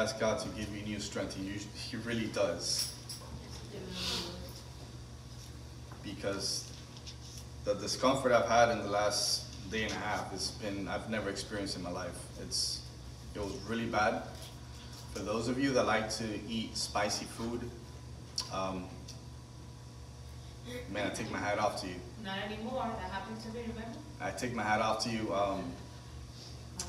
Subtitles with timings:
[0.00, 2.94] ask God to give you new strength, He, he really does.
[6.02, 6.72] Because
[7.64, 11.28] the discomfort I've had in the last day and a half has been, I've never
[11.28, 12.16] experienced in my life.
[12.40, 12.80] It's,
[13.34, 14.22] it was really bad.
[15.12, 17.68] For those of you that like to eat spicy food,
[18.52, 18.86] um,
[20.90, 21.96] man, I take my hat off to you.
[22.24, 22.90] Not anymore.
[23.00, 23.98] That happened to me, remember?
[24.20, 25.34] I take my hat off to you.
[25.34, 25.64] Um,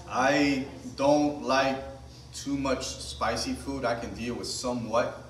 [0.07, 0.65] I
[0.95, 1.90] don't like
[2.33, 3.85] too much spicy food.
[3.85, 5.23] I can deal with somewhat.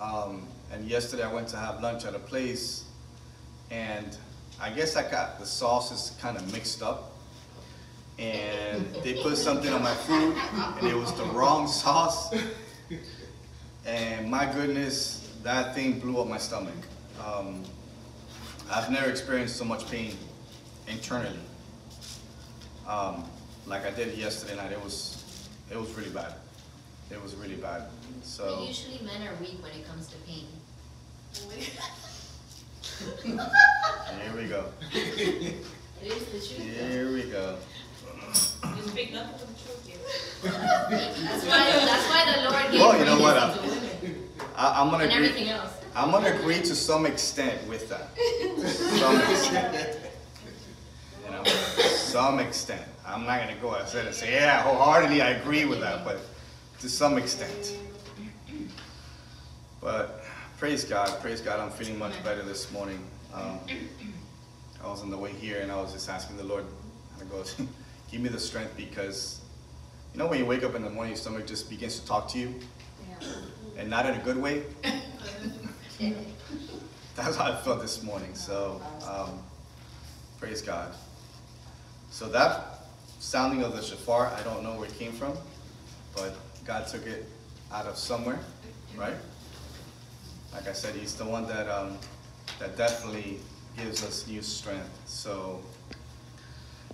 [0.00, 2.84] Um, and yesterday I went to have lunch at a place,
[3.70, 4.16] and
[4.60, 7.12] I guess I got the sauces kind of mixed up.
[8.18, 10.36] And they put something on my food,
[10.78, 12.34] and it was the wrong sauce.
[13.84, 16.74] And my goodness, that thing blew up my stomach.
[17.24, 17.64] Um,
[18.70, 20.16] I've never experienced so much pain
[20.86, 21.38] internally.
[22.86, 23.24] Um,
[23.66, 26.34] like I did yesterday night, it was, it was really bad.
[27.12, 27.82] It was really bad.
[28.22, 28.56] So.
[28.58, 30.46] But usually men are weak when it comes to pain.
[34.22, 34.64] Here we go.
[34.92, 35.56] It
[36.02, 36.76] is the truth.
[36.76, 37.56] Here we go.
[38.76, 39.98] You speak nothing but the truth here.
[40.42, 44.80] That's why, that's why the Lord gave Well, you know what, pregnancy to women I,
[44.80, 45.26] I'm gonna and agree.
[45.28, 45.72] everything else.
[45.94, 48.08] I'm gonna agree to some extent with that.
[48.98, 49.98] Some extent.
[51.24, 52.82] You know, some extent.
[53.06, 56.20] I'm not gonna go ahead and say, yeah, wholeheartedly I agree with that, but
[56.82, 57.78] to some extent.
[59.80, 60.24] But
[60.58, 62.98] praise God, praise God, I'm feeling much better this morning.
[63.32, 63.60] Um,
[64.82, 67.30] I was on the way here and I was just asking the Lord, and I
[67.30, 67.44] go,
[68.10, 69.42] give me the strength because,
[70.12, 72.26] you know, when you wake up in the morning, your stomach just begins to talk
[72.30, 72.52] to you,
[73.78, 74.64] and not in a good way.
[77.14, 78.34] That's how I felt this morning.
[78.34, 79.40] So, um,
[80.40, 80.92] praise God.
[82.10, 82.80] So that
[83.20, 85.34] sounding of the shofar, I don't know where it came from,
[86.16, 86.34] but
[86.64, 87.26] God took it
[87.72, 88.38] out of somewhere,
[88.96, 89.16] right?
[90.52, 91.98] Like I said, He's the one that um,
[92.58, 93.38] that definitely
[93.76, 94.88] gives us new strength.
[95.06, 95.60] So,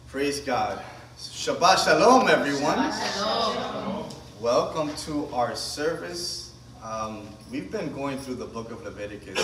[0.09, 0.83] praise God.
[1.19, 2.93] Shabbat shalom, everyone.
[3.15, 4.09] Shalom.
[4.41, 6.55] Welcome to our service.
[6.83, 9.39] Um, we've been going through the book of Leviticus.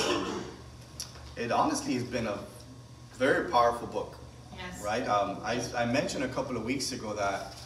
[1.36, 2.38] It honestly has been a
[3.14, 4.16] very powerful book,
[4.56, 4.82] Yes.
[4.84, 5.06] right?
[5.08, 7.56] Um, I, I mentioned a couple of weeks ago that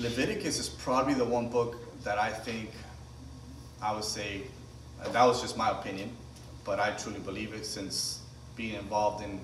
[0.00, 2.70] Leviticus is probably the one book that I think
[3.82, 4.42] I would say,
[5.02, 6.10] uh, that was just my opinion,
[6.64, 8.20] but I truly believe it since
[8.56, 9.40] being involved in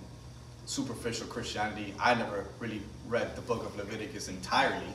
[0.67, 4.93] superficial Christianity, I never really read the book of Leviticus entirely.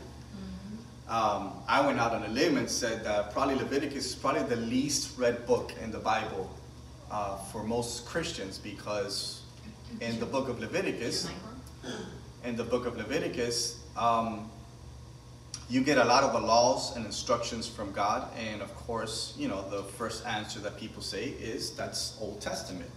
[1.08, 4.62] Um, I went out on a limb and said that probably Leviticus is probably the
[4.62, 6.50] least read book in the Bible
[7.10, 9.42] uh, for most Christians because
[10.00, 11.30] in the book of Leviticus,
[12.46, 14.50] in the book of Leviticus, um,
[15.70, 19.48] you get a lot of the laws and instructions from God, and of course, you
[19.48, 22.90] know, the first answer that people say is that's Old Testament.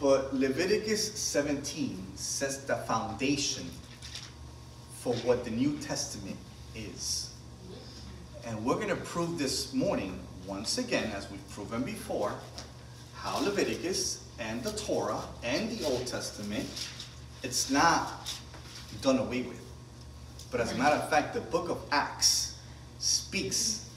[0.00, 3.70] But Leviticus 17 sets the foundation
[4.98, 6.36] for what the New Testament
[6.74, 7.30] is.
[8.44, 12.34] And we're going to prove this morning, once again, as we've proven before,
[13.14, 16.68] how Leviticus and the Torah and the Old Testament,
[17.44, 18.28] it's not
[19.00, 19.61] done away with.
[20.52, 22.58] But as a matter of fact, the book of Acts
[22.98, 23.88] speaks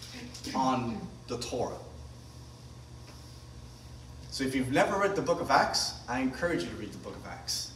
[0.55, 1.75] on the Torah.
[4.31, 6.97] So if you've never read the book of Acts, I encourage you to read the
[6.99, 7.73] book of Acts.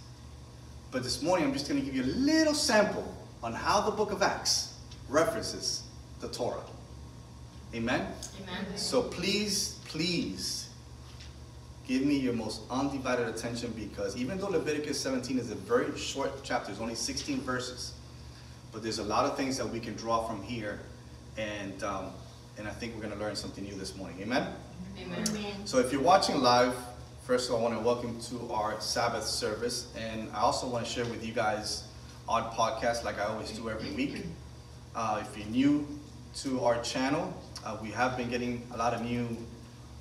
[0.92, 3.14] But this morning, I'm just going to give you a little sample
[3.44, 4.74] on how the book of Acts
[5.10, 5.84] references
[6.22, 6.64] the Torah.
[7.76, 8.08] Amen?
[8.42, 8.78] Amen.
[8.78, 10.70] So please, please
[11.86, 16.32] give me your most undivided attention because even though Leviticus 17 is a very short
[16.44, 17.94] chapter, it's only 16 verses,
[18.72, 20.80] but there's a lot of things that we can draw from here,
[21.38, 22.12] and um,
[22.58, 24.18] and I think we're going to learn something new this morning.
[24.22, 24.48] Amen?
[25.00, 25.66] Amen.
[25.66, 26.76] So if you're watching live,
[27.26, 30.86] first of all, I want to welcome to our Sabbath service, and I also want
[30.86, 31.86] to share with you guys
[32.28, 34.24] our podcast like I always do every week.
[34.96, 35.88] Uh, if you're new
[36.36, 37.34] to our channel,
[37.66, 39.36] uh, we have been getting a lot of new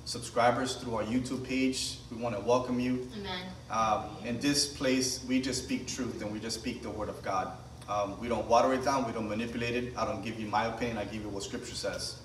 [0.05, 1.99] subscribers through our YouTube page.
[2.11, 3.07] We want to welcome you.
[3.17, 3.45] Amen.
[3.69, 7.21] Um, in this place, we just speak truth and we just speak the word of
[7.23, 7.51] God.
[7.89, 9.97] Um, we don't water it down, we don't manipulate it.
[9.97, 12.17] I don't give you my opinion, I give you what scripture says.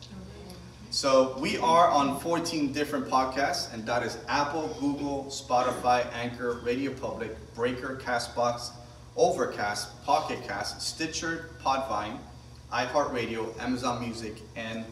[0.90, 6.92] So we are on 14 different podcasts, and that is Apple, Google, Spotify, Anchor, Radio
[6.92, 8.72] Public, Breaker, Castbox,
[9.16, 12.18] Overcast, Pocket Cast, Stitcher, Podbean,
[12.70, 14.84] iHeartRadio, Amazon Music, and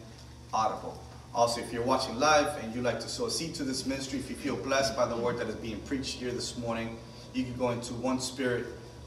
[0.53, 0.99] Audible.
[1.35, 4.17] Also, if you're watching live and you'd like to sow a seed to this ministry,
[4.17, 6.97] if you feel blessed by the word that is being preached here this morning,
[7.33, 7.93] you can go into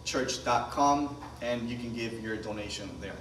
[0.06, 3.16] onespiritchurch.com and you can give your donation there.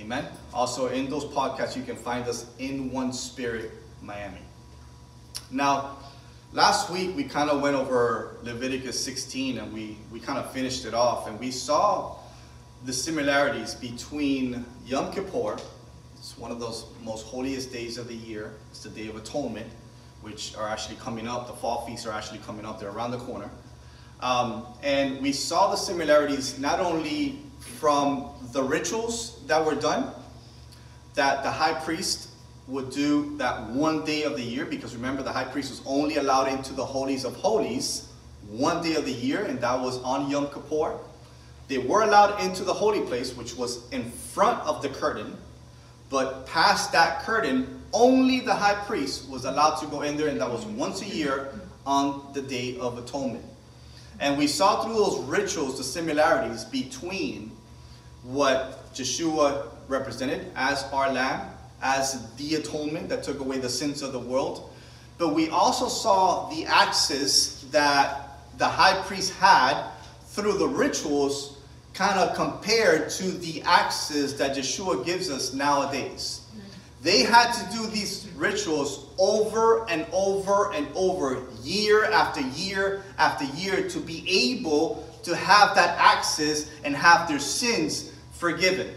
[0.00, 0.26] Amen.
[0.52, 3.70] Also, in those podcasts, you can find us in One Spirit
[4.02, 4.40] Miami.
[5.50, 5.98] Now,
[6.52, 10.84] last week we kind of went over Leviticus 16 and we, we kind of finished
[10.84, 12.16] it off, and we saw
[12.84, 15.56] the similarities between Yom Kippur,
[16.16, 19.66] it's one of those most holiest days of the year, it's the Day of Atonement,
[20.22, 23.18] which are actually coming up, the fall feasts are actually coming up, they're around the
[23.18, 23.48] corner.
[24.24, 30.10] Um, and we saw the similarities not only from the rituals that were done,
[31.14, 32.30] that the high priest
[32.66, 36.16] would do that one day of the year, because remember, the high priest was only
[36.16, 38.08] allowed into the holies of holies
[38.48, 40.98] one day of the year, and that was on Yom Kippur.
[41.68, 45.36] They were allowed into the holy place, which was in front of the curtain,
[46.08, 50.40] but past that curtain, only the high priest was allowed to go in there, and
[50.40, 51.52] that was once a year
[51.84, 53.44] on the Day of Atonement.
[54.20, 57.50] And we saw through those rituals the similarities between
[58.22, 61.50] what Yeshua represented as our lamb,
[61.82, 64.70] as the atonement that took away the sins of the world.
[65.18, 69.90] But we also saw the access that the high priest had
[70.28, 71.58] through the rituals
[71.92, 76.40] kind of compared to the access that Yeshua gives us nowadays.
[77.02, 83.44] They had to do these rituals over and over and over, year after year after
[83.56, 88.92] year, to be able to have that access and have their sins forgiven.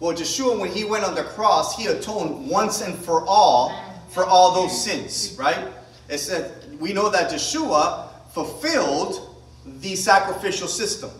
[0.00, 3.72] Well, Yeshua, when he went on the cross, he atoned once and for all
[4.10, 5.68] for all those sins, right?
[6.08, 9.34] It said, we know that Yeshua fulfilled
[9.64, 11.10] the sacrificial system.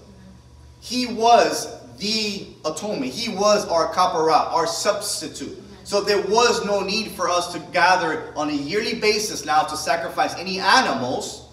[0.81, 3.13] He was the atonement.
[3.13, 5.62] He was our kapara, our substitute.
[5.93, 9.77] So there was no need for us to gather on a yearly basis now to
[9.77, 11.51] sacrifice any animals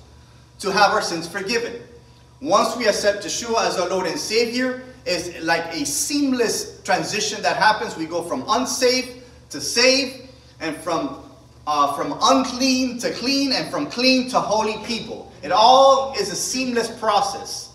[0.60, 1.82] to have our sins forgiven.
[2.40, 7.58] Once we accept Yeshua as our Lord and Savior, it's like a seamless transition that
[7.58, 7.98] happens.
[7.98, 9.10] We go from unsaved
[9.50, 10.30] to saved,
[10.62, 11.22] and from
[11.68, 15.34] uh, from unclean to clean, and from clean to holy people.
[15.44, 17.74] It all is a seamless process.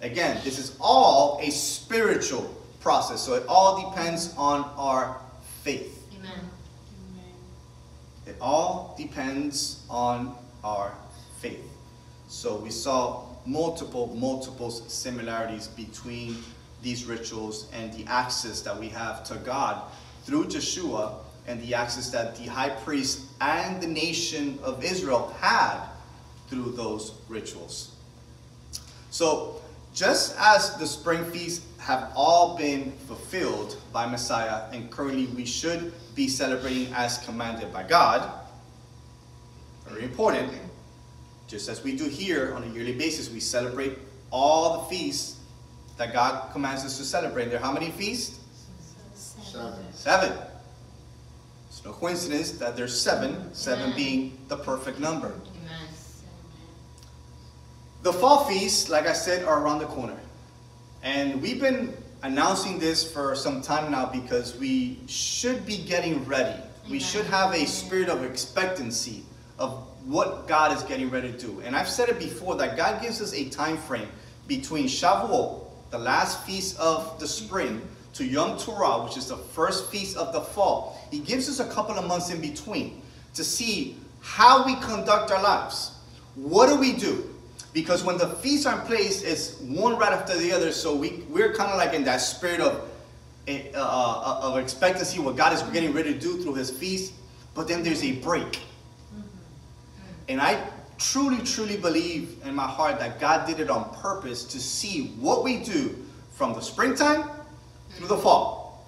[0.00, 5.16] Again, this is all a spiritual process, so it all depends on our
[5.62, 5.98] faith.
[6.20, 6.50] Amen.
[8.26, 10.94] It all depends on our
[11.40, 11.64] faith.
[12.28, 16.36] So we saw multiple, multiple similarities between
[16.82, 19.82] these rituals and the access that we have to God
[20.24, 21.14] through Yeshua
[21.46, 25.80] and the access that the high priest and the nation of Israel had
[26.48, 27.94] through those rituals.
[29.10, 29.59] So
[29.94, 35.92] just as the spring feasts have all been fulfilled by Messiah, and currently we should
[36.14, 38.40] be celebrating as commanded by God,
[39.88, 40.52] very important,
[41.48, 43.98] just as we do here on a yearly basis, we celebrate
[44.30, 45.40] all the feasts
[45.96, 47.46] that God commands us to celebrate.
[47.46, 48.38] There are how many feasts?
[49.14, 49.92] Seven.
[49.92, 50.32] Seven.
[51.68, 55.32] It's no coincidence that there's seven, seven being the perfect number.
[58.02, 60.16] The fall feasts, like I said, are around the corner.
[61.02, 66.58] And we've been announcing this for some time now because we should be getting ready.
[66.88, 69.22] We should have a spirit of expectancy
[69.58, 71.60] of what God is getting ready to do.
[71.60, 74.08] And I've said it before that God gives us a time frame
[74.46, 79.90] between Shavuot, the last feast of the spring, to Yom Teruah, which is the first
[79.90, 80.98] feast of the fall.
[81.10, 83.02] He gives us a couple of months in between
[83.34, 85.92] to see how we conduct our lives.
[86.34, 87.29] What do we do?
[87.72, 90.72] Because when the feasts are in place, it's one right after the other.
[90.72, 92.90] So we, we're kind of like in that spirit of,
[93.46, 97.12] eh, uh, uh, of expectancy, what God is getting ready to do through his feast.
[97.54, 98.60] But then there's a break.
[100.28, 100.64] And I
[100.98, 105.44] truly, truly believe in my heart that God did it on purpose to see what
[105.44, 105.96] we do
[106.32, 107.28] from the springtime
[107.90, 108.86] through the fall.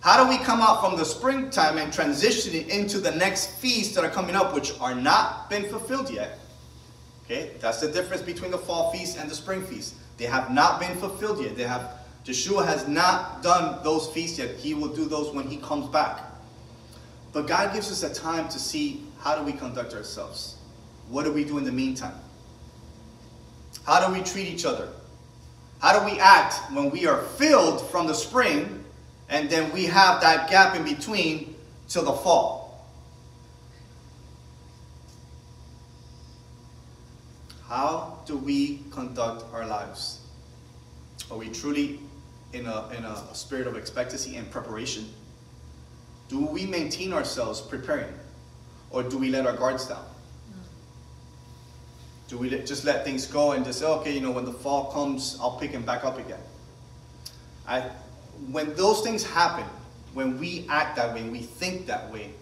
[0.00, 3.94] How do we come out from the springtime and transition it into the next feasts
[3.94, 6.38] that are coming up, which are not been fulfilled yet?
[7.30, 9.94] Okay, that's the difference between the fall feast and the spring feast.
[10.18, 11.56] They have not been fulfilled yet.
[11.56, 11.92] They have
[12.24, 14.56] Yeshua has not done those feasts yet.
[14.56, 16.22] He will do those when he comes back.
[17.32, 20.56] But God gives us a time to see how do we conduct ourselves?
[21.08, 22.14] What do we do in the meantime?
[23.86, 24.88] How do we treat each other?
[25.80, 28.84] How do we act when we are filled from the spring
[29.28, 31.54] and then we have that gap in between
[31.88, 32.59] till the fall?
[37.70, 40.26] How do we conduct our lives?
[41.30, 42.00] Are we truly
[42.52, 45.08] in a, in a spirit of expectancy and preparation?
[46.26, 48.12] Do we maintain ourselves preparing?
[48.90, 50.04] Or do we let our guards down?
[52.26, 54.90] Do we just let things go and just say, okay, you know, when the fall
[54.90, 56.40] comes, I'll pick him back up again?
[57.68, 57.88] I,
[58.50, 59.66] when those things happen,
[60.12, 62.32] when we act that way, we think that way,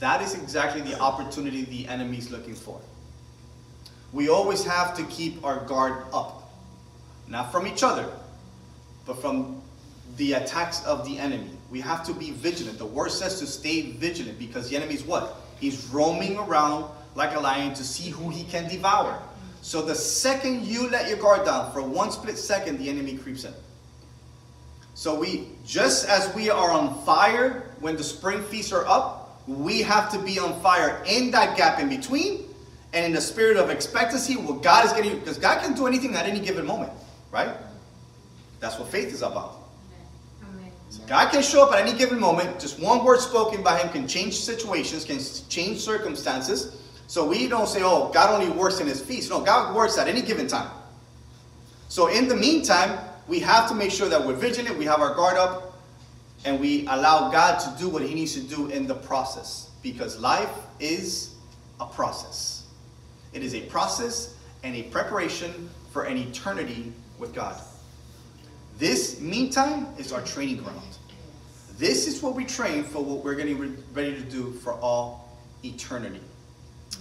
[0.00, 2.80] that is exactly the opportunity the enemy is looking for.
[4.12, 6.52] We always have to keep our guard up,
[7.28, 8.08] not from each other,
[9.06, 9.62] but from
[10.16, 11.50] the attacks of the enemy.
[11.70, 12.78] We have to be vigilant.
[12.78, 15.36] The word says to stay vigilant because the enemy is what?
[15.58, 19.20] He's roaming around like a lion to see who he can devour.
[19.62, 23.44] So the second you let your guard down, for one split second, the enemy creeps
[23.44, 23.54] in.
[24.94, 29.80] So we, just as we are on fire when the spring feasts are up, we
[29.82, 32.51] have to be on fire in that gap in between
[32.92, 36.14] and in the spirit of expectancy, what God is getting, because God can do anything
[36.14, 36.92] at any given moment,
[37.30, 37.56] right?
[38.60, 39.62] That's what faith is about.
[41.06, 42.60] God can show up at any given moment.
[42.60, 45.18] Just one word spoken by Him can change situations, can
[45.48, 46.80] change circumstances.
[47.06, 49.30] So we don't say, oh, God only works in His feast.
[49.30, 50.70] No, God works at any given time.
[51.88, 55.14] So in the meantime, we have to make sure that we're vigilant, we have our
[55.14, 55.78] guard up,
[56.44, 59.70] and we allow God to do what He needs to do in the process.
[59.82, 61.34] Because life is
[61.80, 62.51] a process.
[63.32, 67.60] It is a process and a preparation for an eternity with God.
[68.78, 70.80] This, meantime, is our training ground.
[71.78, 76.20] This is what we train for what we're getting ready to do for all eternity.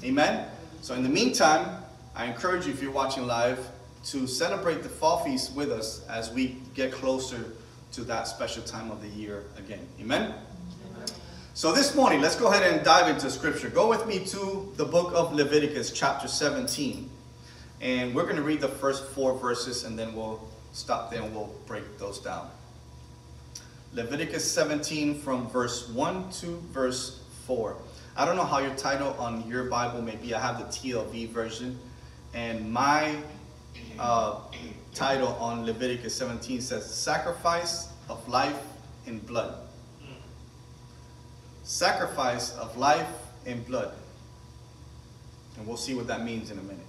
[0.03, 0.47] Amen?
[0.81, 1.83] So, in the meantime,
[2.15, 3.67] I encourage you, if you're watching live,
[4.05, 7.45] to celebrate the fall feast with us as we get closer
[7.93, 9.85] to that special time of the year again.
[9.99, 10.33] Amen?
[11.53, 13.67] So, this morning, let's go ahead and dive into scripture.
[13.67, 17.09] Go with me to the book of Leviticus, chapter 17.
[17.81, 21.35] And we're going to read the first four verses and then we'll stop there and
[21.35, 22.49] we'll break those down.
[23.91, 27.75] Leviticus 17 from verse 1 to verse 4.
[28.15, 30.33] I don't know how your title on your Bible may be.
[30.33, 31.77] I have the TLV version.
[32.33, 33.17] And my
[33.99, 34.39] uh,
[34.93, 38.63] title on Leviticus 17 says, Sacrifice of Life
[39.05, 39.67] in Blood.
[41.71, 43.07] Sacrifice of life
[43.45, 43.93] and blood.
[45.57, 46.85] And we'll see what that means in a minute.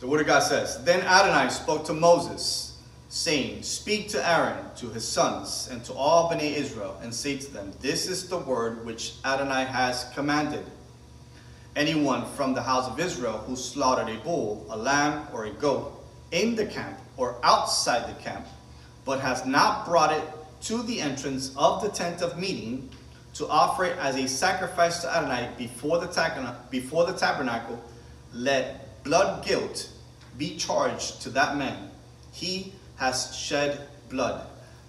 [0.00, 4.88] The Word of God says, Then Adonai spoke to Moses, saying, Speak to Aaron, to
[4.88, 8.86] his sons, and to all Bnei Israel, and say to them, This is the word
[8.86, 10.64] which Adonai has commanded.
[11.76, 15.92] Anyone from the house of Israel who slaughtered a bull, a lamb, or a goat
[16.30, 18.46] in the camp or outside the camp,
[19.04, 20.24] but has not brought it
[20.62, 22.88] to the entrance of the tent of meeting
[23.34, 27.82] to offer it as a sacrifice to Adonai before the, before the tabernacle,
[28.32, 29.90] let blood guilt
[30.38, 31.90] be charged to that man.
[32.32, 34.46] He has shed blood.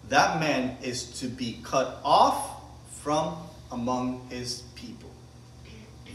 [0.09, 2.61] That man is to be cut off
[3.01, 3.35] from
[3.71, 5.09] among his people.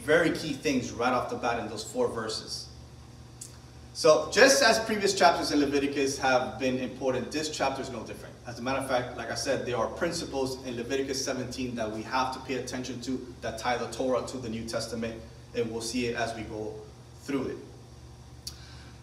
[0.04, 2.67] Very key things right off the bat in those four verses.
[3.98, 8.32] So, just as previous chapters in Leviticus have been important, this chapter is no different.
[8.46, 11.90] As a matter of fact, like I said, there are principles in Leviticus 17 that
[11.90, 15.20] we have to pay attention to that tie the Torah to the New Testament,
[15.56, 16.74] and we'll see it as we go
[17.22, 17.56] through it.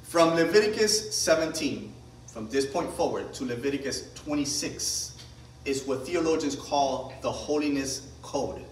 [0.03, 1.93] From Leviticus 17,
[2.27, 5.17] from this point forward to Leviticus 26,
[5.65, 8.63] is what theologians call the holiness code.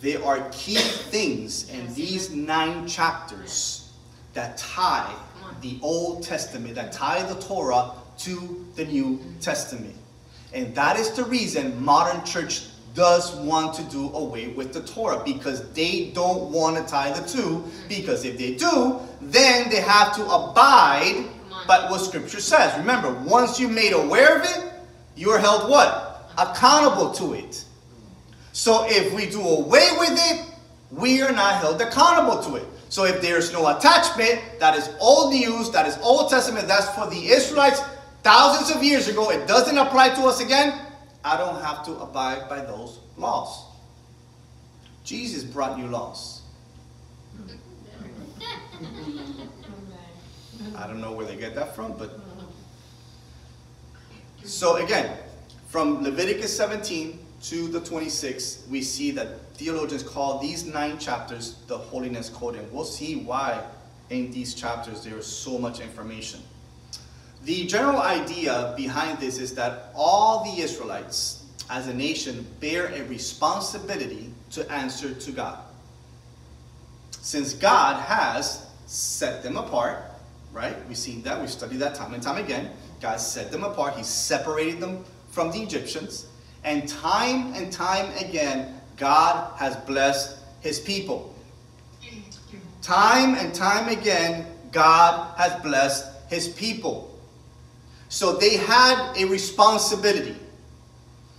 [0.00, 3.81] There are key things in these nine chapters
[4.32, 5.14] that tie
[5.60, 9.94] the Old Testament, that tie the Torah to the New Testament.
[10.52, 15.22] And that is the reason modern church does want to do away with the Torah
[15.24, 17.64] because they don't want to tie the two.
[17.88, 21.26] Because if they do, then they have to abide
[21.66, 22.76] by what Scripture says.
[22.78, 24.72] Remember, once you're made aware of it,
[25.16, 26.30] you're held what?
[26.38, 27.64] Accountable to it.
[28.52, 30.44] So if we do away with it,
[30.90, 32.66] we are not held accountable to it.
[32.92, 37.08] So if there's no attachment, that is old news, that is Old Testament, that's for
[37.08, 37.80] the Israelites
[38.22, 40.78] thousands of years ago, it doesn't apply to us again,
[41.24, 43.64] I don't have to abide by those laws.
[45.04, 46.42] Jesus brought new laws.
[50.76, 52.20] I don't know where they get that from, but.
[54.44, 55.16] So again,
[55.68, 61.76] from Leviticus 17 to the 26, we see that theologians call these nine chapters the
[61.76, 63.64] holiness code, and we'll see why
[64.10, 66.40] in these chapters there is so much information.
[67.44, 73.02] The general idea behind this is that all the Israelites as a nation bear a
[73.04, 75.58] responsibility to answer to God.
[77.10, 80.04] Since God has set them apart,
[80.52, 80.76] right?
[80.86, 82.70] We've seen that, we've studied that time and time again.
[83.00, 86.26] God set them apart, He separated them from the Egyptians,
[86.64, 91.34] and time and time again, God has blessed His people.
[92.80, 97.18] Time and time again, God has blessed His people.
[98.08, 100.36] So they had a responsibility.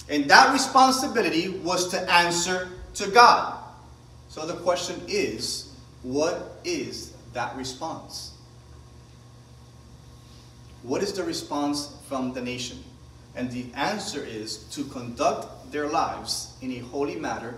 [0.10, 3.60] And that responsibility was to answer to God.
[4.30, 8.32] So the question is, what is that response?
[10.84, 12.84] What is the response from the nation?
[13.36, 17.56] And the answer is to conduct their lives in a holy manner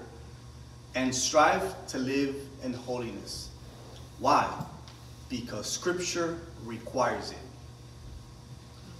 [0.95, 3.49] and strive to live in holiness.
[4.19, 4.49] Why?
[5.29, 7.37] Because Scripture requires it.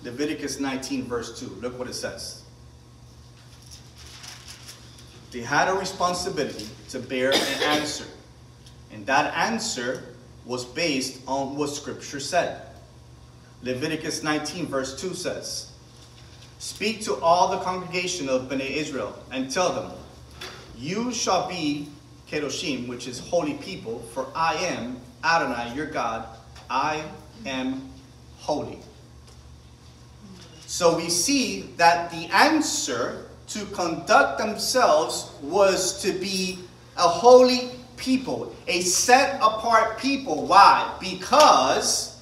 [0.04, 1.48] Leviticus 19, verse 2.
[1.62, 2.44] Look what it says.
[5.32, 8.06] They had a responsibility to bear an answer.
[8.92, 10.04] And that answer
[10.46, 12.62] was based on what Scripture said.
[13.64, 15.72] Leviticus 19, verse 2 says,
[16.60, 19.92] Speak to all the congregation of Bnei Israel and tell them,
[20.78, 21.90] You shall be
[22.30, 26.28] Kedoshim, which is holy people, for I am Adonai, your God.
[26.70, 27.04] I
[27.46, 27.90] am
[28.38, 28.80] holy.
[30.66, 36.60] So we see that the answer to conduct themselves was to be
[36.98, 40.46] a holy people, a set apart people.
[40.48, 40.96] Why?
[41.00, 42.20] Because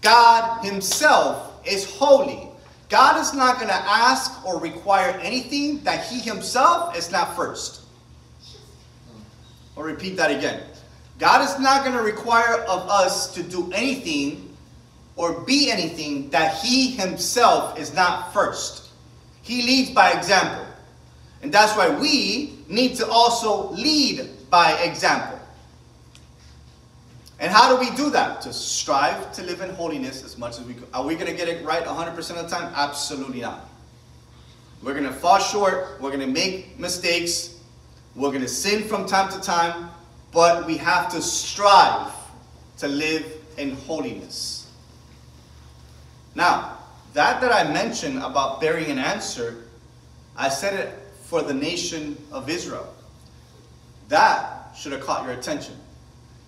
[0.00, 2.45] God Himself is holy.
[2.88, 7.82] God is not going to ask or require anything that He Himself is not first.
[9.76, 10.62] I'll repeat that again.
[11.18, 14.56] God is not going to require of us to do anything
[15.16, 18.90] or be anything that He Himself is not first.
[19.42, 20.66] He leads by example.
[21.42, 25.35] And that's why we need to also lead by example.
[27.38, 28.40] And how do we do that?
[28.42, 30.88] To strive to live in holiness as much as we could.
[30.94, 32.72] Are we going to get it right 100% of the time?
[32.74, 33.68] Absolutely not.
[34.82, 36.00] We're going to fall short.
[36.00, 37.58] We're going to make mistakes.
[38.14, 39.90] We're going to sin from time to time.
[40.32, 42.12] But we have to strive
[42.78, 44.70] to live in holiness.
[46.34, 46.78] Now,
[47.14, 49.64] that that I mentioned about bearing an answer,
[50.36, 50.94] I said it
[51.24, 52.94] for the nation of Israel.
[54.08, 55.74] That should have caught your attention.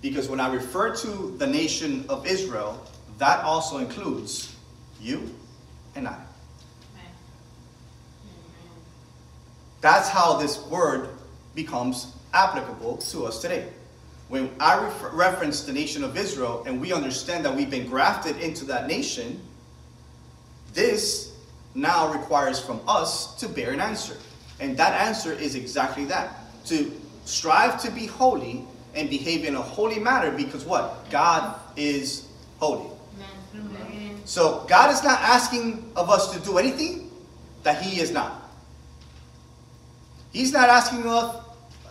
[0.01, 2.87] Because when I refer to the nation of Israel,
[3.19, 4.55] that also includes
[5.01, 5.35] you
[5.95, 6.19] and I.
[9.81, 11.11] That's how this word
[11.55, 13.69] becomes applicable to us today.
[14.29, 18.37] When I refer, reference the nation of Israel and we understand that we've been grafted
[18.39, 19.41] into that nation,
[20.75, 21.35] this
[21.75, 24.17] now requires from us to bear an answer.
[24.61, 26.35] And that answer is exactly that
[26.67, 26.93] to
[27.25, 31.09] strive to be holy and behave in a holy manner because what?
[31.11, 32.91] God is holy.
[34.25, 37.11] So God is not asking of us to do anything
[37.63, 38.51] that He is not.
[40.33, 41.45] He's not asking of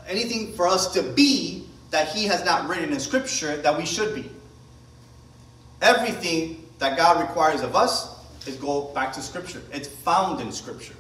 [0.08, 4.14] anything for us to be that He has not written in Scripture that we should
[4.14, 4.30] be.
[5.82, 8.16] Everything that God requires of us
[8.48, 9.62] is go back to Scripture.
[9.72, 10.94] It's found in Scripture.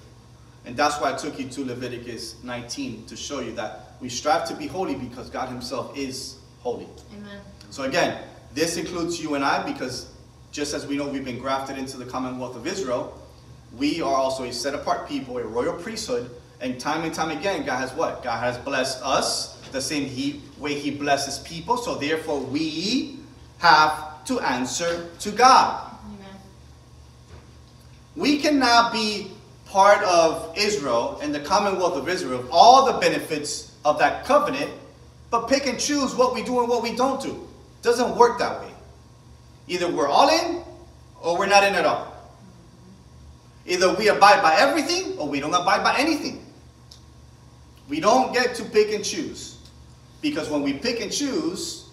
[0.67, 4.45] And that's why I took you to Leviticus 19 to show you that we strive
[4.49, 6.89] to be holy because God Himself is holy.
[7.15, 7.39] Amen.
[7.69, 8.21] So again,
[8.53, 10.11] this includes you and I because
[10.51, 13.17] just as we know we've been grafted into the Commonwealth of Israel,
[13.77, 17.65] we are also a set apart people, a royal priesthood, and time and time again,
[17.65, 18.21] God has what?
[18.21, 23.19] God has blessed us the same he, way He blesses people, so therefore we
[23.59, 25.93] have to answer to God.
[26.05, 26.35] Amen.
[28.17, 29.31] We cannot be
[29.69, 34.71] part of Israel and the Commonwealth of Israel, all the benefits of that covenant,
[35.29, 37.47] but pick and choose what we do and what we don't do.
[37.81, 38.71] Doesn't work that way.
[39.67, 40.63] Either we're all in
[41.21, 42.13] or we're not in at all.
[43.65, 46.45] Either we abide by everything or we don't abide by anything.
[47.89, 49.57] We don't get to pick and choose.
[50.21, 51.89] Because when we pick and choose,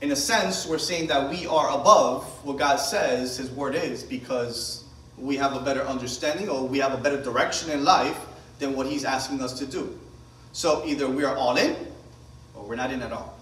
[0.00, 4.02] in a sense, we're saying that we are above what God says His Word is
[4.02, 4.83] because
[5.18, 8.18] we have a better understanding or we have a better direction in life
[8.58, 9.98] than what He's asking us to do.
[10.52, 11.76] So either we are all in
[12.54, 13.34] or we're not in at all.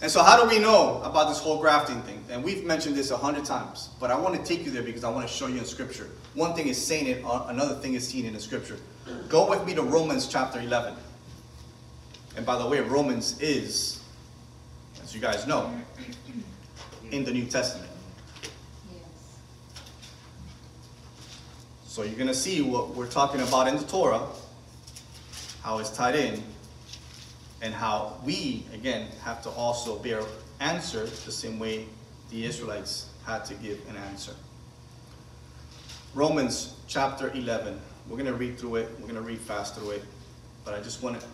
[0.00, 2.22] And so, how do we know about this whole grafting thing?
[2.30, 5.02] And we've mentioned this a hundred times, but I want to take you there because
[5.02, 6.08] I want to show you in Scripture.
[6.34, 8.76] One thing is saying it, another thing is seeing in the Scripture.
[9.28, 10.94] Go with me to Romans chapter 11.
[12.36, 14.00] And by the way, Romans is,
[15.02, 15.74] as you guys know,
[17.10, 17.90] in the New Testament.
[18.92, 19.02] Yes.
[21.98, 24.24] So you're going to see what we're talking about in the Torah,
[25.64, 26.40] how it's tied in,
[27.60, 30.22] and how we, again, have to also bear
[30.60, 31.86] answer the same way
[32.30, 34.30] the Israelites had to give an answer.
[36.14, 37.80] Romans chapter 11.
[38.08, 38.90] We're going to read through it.
[39.00, 40.04] We're going to read fast through it.
[40.64, 41.26] But I just want to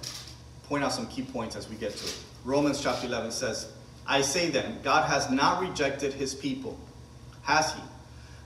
[0.67, 2.19] point out some key points as we get to it.
[2.43, 3.71] Romans chapter 11 says,
[4.07, 6.81] I say then, God has not rejected his people,
[7.43, 7.83] has he?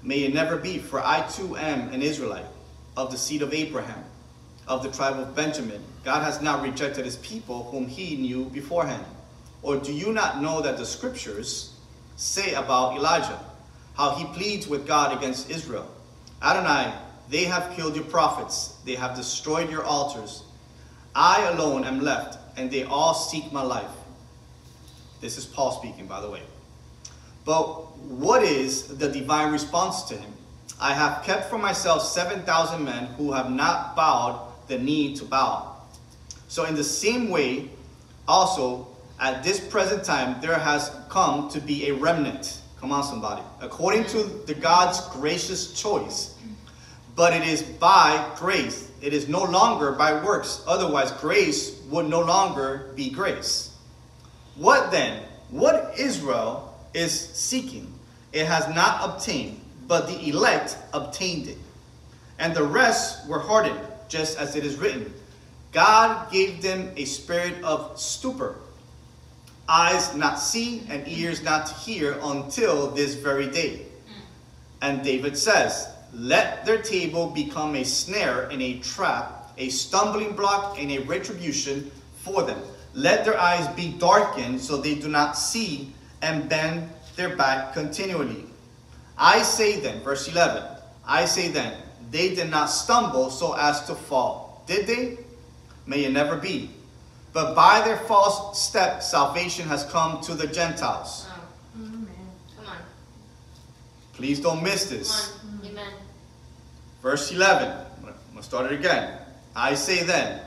[0.03, 2.47] May it never be, for I too am an Israelite,
[2.97, 4.05] of the seed of Abraham,
[4.67, 5.83] of the tribe of Benjamin.
[6.05, 9.05] God has not rejected his people whom he knew beforehand.
[9.63, 11.75] Or do you not know that the scriptures
[12.17, 13.41] say about Elijah,
[13.97, 15.91] how he pleads with God against Israel?
[16.43, 16.93] Adonai,
[17.29, 20.45] they have killed your prophets, they have destroyed your altars.
[21.15, 23.91] I alone am left, and they all seek my life.
[25.21, 26.43] This is Paul speaking, by the way.
[27.49, 30.31] But what is the divine response to him?
[30.79, 35.89] I have kept for myself 7,000 men who have not bowed the knee to Baal.
[36.49, 37.71] So, in the same way,
[38.29, 38.87] also,
[39.19, 42.61] at this present time, there has come to be a remnant.
[42.79, 43.41] Come on, somebody.
[43.63, 46.35] According to the God's gracious choice.
[47.17, 48.91] But it is by grace.
[49.01, 50.63] It is no longer by works.
[50.67, 53.75] Otherwise, grace would no longer be grace.
[54.57, 55.23] What then?
[55.49, 57.92] What Israel is seeking,
[58.33, 61.59] it has not obtained, but the elect obtained it.
[62.38, 65.12] And the rest were hardened, just as it is written.
[65.72, 68.57] God gave them a spirit of stupor,
[69.68, 73.87] eyes not see and ears not hear until this very day.
[74.81, 80.81] And David says, Let their table become a snare and a trap, a stumbling block
[80.81, 82.61] and a retribution for them.
[82.94, 88.44] Let their eyes be darkened so they do not see and bend their back continually.
[89.16, 90.62] I say then, verse 11,
[91.07, 91.74] I say then,
[92.11, 94.62] they did not stumble so as to fall.
[94.66, 95.18] Did they?
[95.87, 96.70] May it never be.
[97.33, 101.26] But by their false step, salvation has come to the Gentiles.
[101.28, 102.09] Oh, amen.
[102.57, 102.76] Come on.
[104.14, 105.38] Please don't miss this.
[105.64, 105.92] Amen.
[107.02, 107.68] Verse 11.
[107.68, 109.18] I'm going to start it again.
[109.54, 110.40] I say then,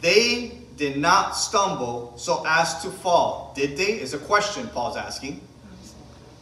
[0.00, 3.52] they did not stumble so as to fall.
[3.54, 4.00] Did they?
[4.00, 5.38] Is a question Paul's asking.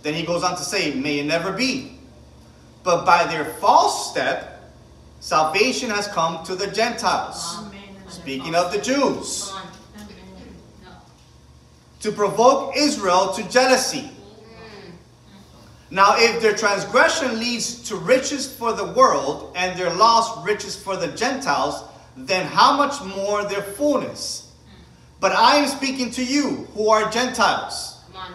[0.02, 1.98] Then he goes on to say, may it never be.
[2.84, 4.72] But by their false step,
[5.18, 7.56] salvation has come to the Gentiles.
[7.58, 7.80] Amen.
[8.06, 9.68] Speaking of the Jews, Come on.
[9.96, 10.08] Amen.
[10.84, 10.90] No.
[11.98, 14.02] to provoke Israel to jealousy.
[14.02, 14.92] Mm.
[15.90, 20.96] Now, if their transgression leads to riches for the world and their loss riches for
[20.96, 21.82] the Gentiles,
[22.26, 24.52] then how much more their fullness?
[25.20, 28.00] But I am speaking to you who are Gentiles.
[28.12, 28.34] Come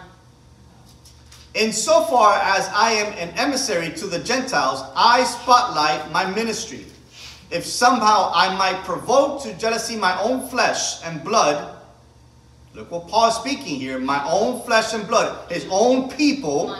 [1.54, 6.84] Insofar as I am an emissary to the Gentiles, I spotlight my ministry.
[7.50, 11.76] If somehow I might provoke to jealousy my own flesh and blood,
[12.74, 16.76] look what Paul is speaking here my own flesh and blood, his own people,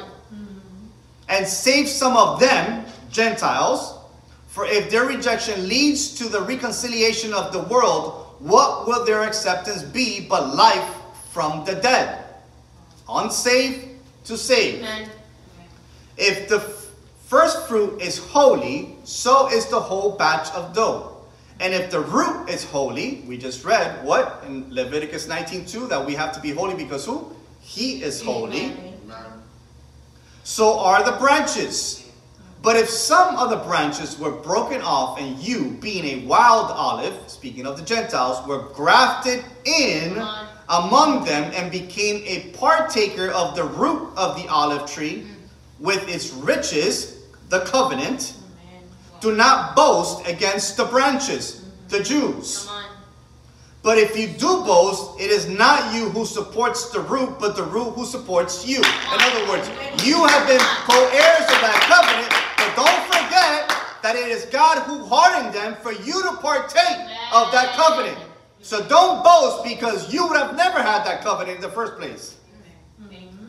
[1.29, 3.94] and save some of them, Gentiles.
[4.55, 9.83] For if their rejection leads to the reconciliation of the world, what will their acceptance
[9.83, 10.95] be but life
[11.33, 12.23] from the dead?
[13.09, 14.79] Unsaved to saved.
[14.79, 15.11] Amen.
[16.17, 16.87] If the f-
[17.27, 21.17] first fruit is holy, so is the whole batch of dough.
[21.59, 26.15] And if the root is holy, we just read what in Leviticus 19:2 that we
[26.15, 27.35] have to be holy because who?
[27.61, 28.67] He is holy.
[28.71, 29.43] Amen.
[30.45, 32.04] So are the branches.
[32.65, 37.15] But if some of the branches were broken off, and you, being a wild olive,
[37.27, 40.13] speaking of the Gentiles, were grafted in
[40.71, 45.27] among them and became a partaker of the root of the olive tree
[45.79, 48.35] with its riches, the covenant,
[49.21, 52.67] do not boast against the branches, the Jews.
[53.83, 57.65] But if you do boast, it is not you who supports the root, but the
[57.65, 58.79] root who supports you.
[58.79, 59.69] In other words,
[60.03, 65.55] you have been co-heirs of that covenant, don't forget that it is God who hardened
[65.55, 66.99] them for you to partake
[67.33, 68.19] of that covenant.
[68.61, 72.37] So don't boast because you would have never had that covenant in the first place.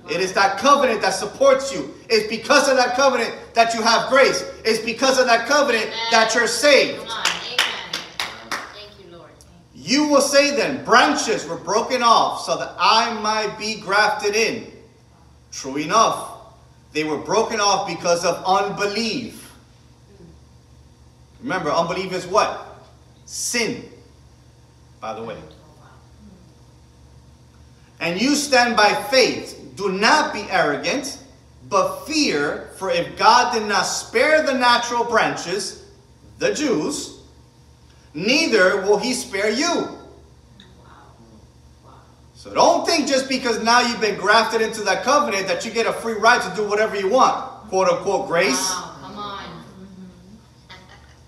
[0.10, 1.94] It is that covenant that supports you.
[2.10, 4.44] It's because of that covenant that you have grace.
[4.64, 7.00] It's because of that covenant that you're saved.
[7.00, 7.26] Come on.
[7.26, 8.60] Amen.
[8.74, 9.32] Thank you, Lord.
[9.74, 14.72] You will say then, branches were broken off so that I might be grafted in.
[15.52, 16.35] True enough,
[16.96, 19.52] they were broken off because of unbelief.
[21.42, 22.88] Remember, unbelief is what?
[23.26, 23.84] Sin,
[25.02, 25.38] by the way.
[28.00, 29.74] And you stand by faith.
[29.76, 31.20] Do not be arrogant,
[31.68, 35.84] but fear, for if God did not spare the natural branches,
[36.40, 37.20] the Jews,
[38.14, 39.95] neither will he spare you.
[42.46, 45.88] So don't think just because now you've been grafted into that covenant that you get
[45.88, 47.44] a free right to do whatever you want.
[47.70, 48.70] Quote unquote grace.
[48.70, 48.96] Wow.
[49.02, 49.44] Come on.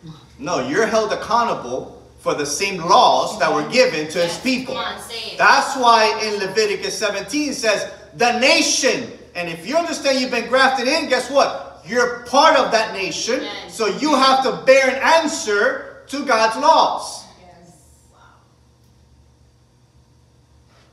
[0.05, 0.45] Mm-hmm.
[0.45, 4.77] No, you're held accountable for the same laws that were given to his people.
[4.77, 5.01] On.
[5.39, 9.11] That's why in Leviticus 17 says, the nation.
[9.33, 11.81] And if you understand you've been grafted in, guess what?
[11.83, 13.71] You're part of that nation, Amen.
[13.71, 17.26] so you have to bear an answer to God's laws.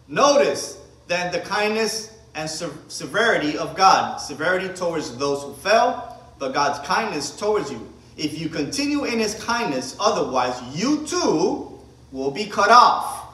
[0.09, 4.19] Notice then the kindness and se- severity of God.
[4.19, 7.93] Severity towards those who fell, but God's kindness towards you.
[8.17, 11.81] If you continue in his kindness, otherwise you too
[12.13, 13.25] will be cut off.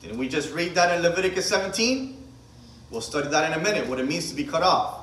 [0.00, 2.16] Didn't we just read that in Leviticus 17?
[2.90, 5.00] We'll study that in a minute, what it means to be cut off.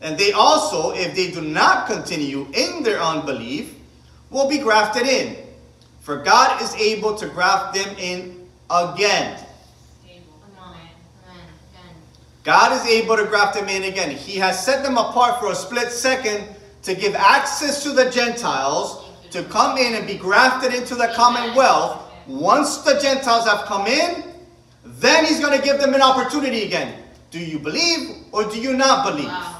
[0.00, 3.74] And they also, if they do not continue in their unbelief,
[4.30, 5.36] will be grafted in.
[6.00, 9.40] For God is able to graft them in again.
[10.06, 10.38] Able.
[10.54, 10.74] Come on.
[10.74, 10.90] Amen.
[11.24, 11.46] Amen.
[11.72, 11.94] Again.
[12.46, 14.08] God is able to graft them in again.
[14.08, 16.46] He has set them apart for a split second
[16.82, 22.04] to give access to the Gentiles to come in and be grafted into the commonwealth.
[22.28, 24.22] Once the Gentiles have come in,
[24.84, 27.02] then He's going to give them an opportunity again.
[27.32, 29.26] Do you believe or do you not believe?
[29.26, 29.52] Wow.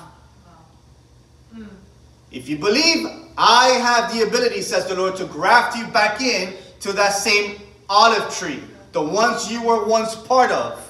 [2.31, 6.55] If you believe, I have the ability, says the Lord, to graft you back in
[6.81, 10.86] to that same olive tree, the ones you were once part of.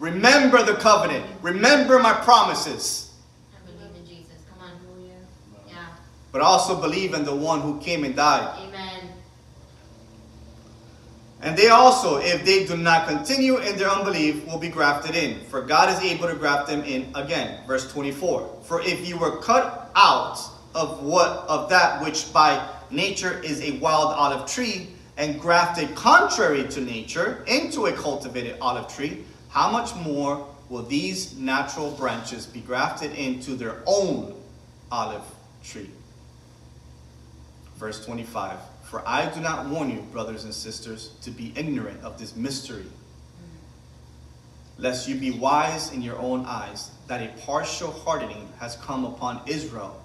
[0.00, 1.26] Remember the covenant.
[1.42, 3.12] Remember my promises.
[3.54, 4.42] I believe in Jesus.
[4.48, 4.72] Come on.
[5.68, 5.74] Yeah.
[6.32, 8.58] But also believe in the one who came and died.
[8.66, 9.10] Amen.
[11.42, 15.40] And they also, if they do not continue in their unbelief, will be grafted in.
[15.50, 17.60] For God is able to graft them in again.
[17.66, 18.60] Verse 24.
[18.62, 20.38] For if you were cut out
[20.74, 26.66] of what of that which by nature is a wild olive tree, and grafted contrary
[26.68, 32.60] to nature into a cultivated olive tree, how much more will these natural branches be
[32.60, 34.34] grafted into their own
[34.90, 35.24] olive
[35.64, 35.90] tree?
[37.76, 42.18] Verse 25 For I do not warn you, brothers and sisters, to be ignorant of
[42.18, 42.86] this mystery,
[44.78, 49.40] lest you be wise in your own eyes, that a partial hardening has come upon
[49.46, 50.00] Israel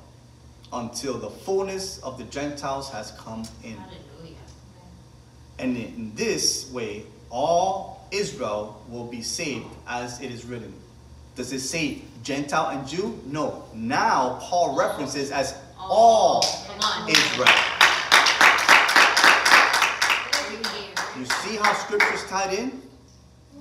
[0.73, 3.77] until the fullness of the Gentiles has come in.
[3.77, 4.35] Hallelujah.
[5.59, 10.73] And in this way, all Israel will be saved, as it is written.
[11.35, 13.19] Does it say Gentile and Jew?
[13.25, 13.65] No.
[13.73, 16.43] Now, Paul references as all
[17.07, 17.47] Israel.
[21.17, 22.81] You see how scripture's tied in?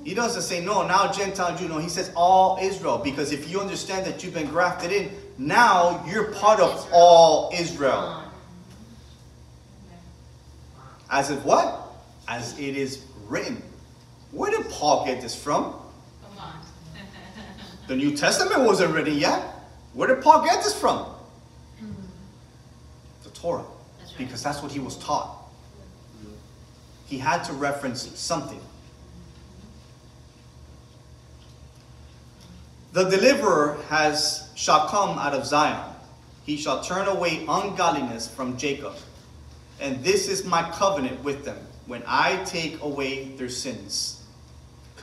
[0.04, 1.68] He doesn't say, no, now Gentile Jew.
[1.68, 2.98] No, he says all Israel.
[2.98, 8.22] Because if you understand that you've been grafted in, now you're part of all Israel.
[11.11, 11.80] As if what?
[12.28, 13.62] As it is written.
[14.35, 15.62] Where did Paul get this from?
[15.64, 16.61] Come on.
[17.87, 19.40] The New Testament wasn't written yet.
[19.92, 21.07] Where did Paul get this from?
[21.81, 21.94] Mm.
[23.23, 23.64] The Torah.
[24.01, 24.18] That's right.
[24.18, 25.44] Because that's what he was taught.
[27.07, 28.61] He had to reference something.
[32.92, 35.94] The deliverer has shall come out of Zion.
[36.44, 38.94] He shall turn away ungodliness from Jacob.
[39.81, 44.13] And this is my covenant with them when I take away their sins.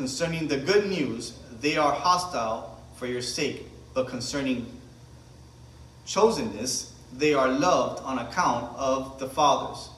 [0.02, 4.66] Concerning the good news, they are hostile for your sake, but concerning
[6.08, 9.92] chosenness, they are loved on account of the fathers.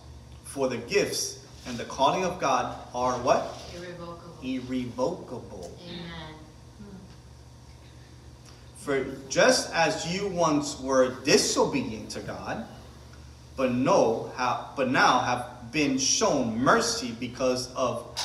[0.43, 3.57] For the gifts and the calling of God are what?
[3.73, 4.37] Irrevocable.
[4.43, 5.71] Irrevocable.
[5.87, 6.35] Amen.
[8.75, 12.65] For just as you once were disobedient to God,
[13.55, 18.19] but know how, but now have been shown mercy because of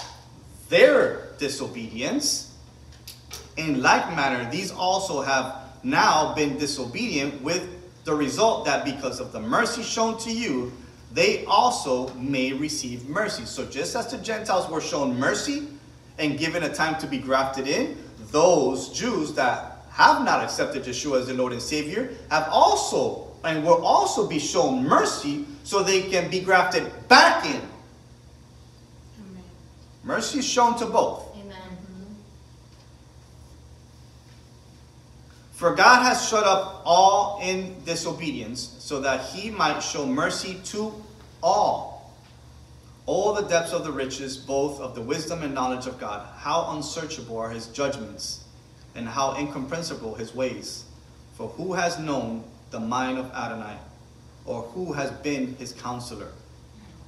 [0.69, 2.55] their disobedience,
[3.57, 7.69] in like manner these also have now been disobedient with
[8.05, 10.73] the result that because of the mercy shown to you,
[11.13, 13.45] they also may receive mercy.
[13.45, 15.69] So just as the Gentiles were shown mercy
[16.19, 17.97] and given a time to be grafted in,
[18.31, 23.65] those Jews that have not accepted Yeshua as their Lord and Savior have also and
[23.65, 27.61] will also be shown mercy so they can be grafted back in.
[30.09, 31.37] Mercy is shown to both.
[31.37, 31.59] Amen.
[35.53, 40.95] For God has shut up all in disobedience, so that he might show mercy to
[41.43, 42.15] all.
[43.05, 46.71] All the depths of the riches, both of the wisdom and knowledge of God, how
[46.71, 48.45] unsearchable are his judgments,
[48.95, 50.85] and how incomprehensible his ways.
[51.35, 53.77] For who has known the mind of Adonai,
[54.47, 56.33] or who has been his counselor,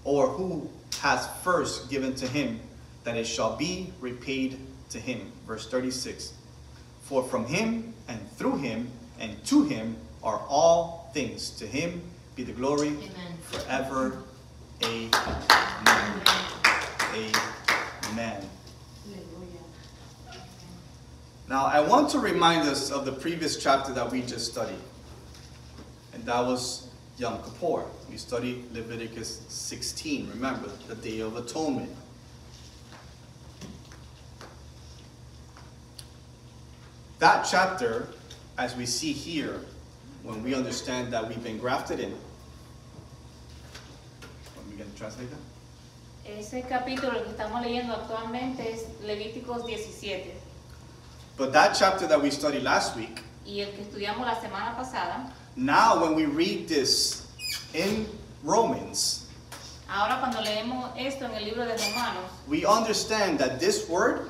[0.05, 0.69] or who
[1.01, 2.61] has first given to him,
[3.05, 4.59] that it shall be repaid
[4.91, 5.33] to him?
[5.47, 6.33] Verse 36.
[7.03, 11.51] For from him and through him and to him are all things.
[11.53, 12.03] To him
[12.37, 13.11] be the glory Amen.
[13.43, 14.23] forever.
[14.85, 15.13] Amen.
[17.15, 18.43] Amen.
[19.05, 19.61] Hallelujah.
[21.49, 24.79] Now, I want to remind us of the previous chapter that we just studied.
[26.15, 27.85] and that was Yom Kippur.
[28.11, 31.91] We studied Leviticus 16, remember, the Day of Atonement.
[37.21, 38.09] That chapter,
[38.57, 39.61] as we see here,
[40.23, 42.13] when we understand that we've been grafted in.
[42.13, 42.17] Are
[44.71, 45.39] we going to translate that?
[46.25, 50.33] Ese capítulo que estamos leyendo actualmente es Levíticos 17.
[51.37, 55.31] But that chapter that we studied last week, Y el que estudiamos la semana pasada,
[55.57, 57.27] now when we read this
[57.75, 58.07] in
[58.43, 59.27] Romans,
[59.91, 64.30] ahora cuando leemos esto en el libro de Romanos, we understand that this word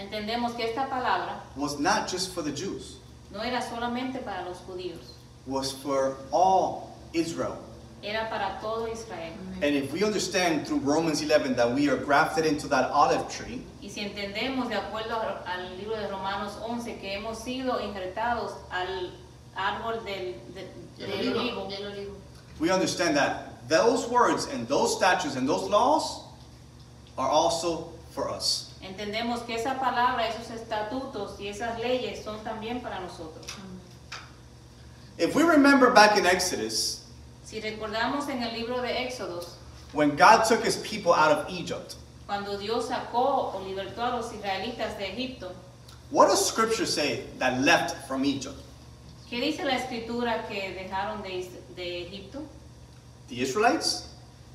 [0.00, 2.96] entendemos que esta palabra was not just for the Jews,
[3.32, 5.14] no era solamente para los judíos,
[5.46, 7.56] was for all Israel.
[8.02, 9.32] era para todo Israel.
[9.62, 13.62] And if we understand through Romans 11 that we are grafted into that olive tree,
[13.82, 19.12] Y si entendemos de acuerdo al libro de Romanos 11 que hemos sido injertados al
[19.54, 21.40] árbol del, de- Del del olivo.
[21.40, 22.12] olivo, Del olivo.
[22.58, 26.22] we understand that those words and those statutes and those laws
[27.18, 28.69] are also for us.
[28.90, 33.46] Entendemos que esa palabra, esos estatutos y esas leyes son también para nosotros.
[35.18, 37.00] If we remember back in Exodus,
[37.44, 39.56] Si recordamos en el libro de Éxodos,
[39.92, 44.32] when God took his people out of Egypt, cuando Dios sacó o libertó a los
[44.32, 45.52] israelitas de Egipto,
[46.10, 48.56] what does scripture say that left from Egypt?
[49.28, 52.42] ¿qué dice la escritura que dejaron de, Egipto?
[53.28, 54.08] The Israelites?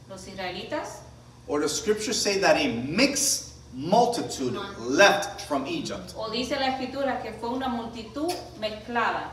[0.09, 1.01] Los israelitas.
[1.47, 3.44] Or does scripture say that a mixed
[3.75, 6.13] multitude left from Egypt?
[6.17, 9.31] O dice la escritura que fue una multitud mezclada.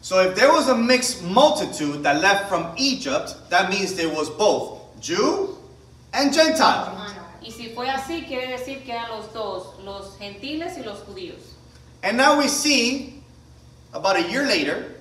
[0.00, 4.30] So if there was a mixed multitude that left from Egypt, that means there was
[4.30, 5.56] both Jew
[6.12, 6.94] and Gentile.
[7.42, 11.54] Y si fue así, quiere decir que eran los dos, los gentiles y los judíos.
[12.02, 13.22] And now we see,
[13.92, 14.94] about a year later,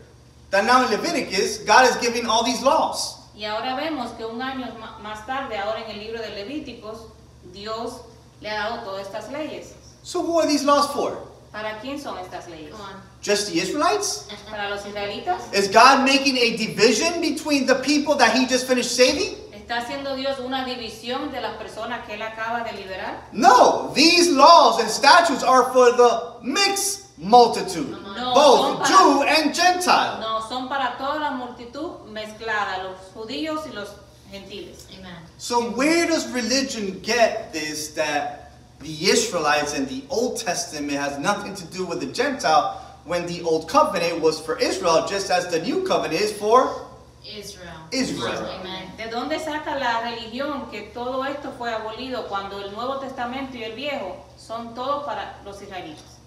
[0.52, 3.16] that now in Leviticus, God is giving all these laws.
[3.36, 7.12] Y ahora vemos que un año más tarde, ahora en el libro de Levíticos,
[7.54, 8.02] Dios
[8.42, 9.74] le ha dado todas estas leyes.
[10.04, 11.18] So who are these laws for?
[11.52, 12.74] ¿Para quién son estas leyes?
[13.22, 14.28] Just the Israelites?
[14.50, 15.54] ¿Para los israelitas?
[15.54, 19.36] Is God making a division between the people that he just finished saving?
[19.54, 23.28] ¿Está haciendo Dios una división de las personas que Él acaba de liberar?
[23.34, 29.54] No, these laws and statutes are for the mixed multitude, No, both son Jew and
[29.54, 30.20] Gentile.
[30.22, 33.90] No, son para toda la multitud mezclada, los judíos y los
[34.32, 34.88] gentiles.
[34.98, 35.27] Amen.
[35.38, 41.54] So where does religion get this that the Israelites and the Old Testament has nothing
[41.56, 45.62] to do with the Gentile when the Old Covenant was for Israel just as the
[45.62, 46.88] New Covenant is for
[47.24, 47.74] Israel.
[47.92, 48.50] Israel.
[48.60, 48.92] Amen.
[48.98, 53.64] ¿De dónde saca la religión que todo esto fue abolido cuando el Nuevo Testamento y
[53.64, 56.18] el Viejo son todos para los israelitas?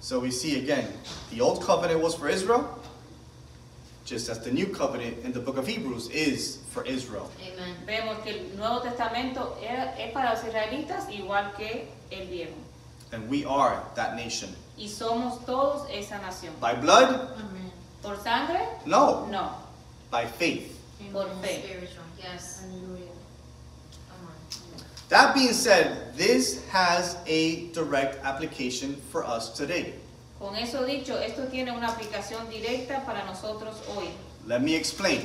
[0.00, 0.88] So we see again,
[1.30, 2.68] the Old Covenant was for Israel,
[4.04, 7.30] just as the New Covenant in the book of Hebrews is for Israel.
[7.40, 7.76] Amen.
[7.86, 12.54] Vemos que el Nuevo Testamento es para los israelitas igual que el Viejo.
[13.12, 14.48] And we are that nation.
[14.78, 16.52] Y somos todos esa nación.
[16.60, 17.14] By blood?
[17.36, 17.70] Amen.
[18.02, 18.60] ¿Por sangre?
[18.86, 19.26] No.
[19.26, 19.52] No.
[20.10, 20.78] By faith.
[21.12, 21.62] Por fe.
[21.62, 22.04] Spiritual.
[22.18, 22.62] Yes.
[22.62, 23.12] Hallelujah.
[25.08, 29.92] That being said, this has a direct application for us today.
[30.42, 34.08] Con eso dicho, esto tiene una aplicación directa para nosotros hoy.
[34.48, 35.20] Let me explain.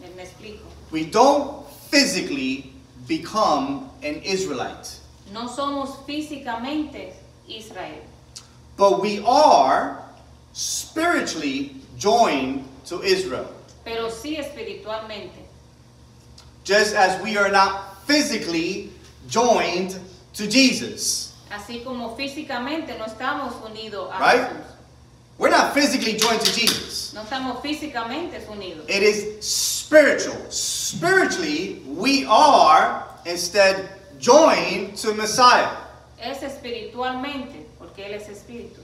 [0.00, 0.64] Me, me explico.
[0.90, 2.72] We don't physically
[3.06, 4.98] become an Israelite,
[5.32, 7.12] No somos físicamente
[7.46, 8.02] Israel,
[8.76, 10.02] but we are
[10.52, 13.46] spiritually joined to Israel.
[13.84, 15.46] pero sí espiritualmente.
[16.64, 18.90] Just as we are not physically
[19.28, 19.96] joined
[20.34, 21.25] to Jesus.
[21.56, 24.48] Así como físicamente no estamos unidos a Right?
[24.48, 24.76] Jesús.
[25.38, 27.12] We're not physically joined to Jesus.
[27.14, 28.84] No estamos físicamente unidos.
[28.88, 30.36] It is spiritual.
[30.50, 33.88] Spiritually, we are instead
[34.18, 35.70] joined to Messiah.
[36.18, 38.80] Es espiritualmente, porque Él es espíritu.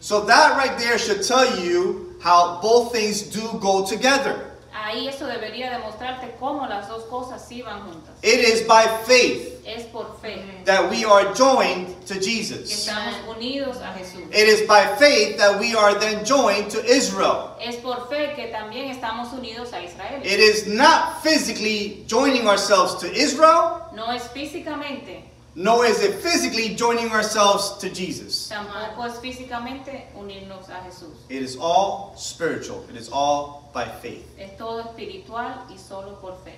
[0.00, 4.50] So that right there should tell you how both things do go together.
[4.72, 8.14] Ahí eso debería demostrarte cómo las dos cosas sí van juntas.
[8.22, 12.68] It is by faith Es por fe that we are joined to Jesus.
[12.72, 14.26] estamos unidos a Jesús.
[14.32, 17.56] It is by faith that we are then joined to Israel.
[17.60, 20.20] Es por fe que también estamos unidos a Israel.
[20.24, 25.22] It is not physically joining ourselves to Israel, No es físicamente,
[25.54, 28.48] nor is it physically joining ourselves to Jesus.
[28.48, 31.14] tampoco es físicamente unirnos a Jesús.
[31.28, 32.84] It is all spiritual.
[32.90, 34.26] It is all by faith.
[34.40, 36.54] Es todo espiritual y solo por fe.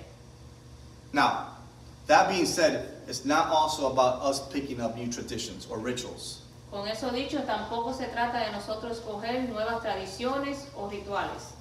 [1.13, 1.49] Now,
[2.07, 6.41] that being said, it's not also about us picking up new traditions or rituals.
[6.71, 11.53] Con eso dicho, tampoco se trata de nosotros coger nuevas tradiciones o rituales.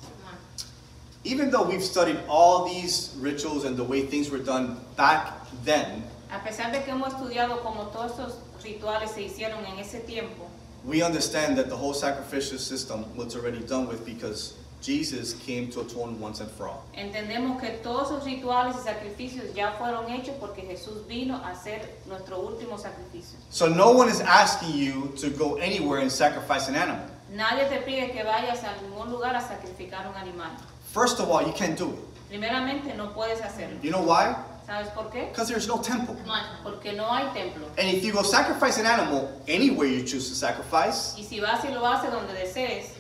[1.27, 5.33] Even though we've studied all these rituals and the way things were done back
[5.65, 10.05] then, A pesar de que hemos estudiado cómo todos estos rituales se hicieron en ese
[10.05, 10.51] tiempo,
[10.85, 14.55] we understand that the whole sacrificial system was already done with because
[14.85, 16.85] Jesus came to atone once and for all.
[16.95, 22.01] entendemos que todos esos rituales y sacrificios ya fueron hechos porque Jesús vino a hacer
[22.07, 23.39] nuestro último sacrificio.
[23.49, 27.07] So no one is asking you to go anywhere and sacrifice an animal.
[27.33, 30.51] Nadie te pide que vayas a ningún lugar a sacrificar un animal.
[30.93, 31.99] First of all, you can't do it.
[32.29, 33.83] Primeramente, no puedes hacerlo.
[33.83, 34.37] You know why?
[34.67, 35.29] ¿Sabes por qué?
[35.31, 36.17] Because there's no temple.
[36.27, 37.67] No Porque no hay templo.
[37.77, 41.65] And if you go sacrifice an animal anywhere you choose to sacrifice, Y si vas
[41.65, 42.94] y lo haces donde desees,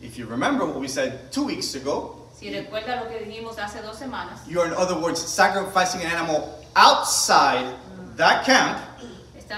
[0.00, 3.98] if you remember what we said two weeks ago, si lo que dijimos hace dos
[3.98, 7.74] semanas, you're in other words sacrificing an animal outside
[8.16, 8.78] that camp.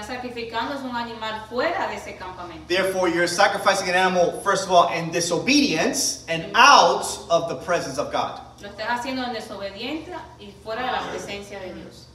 [0.03, 2.67] sacrificando un animal fuera de ese campamento.
[2.67, 7.97] Therefore, you're sacrificing an animal, first of all, in disobedience and out of the presence
[7.97, 8.39] of God.
[8.61, 12.08] Lo estás haciendo en desobediencia y fuera de la presencia de Dios.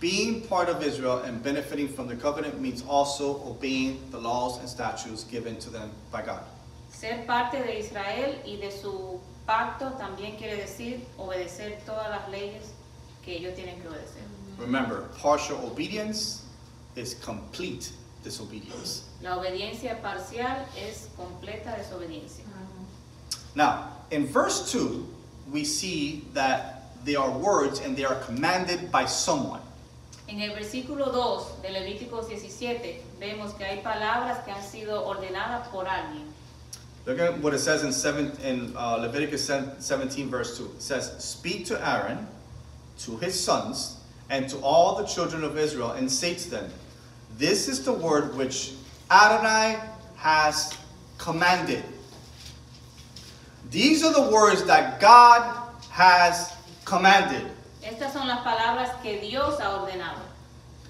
[0.00, 4.68] Being part of Israel and benefiting from the covenant means also obeying the laws and
[4.68, 6.44] statutes given to them by God.
[6.88, 12.72] Ser parte de Israel y de su pacto también quiere decir obedecer todas las leyes
[13.24, 14.22] que ellos tienen que obedecer.
[14.58, 16.44] Remember, partial obedience
[16.94, 17.90] is complete
[18.22, 19.04] disobedience.
[19.20, 22.44] La obediencia parcial es completa desobediencia.
[23.56, 25.04] Now, in verse 2,
[25.50, 29.62] we see that there are words and they are commanded by someone.
[30.28, 35.68] En el versículo 2 de Levíticos 17 vemos que hay palabras que han sido ordenadas
[35.68, 36.26] por alguien.
[37.06, 40.64] Look at what it says in, seven, in uh, Leviticus 17, verse 2.
[40.76, 42.26] It says, Speak to Aaron,
[42.98, 43.96] to his sons,
[44.28, 46.70] and to all the children of Israel, and say to them,
[47.38, 48.74] This is the word which
[49.10, 49.80] Adonai
[50.16, 50.76] has
[51.16, 51.82] commanded.
[53.70, 56.54] These are the words that God has
[56.84, 57.50] commanded.
[57.88, 60.20] Estas son las palabras que Dios ha ordenado,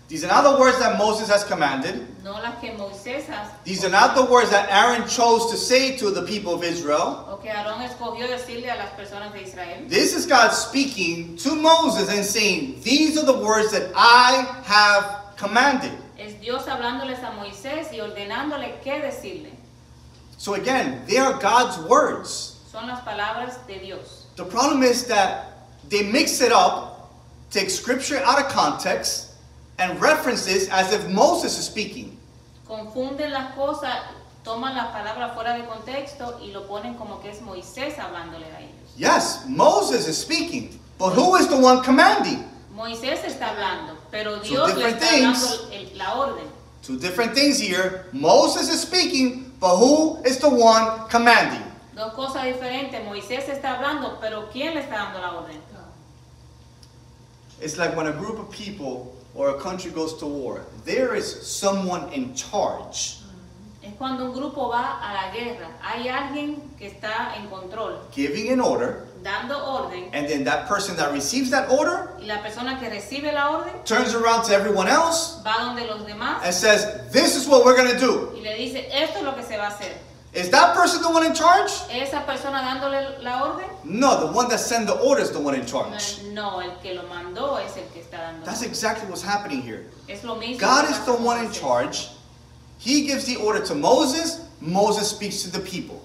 [0.09, 2.07] These are not the words that Moses has commanded.
[2.25, 5.97] no las que Moisés ha These are not the words that Aaron chose to say
[5.99, 7.27] to the people of Israel.
[7.31, 9.85] o que Aarón escogió decirle a las personas de Israel.
[9.87, 15.37] This is God speaking to Moses and saying, These are the words that I have
[15.37, 15.93] commanded.
[16.19, 19.51] Es Dios hablándoles a Moisés y ordenándole qué decirle.
[20.39, 22.57] So again, they are God's words.
[22.73, 24.25] Son las palabras de Dios.
[24.37, 25.53] The problem is that
[25.91, 26.88] they mix it up,
[27.51, 29.35] take scripture out of context,
[29.79, 32.17] and reference this as if Moses is speaking.
[32.67, 33.97] Confunden las cosas,
[34.45, 38.61] toman las palabras fuera de contexto y lo ponen como que es Moisés hablándole a
[38.61, 38.95] ellos.
[38.97, 42.45] Yes, Moses is speaking, but who is the one commanding?
[42.75, 46.45] Moisés está hablando, pero Dios le está dando la orden.
[46.83, 48.07] Two different things here.
[48.13, 51.63] Moses is speaking, but who is the one commanding?
[51.95, 53.05] Dos cosas diferentes.
[53.05, 55.61] Moisés está hablando, pero ¿quién le está dando la orden?
[57.61, 61.27] It's like when a group of people or a country goes to war, there is
[61.47, 63.89] someone in charge mm.
[63.89, 65.69] Es cuando un grupo va a la guerra.
[65.81, 70.97] Hay alguien que está en control, giving an order, dando orden, and then that person
[70.97, 74.89] that receives that order y la persona que recibe la orden turns around to everyone
[74.89, 78.33] else va donde los demás and says, This is what we're going to do.
[78.35, 79.93] y le dice, esto es lo que se va a hacer.
[80.39, 81.73] Is that person the one in charge?
[81.91, 83.69] ¿Esa persona dándole la orden?
[83.83, 86.23] No, the one that sent the order is the one in charge.
[86.33, 88.47] No, el que lo mandó es el que está dando.
[88.47, 89.87] That's exactly what's happening here.
[90.09, 90.61] Es lo mismo.
[90.61, 92.11] God is the one in charge.
[92.79, 94.47] He gives the order to Moses.
[94.61, 96.01] Moses speaks to the people.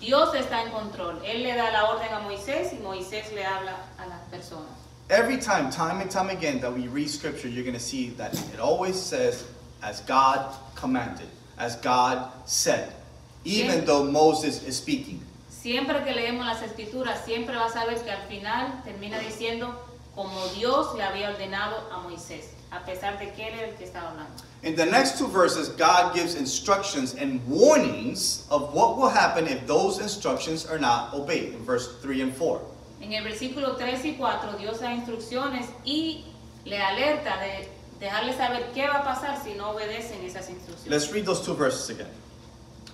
[0.00, 1.20] Dios está en control.
[1.24, 4.74] Él le da la orden a Moisés y Moisés le habla a las personas.
[5.08, 8.34] Every time, time and time again, that we read scripture, you're going to see that
[8.52, 9.46] it always says,
[9.84, 12.92] as God commanded, as God said,
[13.48, 15.20] even though Moses is speaking.
[15.48, 19.74] Siempre que leemos las escrituras, siempre vas a ver que al final termina diciendo
[20.14, 23.84] como Dios le había ordenado a Moisés, a pesar de que él era el que
[23.84, 24.42] estaba hablando.
[24.62, 29.66] In the next two verses, God gives instructions and warnings of what will happen if
[29.66, 32.60] those instructions are not obeyed, in verse 3 and 4.
[33.00, 36.24] En el versículo 3 y 4 Dios da instrucciones y
[36.64, 37.68] le alerta de
[38.00, 40.90] dejarle saber qué va a pasar si no obedecen esas instrucciones.
[40.90, 42.08] Let's read those two verses again.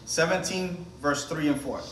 [0.07, 1.79] 17, verse 3 and 4.
[1.79, 1.85] It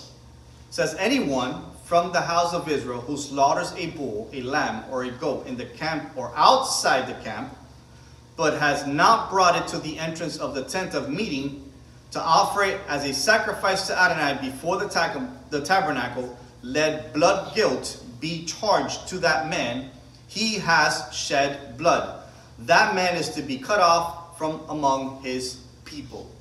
[0.71, 5.11] says, Anyone from the house of Israel who slaughters a bull, a lamb, or a
[5.11, 7.55] goat in the camp or outside the camp,
[8.37, 11.71] but has not brought it to the entrance of the tent of meeting
[12.13, 18.03] to offer it as a sacrifice to Adonai before the, the tabernacle, let blood guilt
[18.21, 19.91] be charged to that man.
[20.29, 22.23] He has shed blood.
[22.61, 26.32] That man is to be cut off from among his people.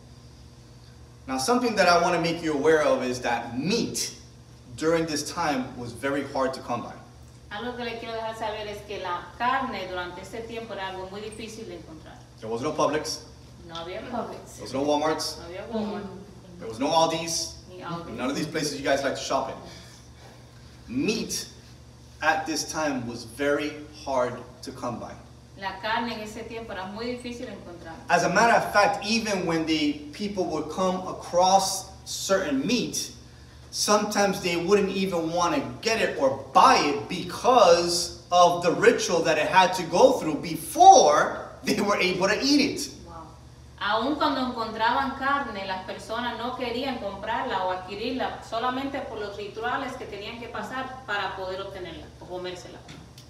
[1.31, 4.13] Now, something that I want to make you aware of is that meat
[4.75, 6.93] during this time was very hard to come by.
[7.49, 11.09] Algo que le quiero dejar saber es que la carne durante ese tiempo era algo
[11.09, 12.17] muy difícil de encontrar.
[12.41, 13.23] There was no Publix,
[13.65, 16.59] No había Publix, there was no Walmarts, no había Walmart, mm.
[16.59, 18.17] there was no Aldi's, ni Aldi.
[18.17, 19.55] none of these places you guys like to shop
[20.89, 21.05] in.
[21.05, 21.47] Meat
[22.21, 23.71] at this time was very
[24.03, 25.13] hard to come by.
[25.61, 27.93] La carne en ese tiempo era muy difícil encontrar.
[28.09, 33.11] As a matter of fact, even when the people would come across certain meat,
[33.69, 39.19] sometimes they wouldn't even want to get it or buy it because of the ritual
[39.21, 42.89] that it had to go through before they were able to eat it.
[43.05, 43.27] Wow.
[43.79, 49.93] Aun cuando encontraban carne, las personas no querían comprarla o adquirirla solamente por los rituales
[49.93, 52.79] que tenían que pasar para poder obtenerla o comérsela.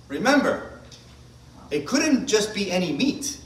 [0.07, 0.80] Remember,
[1.71, 3.37] it couldn't just be any meat.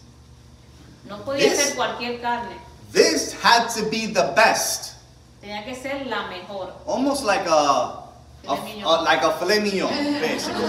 [1.07, 2.55] No podía This- ser cualquier carne,
[2.91, 4.93] This had to be the best.
[5.41, 6.71] tenía que ser la mejor.
[6.87, 7.99] Almost like a,
[8.47, 9.89] a, Filet a- like a filet mignon,
[10.21, 10.63] basically.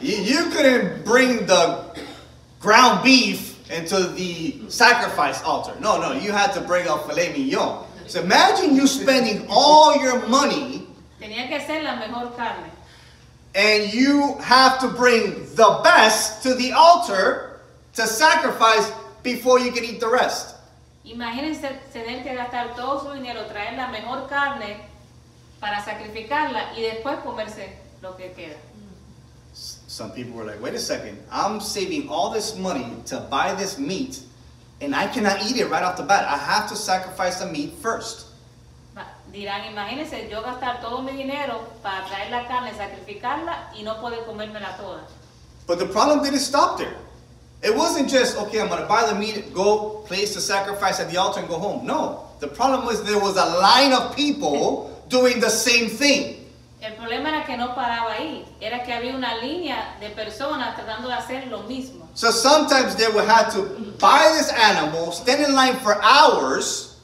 [0.00, 1.84] you, you couldn't bring the
[2.60, 5.74] ground beef into the sacrifice altar.
[5.80, 7.84] No, no, you had to bring a filet mignon.
[8.08, 10.86] So imagine you spending all your money
[11.20, 12.68] Tenía que ser la mejor carne.
[13.54, 17.60] And you have to bring the best to the altar
[17.94, 18.90] to sacrifice
[19.22, 20.56] before you can eat the rest.
[21.04, 24.80] Imagínense tener que gastar todo su dinero, traer la mejor carne
[25.60, 28.56] para sacrificarla y después comerse lo que queda.
[29.52, 33.78] Some people were like, wait a second, I'm saving all this money to buy this
[33.78, 34.22] meat
[34.80, 36.26] and I cannot eat it right off the bat.
[36.26, 38.26] I have to sacrifice the meat first.
[39.32, 44.26] Dirán, imagínense yo gastar todo mi dinero para traer la carne, sacrificarla y no poder
[44.26, 45.06] comérmela toda.
[45.66, 46.96] But the problem didn't stop there.
[47.62, 51.08] It wasn't just, okay, I'm going to buy the meat, go place the sacrifice at
[51.10, 51.86] the altar and go home.
[51.86, 52.24] No.
[52.40, 56.38] The problem was there was a line of people doing the same thing.
[56.82, 61.08] El problema era que no paraba ahí, era que había una línea de personas tratando
[61.08, 62.08] de hacer lo mismo.
[62.14, 63.62] So sometimes they would have to
[64.00, 66.98] buy this animal, stand in line for hours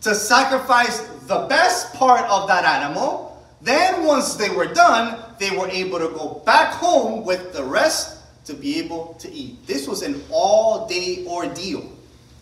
[0.00, 3.28] to sacrifice the best part of that animal.
[3.62, 8.18] Then, once they were done, they were able to go back home with the rest
[8.46, 9.66] to be able to eat.
[9.66, 11.84] This was an all day ordeal.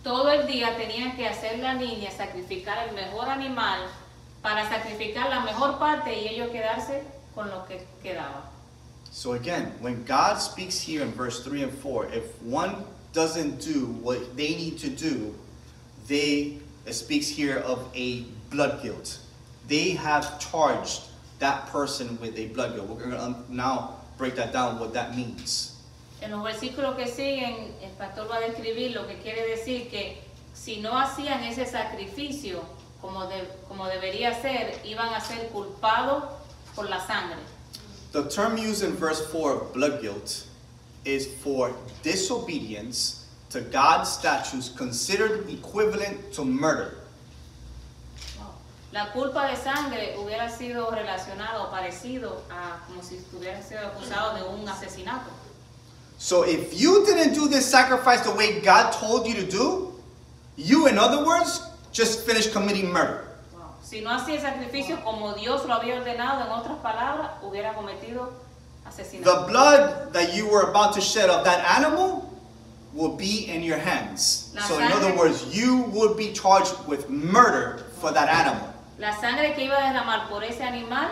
[0.05, 3.81] Todo el día tenían que hacer la niña sacrificar el mejor animal
[4.43, 7.03] para sacrificar la mejor parte y ellos quedarse
[7.35, 8.49] con lo que quedaba.
[9.11, 13.87] So, again, when God speaks here in verse 3 and 4, if one doesn't do
[14.01, 15.35] what they need to do,
[16.07, 19.19] they, it speaks here of a blood guilt.
[19.69, 21.03] They have charged
[21.39, 22.89] that person with a blood guilt.
[22.89, 25.75] We're going to um, now break that down, what that means.
[26.21, 30.19] En los versículos que siguen, el pastor va a describir lo que quiere decir que
[30.53, 32.65] si no hacían ese sacrificio
[33.01, 36.25] como, de- como debería ser, iban a ser culpados
[36.75, 37.37] por la sangre.
[38.11, 40.45] The term used in verse 4 of blood guilt
[41.05, 41.73] is for
[42.03, 46.95] disobedience to God's statutes considered equivalent to murder.
[48.93, 54.35] La culpa de sangre hubiera sido relacionado o parecido a como si estuviera sido acusado
[54.35, 55.31] de un asesinato.
[56.17, 59.93] So if you didn't do this sacrifice the way God told you to do,
[60.57, 61.61] you, in other words,
[61.93, 63.25] just finished committing murder.
[63.53, 63.75] Wow.
[63.83, 68.33] Si no hacía el sacrificio como Dios lo había ordenado, en otras palabras, hubiera cometido
[68.85, 69.47] The asesinato.
[69.49, 72.25] blood that you were about to shed of that animal
[72.95, 74.51] will be in your hands.
[74.55, 78.67] La So in other words, you would be charged with murder for that animal.
[78.99, 81.09] La sangre que iba a derramar por ese animal,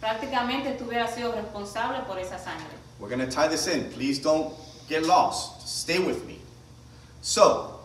[0.00, 2.66] prácticamente tú sido responsable por esa sangre.
[2.98, 3.90] We're going to tie this in.
[3.92, 4.52] Please don't
[4.88, 5.68] get lost.
[5.68, 6.38] Stay with me.
[7.22, 7.78] So,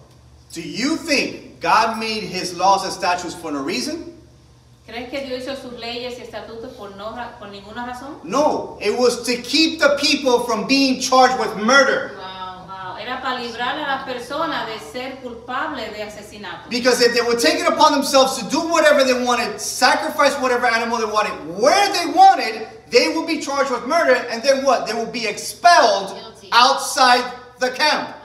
[0.52, 4.10] do you think God made his laws and statutes for no reason?
[4.88, 8.20] ¿Crees que Dios hizo sus leyes y estatutos por, no, por ninguna razón?
[8.24, 12.18] No, it was to keep the people from being charged with murder.
[12.18, 12.23] Wow.
[13.04, 16.70] Era para librar a las personas de ser culpables de asesinato.
[16.70, 20.68] Because if they would take it upon themselves to do whatever they wanted, sacrifice whatever
[20.68, 24.88] animal they wanted, where they wanted, they will be charged with murder, and then what?
[24.88, 26.16] They will be expelled
[26.54, 27.24] outside
[27.60, 28.16] the camp.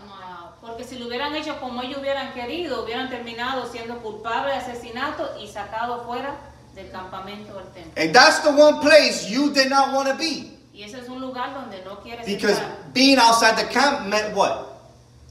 [0.61, 5.35] Porque si lo hubieran hecho como ellos hubieran querido, hubieran terminado siendo culpables de asesinato
[5.41, 6.37] y sacados fuera
[6.75, 7.93] del campamento del templo.
[8.01, 10.55] And that's the one place you did not want to be.
[10.73, 12.93] Y ese es un lugar donde no quieres Because estar.
[12.93, 14.68] being outside the camp meant what?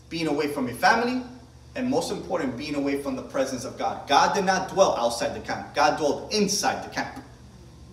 [0.10, 1.22] Being away from your family,
[1.78, 4.08] and most important, being away from the presence of God.
[4.08, 7.24] God did not dwell outside the camp, God dwelled inside the camp.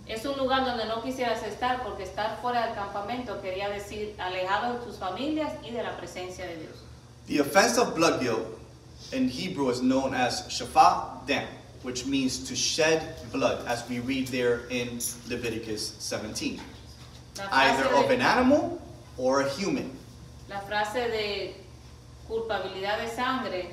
[0.07, 4.73] Es un lugar donde no quisieras estar porque estar fuera del campamento quería decir alejado
[4.73, 6.83] de tus familias y de la presencia de Dios.
[7.27, 8.45] The offense of blood guilt
[9.13, 11.47] in Hebrew is known as shafat dam,
[11.81, 16.59] which means to shed blood, as we read there in Leviticus 17.
[17.51, 18.81] Either frase, of an animal
[19.17, 19.91] or a human.
[20.47, 21.55] la frase de
[22.27, 23.69] culpabilidad de sangre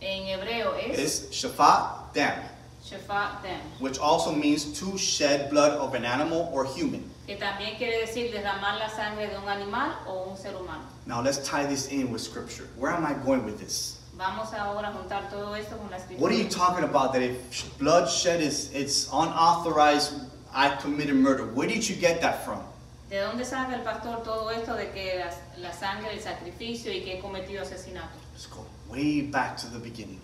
[0.00, 2.40] en hebreo es Is shafat dam,
[2.84, 7.02] shefat dem, which also means to shed blood of an animal or human.
[7.26, 10.84] que también quiere decir derramar la sangre de un animal o un ser humano.
[11.06, 12.68] Now let's tie this in with scripture.
[12.76, 13.98] Where am I going with this?
[14.16, 16.20] Vamos ahora a juntar todo esto con la escritura.
[16.20, 20.14] What are you talking about that if bloodshed is it's unauthorized,
[20.54, 21.44] I committed murder?
[21.52, 22.60] Where did you get that from?
[23.08, 27.02] ¿De dónde saca el pastor todo esto de que la, la sangre, el sacrificio y
[27.02, 28.18] que he cometido asesinato?
[28.32, 30.20] Let's go way back to the beginning.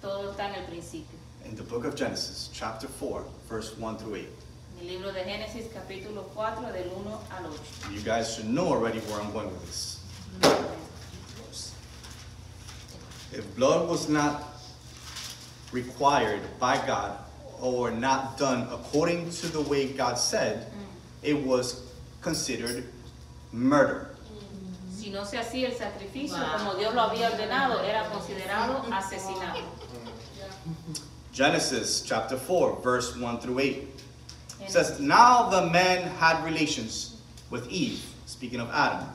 [0.00, 1.18] Todo está en el principio.
[1.44, 4.28] In the book of Genesis, chapter 4, verse 1 through 8.
[4.80, 7.60] En el libro de Génesis capítulo 4 del 1 al 8.
[7.92, 9.98] You guys should know already where I'm going with this.
[13.32, 14.44] If blood was not
[15.72, 17.18] required by God
[17.60, 20.84] or not done according to the way God said, mm.
[21.22, 21.91] it was
[22.22, 22.84] considered
[23.52, 24.08] murder.
[24.96, 26.58] Si no se hacía el sacrificio Wow.
[26.58, 29.64] como Dios lo había ordenado, era considerado asesinato.
[31.32, 33.88] Genesis chapter 4, verse 1 through 8.
[34.64, 37.16] It says, Now the man had relations
[37.50, 39.08] with Eve, speaking of Adam,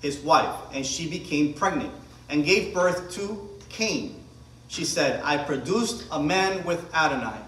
[0.00, 1.92] his wife, and she became pregnant
[2.30, 4.14] and gave birth to Cain.
[4.68, 7.38] She said, I produced a man with Adonai.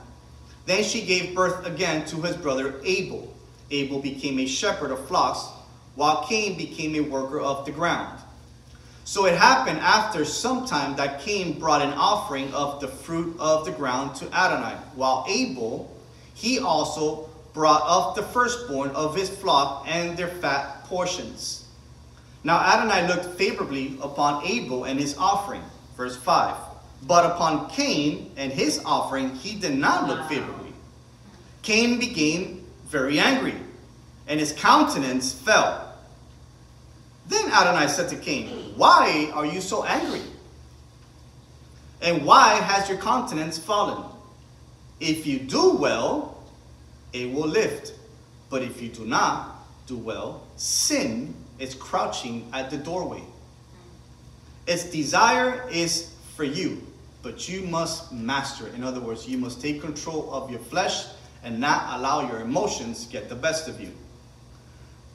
[0.66, 3.29] Then she gave birth again to his brother Abel.
[3.70, 5.46] Abel became a shepherd of flocks,
[5.94, 8.18] while Cain became a worker of the ground.
[9.04, 13.64] So it happened after some time that Cain brought an offering of the fruit of
[13.64, 15.96] the ground to Adonai, while Abel,
[16.34, 21.64] he also brought up the firstborn of his flock and their fat portions.
[22.44, 25.62] Now Adonai looked favorably upon Abel and his offering,
[25.96, 26.56] verse 5.
[27.02, 30.72] But upon Cain and his offering, he did not look favorably.
[31.62, 32.59] Cain became
[32.90, 33.54] very angry,
[34.26, 35.94] and his countenance fell.
[37.28, 40.22] Then Adonai said to Cain, Why are you so angry?
[42.02, 44.04] And why has your countenance fallen?
[44.98, 46.42] If you do well,
[47.12, 47.94] it will lift.
[48.48, 53.22] But if you do not do well, sin is crouching at the doorway.
[54.66, 56.84] Its desire is for you,
[57.22, 58.74] but you must master it.
[58.74, 61.06] In other words, you must take control of your flesh
[61.42, 63.92] and not allow your emotions get the best of you.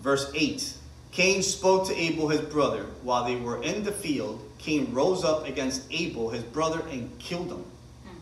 [0.01, 0.73] Verse 8
[1.11, 4.41] Cain spoke to Abel his brother while they were in the field.
[4.57, 7.65] Cain rose up against Abel his brother and killed him.
[8.03, 8.17] Hmm.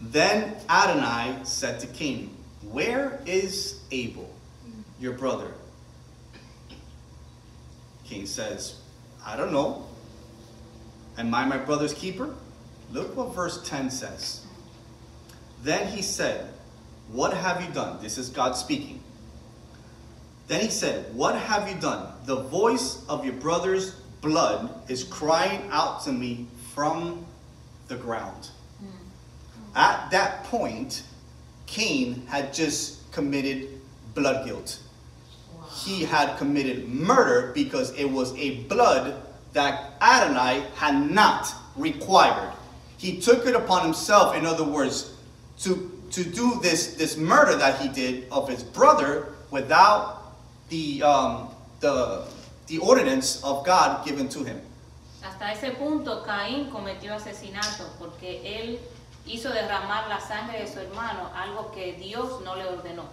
[0.00, 2.36] Then Adonai said to Cain,
[2.70, 4.28] Where is Abel,
[4.98, 5.52] your brother?
[8.04, 8.80] Cain says,
[9.24, 9.86] I don't know.
[11.18, 12.34] Am I my brother's keeper?
[12.92, 14.44] Look what verse 10 says.
[15.62, 16.52] Then he said,
[17.12, 18.02] What have you done?
[18.02, 19.00] This is God speaking.
[20.48, 22.12] Then he said, What have you done?
[22.24, 27.26] The voice of your brother's blood is crying out to me from
[27.88, 28.50] the ground.
[28.78, 29.78] Hmm.
[29.78, 31.02] At that point,
[31.66, 33.80] Cain had just committed
[34.14, 34.78] blood guilt.
[35.84, 42.52] He had committed murder because it was a blood that Adonai had not required.
[42.98, 45.12] He took it upon himself, in other words,
[45.60, 50.34] to, to do this, this murder that he did of his brother without
[50.68, 51.48] the, um,
[51.80, 52.26] the,
[52.66, 54.60] the ordinance of God given to him.
[55.22, 58.78] Hasta ese punto Caín cometió asesinato porque él
[59.26, 63.04] hizo derramar la sangre de su hermano, algo que Dios no le ordenó.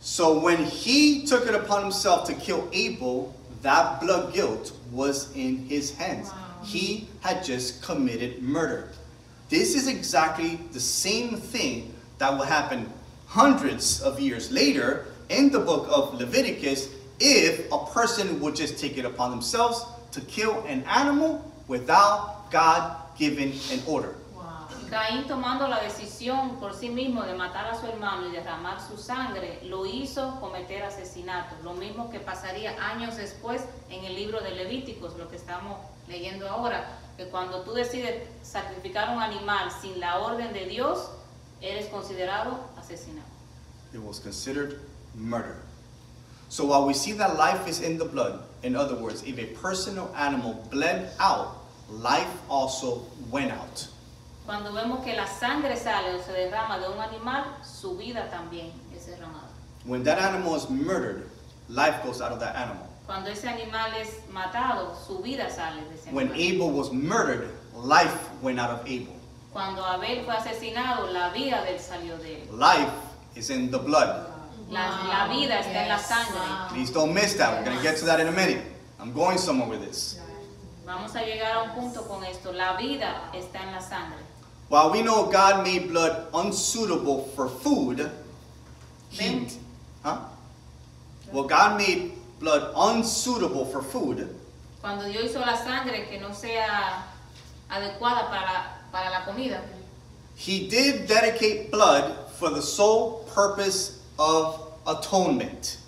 [0.00, 5.66] So when he took it upon himself to kill Abel, that blood guilt was in
[5.68, 6.30] his hands.
[6.64, 8.90] He had just committed murder.
[9.48, 12.90] This is exactly the same thing that will happen
[13.26, 16.88] hundreds of years later in the book of Leviticus
[17.20, 22.96] if a person would just take it upon themselves to kill an animal without God
[23.16, 24.14] giving an order.
[24.34, 24.66] Wow.
[24.90, 28.96] Caín tomando la decisión por sí mismo de matar a su hermano y derramar su
[28.96, 31.54] sangre, lo hizo cometer asesinato.
[31.62, 35.78] Lo mismo que pasaría años después en el libro de Levíticos, lo que estamos
[36.08, 41.10] leyendo ahora, que cuando tú decides sacrificar un animal sin la orden de Dios,
[41.60, 43.26] eres considerado asesinato.
[43.92, 44.80] It was considered
[45.14, 45.56] murder.
[46.48, 49.46] So while we see that life is in the blood, in other words, if a
[49.60, 51.56] person or animal bled out,
[51.90, 53.88] life also went out.
[54.44, 58.70] Cuando vemos que la sangre sale o se derrama de un animal, su vida también
[58.94, 59.48] es derramada.
[59.84, 61.28] When that animal is murdered,
[61.68, 62.86] life goes out of that animal.
[63.06, 66.66] Cuando ese animal es matado, su vida sale de ese When animal.
[66.66, 69.14] Abel was murdered, life went out of Abel.
[69.52, 72.58] Cuando Abel fue asesinado, la vida de él salió de él.
[72.58, 72.90] Life
[73.36, 74.26] is in the blood.
[74.68, 76.34] La, la vida está en la sangre.
[76.40, 76.68] Wow.
[76.70, 77.56] Please don't miss that.
[77.56, 78.62] We're going to get to that in a minute.
[78.98, 80.20] I'm going somewhere with this.
[80.84, 82.52] Vamos a llegar a un punto con esto.
[82.52, 84.18] La vida está en la sangre.
[84.68, 88.10] While we know God made blood unsuitable for food,
[89.10, 89.46] He, Ven.
[90.02, 90.18] huh?
[91.32, 94.28] Well, God made blood unsuitable for food.
[94.80, 97.04] Cuando Dios hizo la sangre que no sea
[97.68, 99.60] adecuada para para la comida,
[100.36, 105.78] He did dedicate blood for the sole purpose of atonement.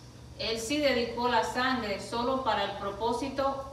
[0.40, 3.64] Él sí dedicó la sangre solo para el propósito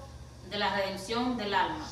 [0.50, 1.86] de la redención del alma.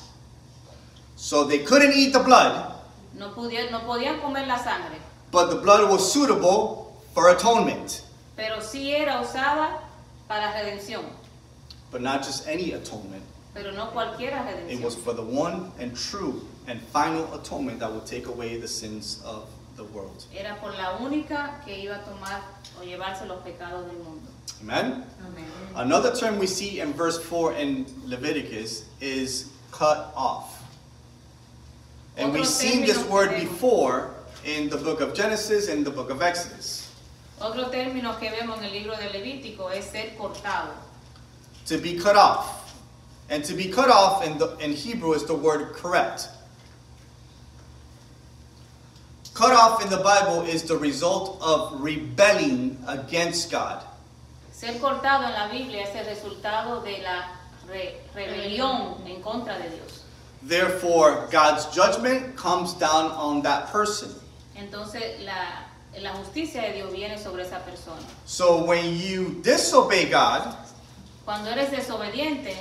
[1.16, 2.74] So they couldn't eat the blood,
[3.14, 4.98] No, pudieron, no podían comer la sangre,
[5.32, 8.02] but the blood was suitable for atonement.
[8.36, 9.80] pero sí era usada
[10.34, 11.06] para redención,
[11.92, 13.24] But not just any atonement.
[13.54, 18.08] pero no cualquiera It was for the one and true and final atonement that would
[18.08, 20.26] take away the sins of the world.
[20.36, 22.42] Era por la única que iba a tomar
[22.80, 24.28] o llevarse los pecados del mundo.
[24.64, 25.04] Amen?
[25.24, 25.46] Amen.
[25.76, 30.64] Another term we see in verse 4 in Leviticus is cut off.
[32.18, 34.16] And we've seen this word before
[34.46, 36.83] in the book of Genesis and the book of Exodus.
[37.44, 40.72] Otro término que vemos en el libro de Levítico es ser cortado.
[41.68, 42.74] To be cut off.
[43.30, 46.28] And to be cut off in, the, in Hebrew is the word karet.
[49.34, 53.84] Cut off in the Bible is the result of rebelling against God.
[54.52, 57.30] Ser cortado en la Biblia es el resultado de la
[57.68, 60.04] re- rebelión en contra de Dios.
[60.44, 64.14] Therefore, God's judgment comes down on that person.
[64.56, 65.66] Entonces la,
[66.02, 68.02] la justicia de Dios viene sobre esa persona.
[68.26, 70.56] So when you disobey God,
[71.26, 72.56] Cuando eres desobediente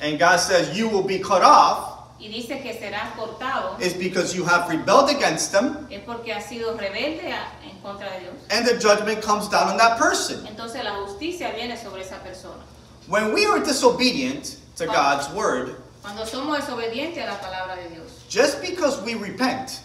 [0.00, 1.88] and God says you will be cut off,
[2.20, 6.46] y dice que serás cortado, is because you have rebelled against Him, es porque has
[6.46, 8.34] sido rebelde a- en contra de Dios.
[8.50, 10.44] and the judgment comes down on that person.
[10.46, 12.62] Entonces la justicia viene sobre esa persona.
[13.08, 18.10] When we are disobedient to God's word, Cuando somos desobedientes a la palabra de Dios,
[18.28, 19.80] just because we repent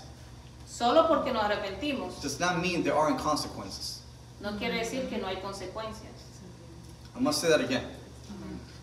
[0.77, 4.01] solo porque nos arrepentimos, does not mean there aren't consequences.
[4.39, 6.13] no quiere decir que no hay consecuencias.
[7.15, 7.83] I must say that again.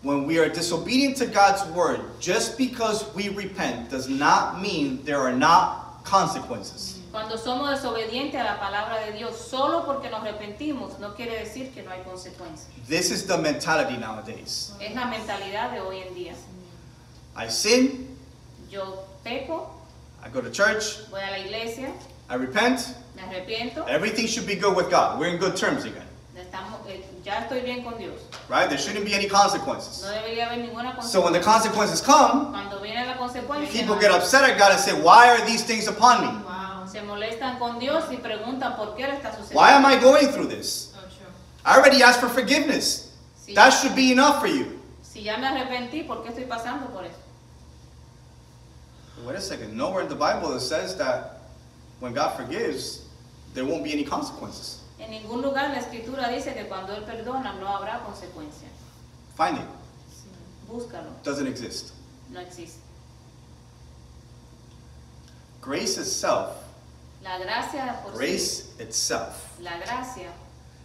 [0.02, 5.20] When we are disobedient to God's word, just because we repent does not mean there
[5.20, 7.00] are not consequences.
[7.10, 11.72] Cuando somos desobedientes a la palabra de Dios, solo porque nos arrepentimos, no quiere decir
[11.72, 12.66] que no hay consecuencias.
[12.88, 14.72] This is the mentality nowadays.
[14.80, 16.34] Es la mentalidad de hoy en día.
[17.36, 18.18] I sin,
[18.68, 19.73] Yo peco,
[20.24, 21.92] I go to church, voy a la iglesia,
[22.30, 25.18] I repent, me arrepiento, everything should be good with God.
[25.20, 28.20] We're in good terms again, estamos, eh, ya estoy bien con Dios.
[28.48, 28.68] right?
[28.68, 30.02] There shouldn't be any consequences.
[30.02, 34.10] No debería haber ninguna So when the consequences come, Cuando viene la consecuencia, people get
[34.10, 36.42] upset at God and say, Why are these things upon me?
[36.44, 36.86] Wow.
[36.86, 39.56] se molestan con Dios y preguntan por qué le está sucediendo.
[39.56, 40.92] Why am I going through this?
[40.92, 41.26] So true.
[41.66, 43.12] I already asked for forgiveness.
[43.36, 44.80] Si, That should be enough for you.
[45.02, 47.04] si ya me arrepentí, ¿por qué estoy pasando por?
[49.22, 49.76] Wait a second.
[49.76, 51.40] Nowhere in the Bible it says that
[52.00, 53.06] when God forgives,
[53.54, 54.80] there won't be any consequences.
[54.98, 58.68] En ningún lugar la escritura dice que cuando Él perdona no habrá consecuencia.
[59.36, 59.66] Find it.
[60.68, 61.92] Búscalo, Doesn't exist.
[62.30, 62.80] no existe.
[65.60, 66.56] Grace itself,
[67.22, 70.30] La gracia por sí, grace itself la gracia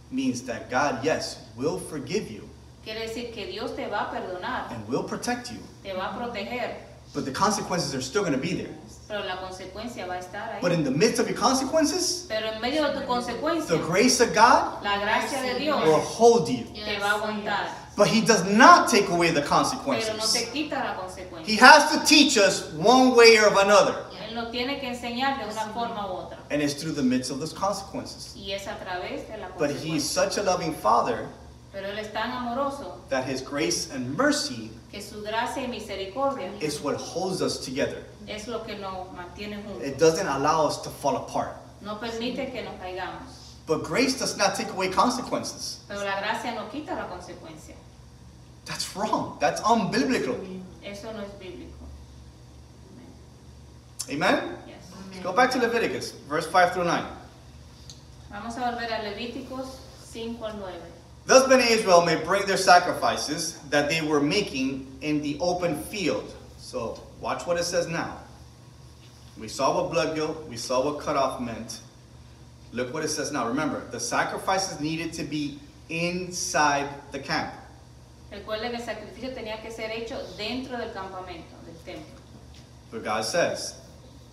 [0.10, 2.48] means that God, yes, will forgive you
[2.84, 6.18] quiere decir que Dios te va a perdonar, and will protect you, te va a
[6.18, 6.76] proteger,
[7.14, 8.74] but the consequences are still going to be there.
[9.08, 12.62] pero la consecuencia va a estar But in the midst of your consequences, Pero en
[12.62, 16.66] medio de tu consecuencia, the grace of God la gracia de Dios will hold you.
[16.76, 20.34] te va a aguantar, But He does not take away the pero no consequences.
[20.34, 23.96] te quita la He has to teach us one way or another,
[24.28, 26.38] Él nos tiene que enseñar de una forma u otra.
[26.52, 28.36] and it's through the midst of those consequences.
[28.38, 30.34] Y es a través de la But He's consecuencia.
[30.34, 31.26] such a loving Father
[31.74, 36.52] Pero Él es tan amoroso that His grace and mercy que su gracia y misericordia
[36.62, 38.04] is what holds us together.
[38.28, 39.84] es lo que nos mantiene juntos.
[39.84, 41.56] It doesn't allow us to fall apart.
[41.82, 43.56] No permite que nos caigamos.
[43.66, 45.80] But grace does not take away consequences.
[45.88, 47.76] Pero la gracia no quita la consecuencia.
[48.66, 49.38] That's wrong.
[49.40, 50.36] That's unbiblical.
[50.84, 51.70] Eso no es bíblico.
[54.10, 54.58] Amen?
[54.68, 55.24] Yes.
[55.24, 57.06] Go back to Leviticus, verse 5 through 9.
[58.32, 59.68] Vamos a volver a Levíticos
[60.12, 60.99] 5 al 9.
[61.30, 66.34] Thus Bene Israel may bring their sacrifices that they were making in the open field.
[66.58, 68.18] So watch what it says now.
[69.40, 71.82] We saw what blood guilt, we saw what cut off meant.
[72.72, 73.48] Look what it says now.
[73.48, 75.60] Remember, the sacrifices needed to be
[75.90, 77.54] inside the camp.
[78.32, 82.20] Recuerde que el sacrificio tenía que ser hecho dentro del campamento, del templo.
[82.90, 83.76] But God says,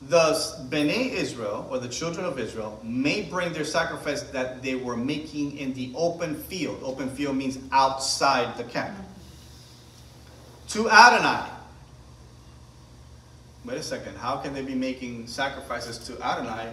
[0.02, 4.96] Thus, Bnei Israel, or the children of Israel, may bring their sacrifice that they were
[4.96, 6.80] making in the open field.
[6.82, 8.96] Open field means outside the camp.
[10.68, 11.48] To Adonai.
[13.64, 14.16] Wait a second.
[14.16, 16.72] How can they be making sacrifices to Adonai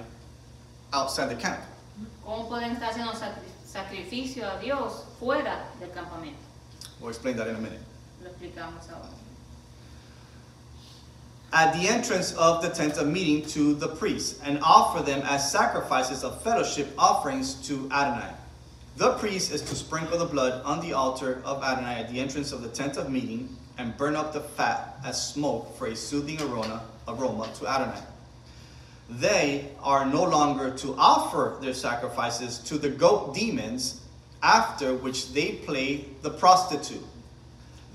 [0.92, 1.62] outside the camp?
[2.26, 6.38] ¿Cómo pueden estar haciendo sacri- sacrificio a Dios fuera del campamento?
[7.00, 7.80] We'll explain that in a minute.
[8.24, 9.10] Lo explicamos ahora.
[11.54, 15.52] At the entrance of the tent of meeting to the priests, and offer them as
[15.52, 18.34] sacrifices of fellowship offerings to Adonai.
[18.98, 22.54] The priest is to sprinkle the blood on the altar of Adonai at the entrance
[22.54, 26.42] of the tent of meeting, and burn up the fat as smoke for a soothing
[26.42, 28.02] aroma, aroma to Adonai.
[29.12, 34.02] They are no longer to offer their sacrifices to the goat demons,
[34.42, 37.06] after which they play the prostitute.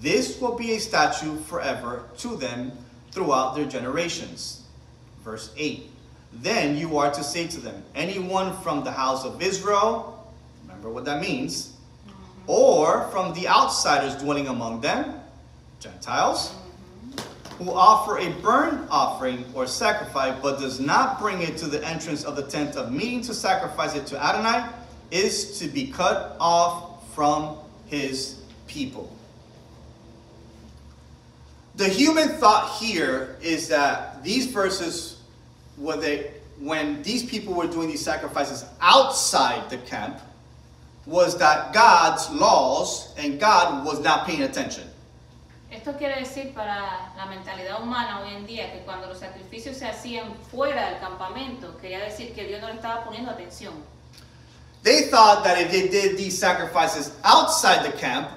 [0.00, 2.70] This will be a statute forever to them
[3.12, 4.62] throughout their generations.
[5.24, 5.90] Verse 8
[6.32, 10.32] Then you are to say to them, Anyone from the house of Israel,
[10.62, 11.72] remember what that means,
[12.06, 12.50] mm-hmm.
[12.50, 15.20] or from the outsiders dwelling among them,
[15.80, 16.54] Gentiles,
[17.58, 22.24] who offer a burnt offering or sacrifice, but does not bring it to the entrance
[22.24, 24.68] of the tent of meeting to sacrifice it to Adonai,
[25.10, 29.17] is to be cut off from his people.
[31.78, 35.20] The human thought here is that these verses,
[35.76, 40.18] were they, when these people were doing these sacrifices outside the camp,
[41.06, 44.90] was that God's laws and God was not paying attention.
[45.70, 49.86] Esto quiere decir para la mentalidad humana hoy en día que cuando los sacrificios se
[49.86, 53.74] hacían fuera del campamento, quería decir que Dios no le estaba poniendo atención.
[54.82, 58.30] They thought that if they did these sacrifices outside the camp,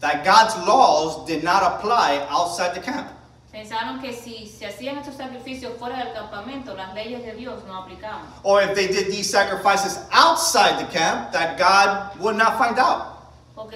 [0.00, 3.08] that God's laws did not apply outside the camp.
[3.52, 7.82] Pensaron que si se hacían estos sacrificios fuera del campamento, las leyes de Dios no
[7.82, 8.26] aplicaban.
[8.42, 13.14] Or if they did these sacrifices outside the camp, that God would not find out.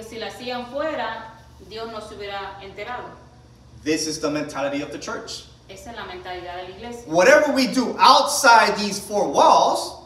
[0.07, 1.23] Si hacían fuera,
[1.67, 3.09] Dios no se hubiera enterado.
[3.83, 5.45] This is the mentality of the church.
[5.67, 7.03] Esa es la mentalidad de la iglesia.
[7.07, 9.97] Whatever we do outside these four walls,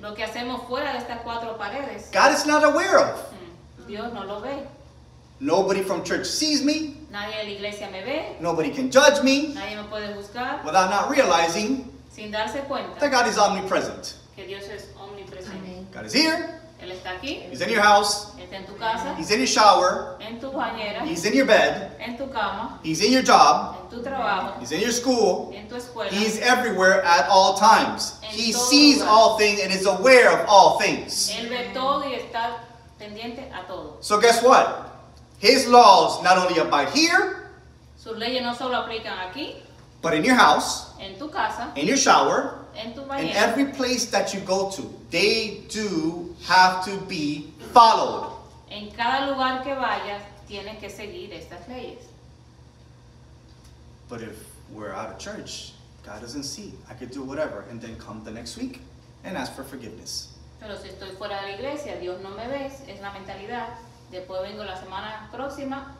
[0.00, 3.16] Lo que hacemos fuera de estas cuatro paredes, God is not aware of.
[3.32, 4.66] mm, Dios no lo ve.
[5.40, 6.96] Nobody from church sees me.
[7.10, 10.90] Nadie de la iglesia me ve, Nobody can judge me nadie me puede juzgar without
[10.90, 14.14] not realizing sin darse cuenta that God is omnipresent.
[14.36, 15.90] que Dios es omnipresente.
[15.92, 16.60] God is here.
[16.82, 18.32] Él está aquí, He's in your house.
[18.38, 20.16] está en tu casa, He's in your shower.
[20.20, 21.92] en tu bañera, He's in your bed.
[22.00, 23.76] en tu cama, He's in your job.
[23.84, 25.52] en tu trabajo, He's in your school.
[25.54, 26.10] en tu escuela.
[26.10, 28.18] He's everywhere at all times.
[28.22, 29.08] En He sees lugar.
[29.08, 31.30] all things and is aware of all things.
[31.30, 32.58] Él ve todo y está
[32.98, 33.96] pendiente a todo.
[34.00, 34.90] So guess what?
[35.44, 37.50] His laws not only abide here,
[37.98, 39.56] Sus leyes no solo aplican aquí,
[40.00, 44.06] but in your house, en tu casa, in your shower, en tu in every place
[44.06, 44.82] that you go to.
[45.10, 48.32] They do have to be followed.
[48.70, 52.00] en cada lugar que vayas, tienes que seguir estas leyes.
[54.08, 54.36] But if
[54.72, 55.72] we're out of church,
[56.06, 56.72] God doesn't see.
[56.88, 58.80] I could do whatever and then come the next week
[59.24, 60.28] and ask for forgiveness.
[60.58, 63.76] Pero si estoy fuera de la iglesia, Dios no me ve, es la mentalidad.
[64.14, 65.92] Después vengo la semana próxima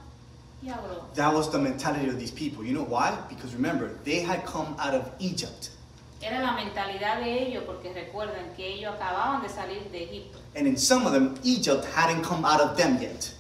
[0.62, 0.70] y.
[1.16, 2.64] That was the mentality of these people.
[2.64, 3.12] You know why?
[3.28, 5.70] Because remember, they had come out of Egypt.
[6.22, 10.38] Era la mentalidad de ellos, porque recuerden que ellos acababan de salir de Egipto.
[10.54, 13.32] And in some of them, Egypt hadn't come out of them yet.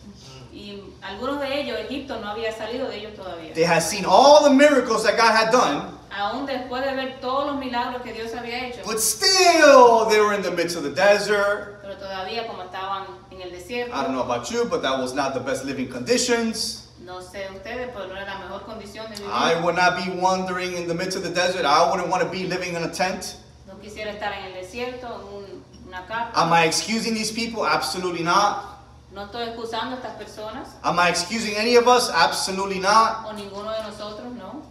[0.52, 3.54] Y algunos de ellos, Egipto no había salido de ellos todavía.
[3.54, 7.46] They had seen all the miracles that God had done, Aún después de ver todos
[7.46, 8.82] los milagros que Dios había hecho.
[8.84, 11.80] but still they were in the midst of the desert.
[11.80, 15.14] Pero todavía como estaban en el desierto, I don't know about you, but that was
[15.14, 16.80] not the best living conditions.
[17.04, 19.28] no sé ustedes, pero no era la mejor condición de vivir.
[19.30, 21.64] I would not be wandering in the midst of the desert.
[21.66, 23.36] I wouldn't want to be living in a tent.
[23.66, 26.32] No quisiera estar en el desierto, en un- una carpa.
[26.40, 27.66] Am I excusing these people?
[27.66, 28.70] Absolutely not.
[29.12, 32.10] No estoy excusando a estas personas, Am I excusing any of us?
[32.10, 33.26] Absolutely not.
[33.26, 34.62] o ninguno de nosotros, no.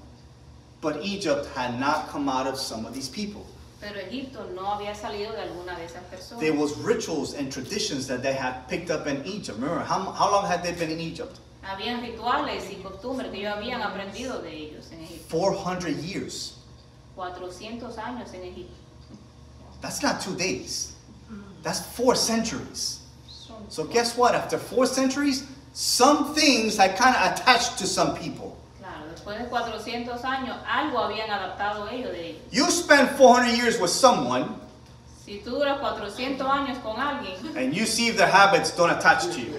[0.82, 3.46] But Egypt had not come out of some of these people.
[3.84, 6.40] Pero Egipto no había salido de alguna de esas personas.
[6.40, 9.60] There was rituals and traditions that they had picked up in Egypt.
[9.60, 11.40] Remember, how, how long had they been in Egypt?
[11.64, 15.30] Habían rituales y costumbres que ellos habían aprendido de ellos en Egipto.
[15.30, 16.60] 400 years.
[17.16, 18.74] 400 años en Egipto.
[19.82, 20.94] That's not two days.
[21.62, 23.00] That's four centuries.
[23.70, 24.36] So guess what?
[24.36, 28.53] After four centuries, some things had kind of attached to some people.
[29.24, 32.42] Claro, después de 400 años, algo habían adaptado ellos de ellos.
[32.52, 34.56] You spend 400 years with someone,
[35.26, 39.24] Si tú duras 400 años con alguien and you see if the habits don't attach
[39.28, 39.58] to you.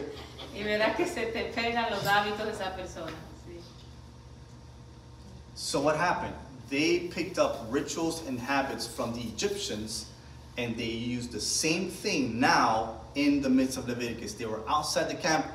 [0.54, 3.12] Y verás que se te pegan los hábitos de esa persona.
[3.46, 3.56] sí.
[5.54, 6.34] So what happened?
[6.68, 10.06] They picked up rituals and habits from the Egyptians
[10.58, 14.34] and they used the same thing now in the midst of Leviticus.
[14.34, 15.46] They were outside the camp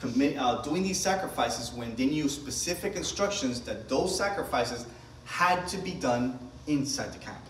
[0.00, 4.86] commit, uh, doing these sacrifices when they knew specific instructions that those sacrifices
[5.24, 7.40] had to be done inside the camp.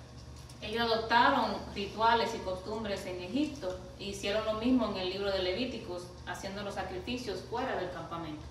[0.62, 5.42] Ellos adoptaron rituales y costumbres en Egipto e hicieron lo mismo en el libro de
[5.42, 8.42] Levíticos, haciendo los sacrificios fuera del campamento.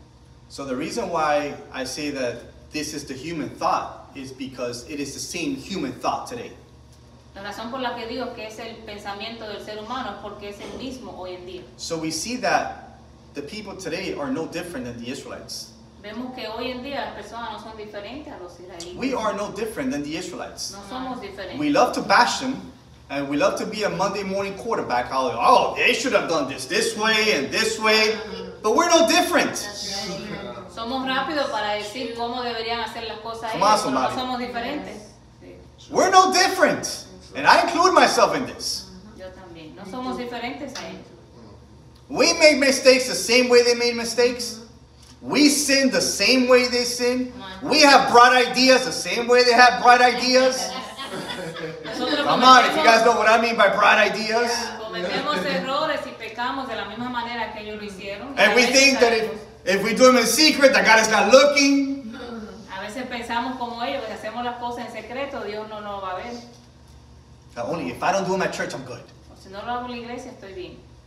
[0.48, 2.38] So the reason why I say that
[2.72, 6.52] this is the human thought is because it is the same human thought today.
[7.36, 10.50] La razón por la que digo que es el pensamiento del ser humano es porque
[10.50, 11.64] es el mismo hoy en día.
[11.76, 12.85] So we see that
[13.36, 15.72] the people today are no different than the Israelites.
[16.02, 18.96] Vemos que hoy en día las personas no son diferentes a los israelíes.
[18.96, 20.72] We are no different than the Israelites.
[20.74, 21.58] No somos diferentes.
[21.58, 22.56] We love to bash them,
[23.10, 25.08] and we love to be a Monday morning quarterback.
[25.12, 28.16] Oh, they should have done this this way and this way,
[28.62, 29.56] but we're no different.
[30.70, 34.16] Somos rápidos para decir cómo deberían hacer las cosas Come on, ellos, no somebody.
[34.16, 35.12] somos diferentes.
[35.90, 38.92] We're no different, and I include myself in this.
[39.18, 39.76] yo también.
[39.76, 41.08] No somos diferentes a ellos.
[42.10, 44.62] We make mistakes the same way they made mistakes.
[45.22, 47.34] We sin the same way they sin.
[47.64, 50.70] We have bright ideas the same way they have bright ideas.
[51.98, 54.52] Come on, if you guys know what I mean by bright ideas.
[54.96, 58.36] cometemos errores y pecamos de la misma manera que ellos lo hicieron.
[58.38, 59.32] Y And we think that if,
[59.66, 62.14] if we do them in secret, that God is not looking.
[62.72, 66.04] A veces pensamos como ellos, que si hacemos las cosas en secreto, Dios no nos
[66.04, 66.40] va a ver.
[67.56, 69.02] That only if I don't do them at church, I'm good.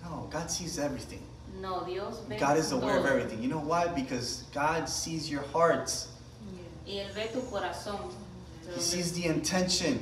[0.09, 0.39] No lo hago en la iglesia, estoy bien.
[0.39, 1.23] No, God sees everything.
[1.61, 3.43] No, Dios ve God is aware of everything.
[3.43, 3.89] You know why?
[3.89, 6.09] Because God sees your hearts.
[6.87, 8.13] Y Él ve tu corazón,
[8.75, 9.99] He sees the intention.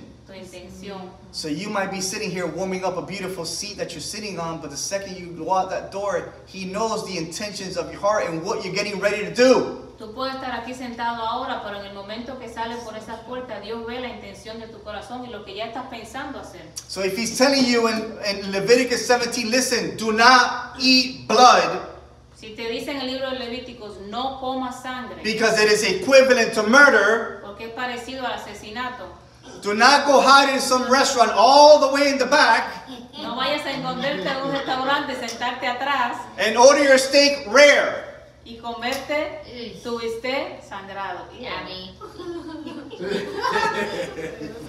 [1.30, 4.60] So you might be sitting here warming up a beautiful seat that you're sitting on,
[4.60, 8.28] but the second you go out that door, He knows the intentions of your heart
[8.28, 9.85] and what you're getting ready to do.
[9.98, 13.60] Tú puedes estar aquí sentado ahora, pero en el momento que sales por esa puerta,
[13.60, 16.62] Dios ve la intención de tu corazón y lo que ya estás pensando hacer.
[16.86, 21.96] So if He's telling you in, in Leviticus 17, listen, do not eat blood
[22.34, 26.52] Si te dice en el libro de Levíticos, no comas sangre, because it is equivalent
[26.52, 29.06] to murder, porque es parecido al asesinato.
[29.62, 32.86] do not go hide in some restaurant all the way in the back
[33.22, 38.05] No vayas a esconderte en un restaurante, sentarte atrás and order your steak rare.
[38.46, 39.80] Y comerte Uy.
[39.82, 41.26] tu bistec sangrado.
[41.32, 41.94] Yummy.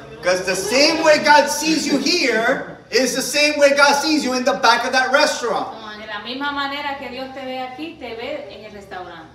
[0.10, 4.34] Because the same way God sees you here is the same way God sees you
[4.34, 5.78] in the back of that restaurant.
[6.00, 9.32] De la misma manera que Dios te ve aquí, te ve en el restaurante.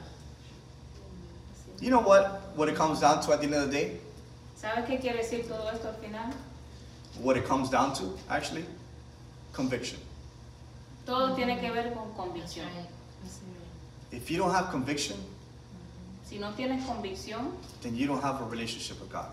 [1.80, 2.40] You know what?
[2.56, 4.00] What it comes down to at the end of the day?
[4.56, 6.32] ¿Sabes qué quiere decir todo esto al final?
[7.20, 8.64] What it comes down to, actually?
[9.52, 9.98] Conviction.
[11.06, 12.66] Todo tiene que ver con That's convicción.
[14.12, 14.20] Right.
[14.22, 15.16] If you don't have conviction,
[16.24, 17.52] Si no tienes convicción,
[17.82, 19.26] then you don't have a relationship with God.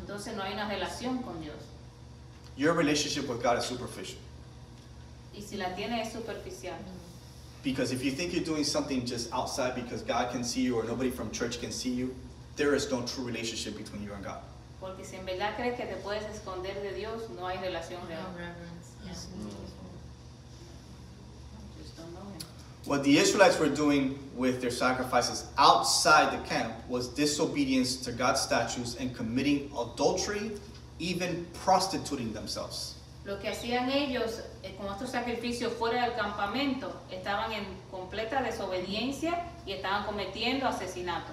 [0.00, 1.56] entonces no hay una relación con Dios.
[2.56, 4.18] Your relationship with God is superficial.
[5.34, 6.74] Y si la tienes es superficial.
[7.62, 10.84] Because if you think you're doing something just outside because God can see you or
[10.84, 12.14] nobody from church can see you,
[12.56, 14.38] there is no true relationship between you and God.
[14.80, 18.22] Porque si en verdad crees que te puedes esconder de Dios, no hay relación real.
[18.22, 18.92] No reverence.
[19.04, 19.12] Yeah.
[21.82, 22.40] Just don't know him.
[22.86, 28.40] What the Israelites were doing with their sacrifices outside the camp was disobedience to God's
[28.40, 30.52] statutes and committing adultery,
[31.00, 32.94] even prostituting themselves.
[33.24, 39.50] Lo que hacían ellos eh, con estos sacrificios fuera del campamento, estaban en completa desobediencia
[39.66, 41.32] y estaban cometiendo asesinato.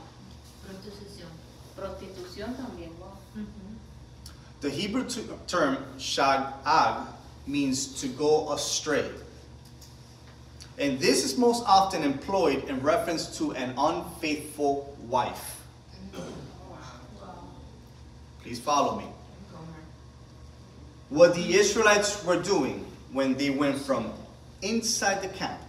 [0.66, 1.30] Prostitución.
[1.76, 2.89] Prostitución también.
[2.97, 3.45] wow.
[4.62, 5.06] The Hebrew
[5.45, 7.06] term shagag
[7.45, 9.06] means to go astray.
[10.78, 15.61] And this is most often employed in reference to an unfaithful wife.
[18.41, 19.05] Please follow me.
[21.09, 24.11] What the Israelites were doing when they went from
[24.61, 25.59] inside the camp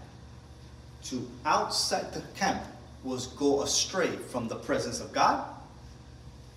[1.04, 2.62] to outside the camp
[3.02, 5.44] was go astray from the presence of God,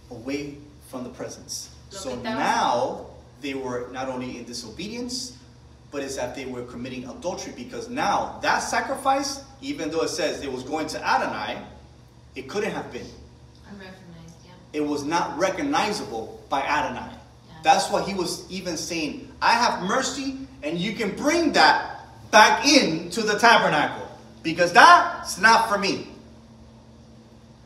[0.10, 0.56] away
[0.90, 1.70] from the presence.
[1.90, 3.08] So now
[3.42, 5.38] they were not only in disobedience,
[5.98, 10.44] but it's that they were committing adultery because now that sacrifice, even though it says
[10.44, 11.58] it was going to Adonai,
[12.36, 13.08] it couldn't have been
[13.82, 14.52] yeah.
[14.74, 17.10] it was not recognizable by Adonai.
[17.10, 17.54] Yeah.
[17.64, 22.68] That's why he was even saying, I have mercy, and you can bring that back
[22.68, 24.08] into the tabernacle.
[24.44, 26.10] Because that's not for me.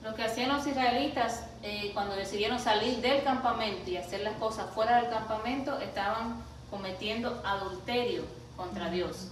[0.05, 4.73] Lo que hacían los israelitas eh, cuando decidieron salir del campamento y hacer las cosas
[4.73, 8.23] fuera del campamento, estaban cometiendo adulterio
[8.57, 9.27] contra Dios.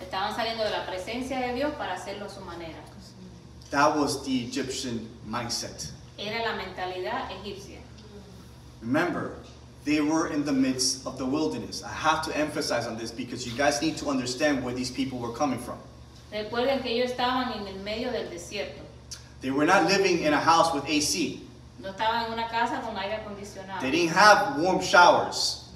[0.00, 2.78] Estaban saliendo de la presencia de Dios para hacerlo a su manera.
[3.70, 5.90] That was the Egyptian mindset.
[6.16, 7.80] Era la mentalidad egipcia.
[8.80, 9.34] Remember,
[9.84, 11.82] they were in the midst of the wilderness.
[11.82, 15.18] I have to emphasize on this because you guys need to understand where these people
[15.18, 15.78] were coming from.
[16.32, 18.80] Recuerden que ellos estaban en el medio del desierto.
[19.40, 21.40] They were not living in a house with AC.
[21.80, 23.80] No estaban en una casa con aire acondicionado.
[23.80, 25.67] They didn't have warm showers.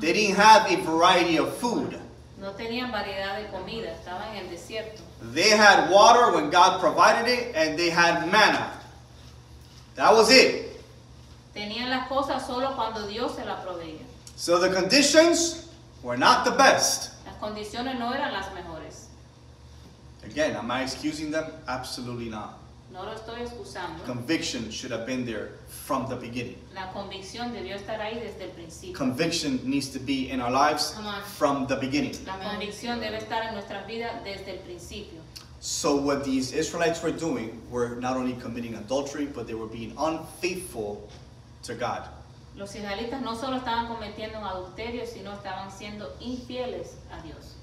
[0.00, 1.98] They didn't have a variety of food.
[2.40, 5.00] No tenían variedad de comida, estaban en el desierto.
[5.32, 8.72] They had water when God provided it, and they had manna.
[9.94, 10.80] That was it.
[11.54, 14.02] Tenían las cosas solo cuando Dios se las proveía.
[14.36, 15.70] So the conditions
[16.02, 17.12] were not the best.
[17.24, 19.06] Las condiciones no eran las mejores.
[20.24, 21.46] Again, am I excusing them?
[21.68, 22.58] Absolutely not.
[22.92, 24.04] No lo estoy excusando.
[24.04, 25.52] Conviction should have been there
[25.84, 26.56] from the beginning.
[26.74, 28.96] La convicción debió estar ahí desde el principio.
[28.96, 30.96] Conviction needs to be in our lives
[31.36, 32.14] from the beginning.
[32.24, 35.20] La convicción debe estar en nuestras vidas desde el principio.
[35.60, 39.94] So what these Israelites were doing were not only committing adultery, but they were being
[39.98, 41.06] unfaithful
[41.64, 42.08] to God.
[42.56, 47.53] Los israelitas no solo estaban cometiendo un adulterio, sino estaban siendo infieles a Dios.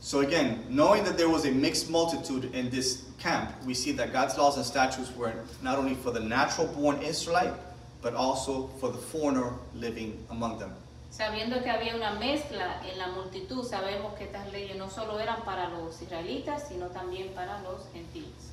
[0.00, 4.12] So again, knowing that there was a mixed multitude in this camp, we see that
[4.12, 5.32] God's laws and statutes were
[5.62, 7.52] not only for the natural born Israelite,
[8.00, 10.72] but also for the foreigner living among them.
[11.10, 15.42] Sabiendo que había una mezcla en la multitud, sabemos que estas leyes no solo eran
[15.44, 18.52] para los israelitas, sino también para los gentiles.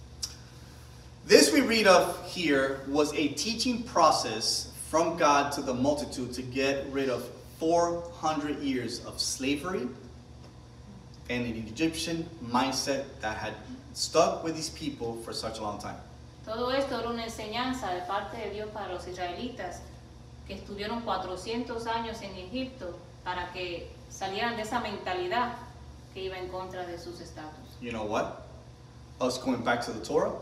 [1.27, 6.41] This we read of here was a teaching process from God to the multitude to
[6.41, 7.27] get rid of
[7.59, 9.87] 400 years of slavery
[11.29, 13.53] and an Egyptian mindset that had
[13.93, 15.97] stuck with these people for such a long time.
[16.45, 19.81] Todo esto era una enseñanza de parte de Dios para los israelitas
[20.47, 25.53] que estuvieron 400 años en Egipto para que salieran de esa mentalidad
[26.13, 27.79] que iba en contra de sus estatus.
[27.81, 28.45] You know what?
[29.19, 30.33] Us going back to the Torah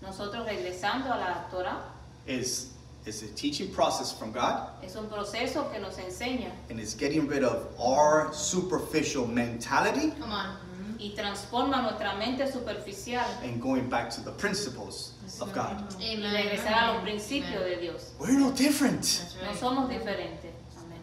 [0.00, 1.82] Nosotros regresando a la Torah
[2.26, 2.72] is,
[3.06, 7.26] is a teaching process from God es un proceso que nos enseña and it's getting
[7.26, 10.56] rid of our superficial mentality Come on.
[10.98, 15.84] y transforma nuestra mente superficial and going back to the principles of God.
[16.00, 18.12] y regresar a los principios de Dios.
[18.18, 19.02] We're no different.
[19.40, 20.50] That's No somos diferentes.
[20.76, 20.98] Amén.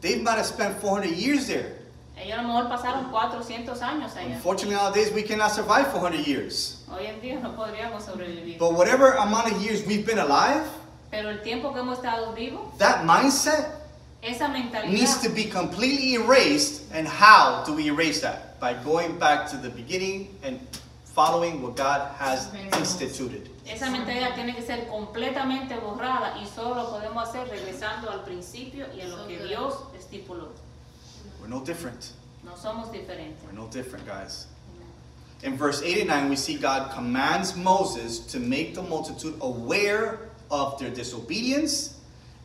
[0.00, 1.72] They might have spent 400 years there.
[2.16, 4.36] Ellos a lo mejor pasaron 400 años allá.
[4.36, 6.84] Unfortunately, nowadays we cannot survive 400 years.
[6.88, 8.58] Hoy en día no podríamos sobrevivir.
[8.58, 10.62] But whatever amount of years we've been alive,
[11.10, 13.80] Pero el tiempo que hemos estado vivos, that mindset
[14.22, 14.48] esa
[14.88, 16.82] needs to be completely erased.
[16.92, 18.60] And how do we erase that?
[18.60, 20.60] By going back to the beginning and
[21.04, 23.48] following what God has instituted.
[23.66, 28.86] Esa mentalidad tiene que ser completamente borrada y solo lo podemos hacer regresando al principio
[28.94, 30.48] y a lo que Dios estipuló.
[31.40, 32.12] We're no different.
[32.44, 33.42] No somos diferentes.
[33.44, 34.46] We're no different, guys.
[35.42, 40.90] In verse 89, we see God commands Moses to make the multitude aware of their
[40.90, 41.96] disobedience.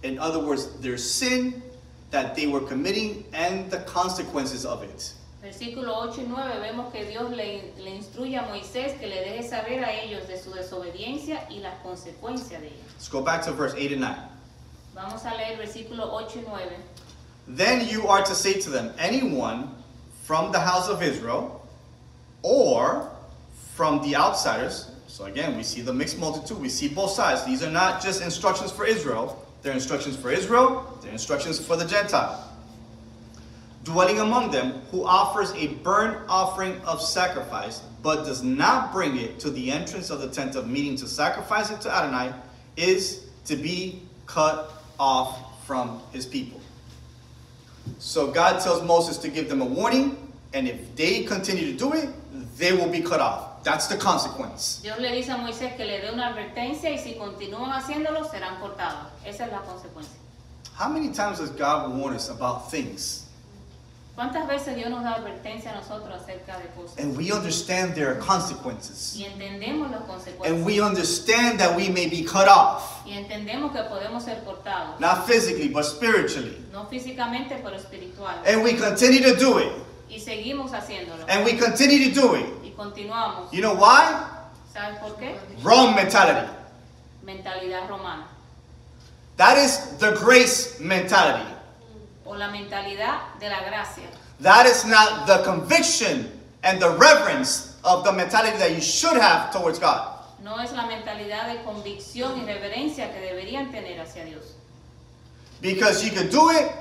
[0.03, 1.62] In other words, their sin
[2.11, 5.14] that they were committing and the consequences of it.
[5.44, 9.44] Versículo 8 y 9 vemos que Dios le, le instruye a Moisés que le deje
[9.48, 12.84] saber a ellos de su desobediencia y las consecuencias de ella.
[12.94, 14.15] Let's go back to verse 8 and 9.
[14.95, 16.69] Vamos a leer versículo 8 y 9.
[17.48, 19.69] Then you are to say to them, anyone
[20.23, 21.61] from the house of Israel
[22.41, 23.11] or
[23.76, 24.90] from the outsiders.
[25.16, 27.46] So again, we see the mixed multitude, we see both sides.
[27.46, 31.86] These are not just instructions for Israel, they're instructions for Israel, they're instructions for the
[31.86, 32.54] Gentile.
[33.86, 39.40] Dwelling among them, who offers a burnt offering of sacrifice, but does not bring it
[39.40, 42.34] to the entrance of the tent of meeting to sacrifice it to Adonai,
[42.76, 44.70] is to be cut
[45.00, 46.60] off from his people.
[48.00, 51.94] So God tells Moses to give them a warning, and if they continue to do
[51.94, 52.10] it,
[52.58, 53.55] they will be cut off.
[53.66, 54.80] That's the consequence.
[54.84, 58.60] Dios le dice a Moisés que le dé una advertencia y si continúan haciéndolo serán
[58.62, 59.08] cortados.
[59.26, 60.14] Esa es la consecuencia.
[60.80, 63.24] How many times does God warn us about things
[64.16, 66.98] ¿Cuántas veces Dios nos da advertencia a nosotros acerca de cosas?
[67.00, 69.14] and we understand there are consequences?
[69.18, 70.64] Y entendemos las And consecuencias.
[70.66, 75.00] we understand that we may be cut off, Y entendemos que podemos ser cortados.
[75.02, 76.56] not physically, but spiritually.
[76.72, 78.36] No físicamente, pero espiritual.
[78.46, 79.74] And we continue to do it,
[80.10, 81.26] Y seguimos haciéndolo.
[81.28, 82.46] and we continue to do it.
[82.76, 83.52] Continuamos.
[83.52, 84.27] You know why?
[84.73, 85.38] ¿Sabes por qué?
[85.64, 86.52] Wrong mentality.
[87.26, 88.27] Mentalidad romana.
[89.38, 91.49] That is the grace mentality.
[92.26, 94.07] O la mentalidad de la gracia.
[94.39, 96.31] That is not the conviction
[96.64, 100.11] and the reverence of the mentality that you should have towards God.
[100.43, 104.53] No es la mentalidad de convicción y reverencia que deberían tener hacia Dios.
[105.61, 106.72] Because you can do it,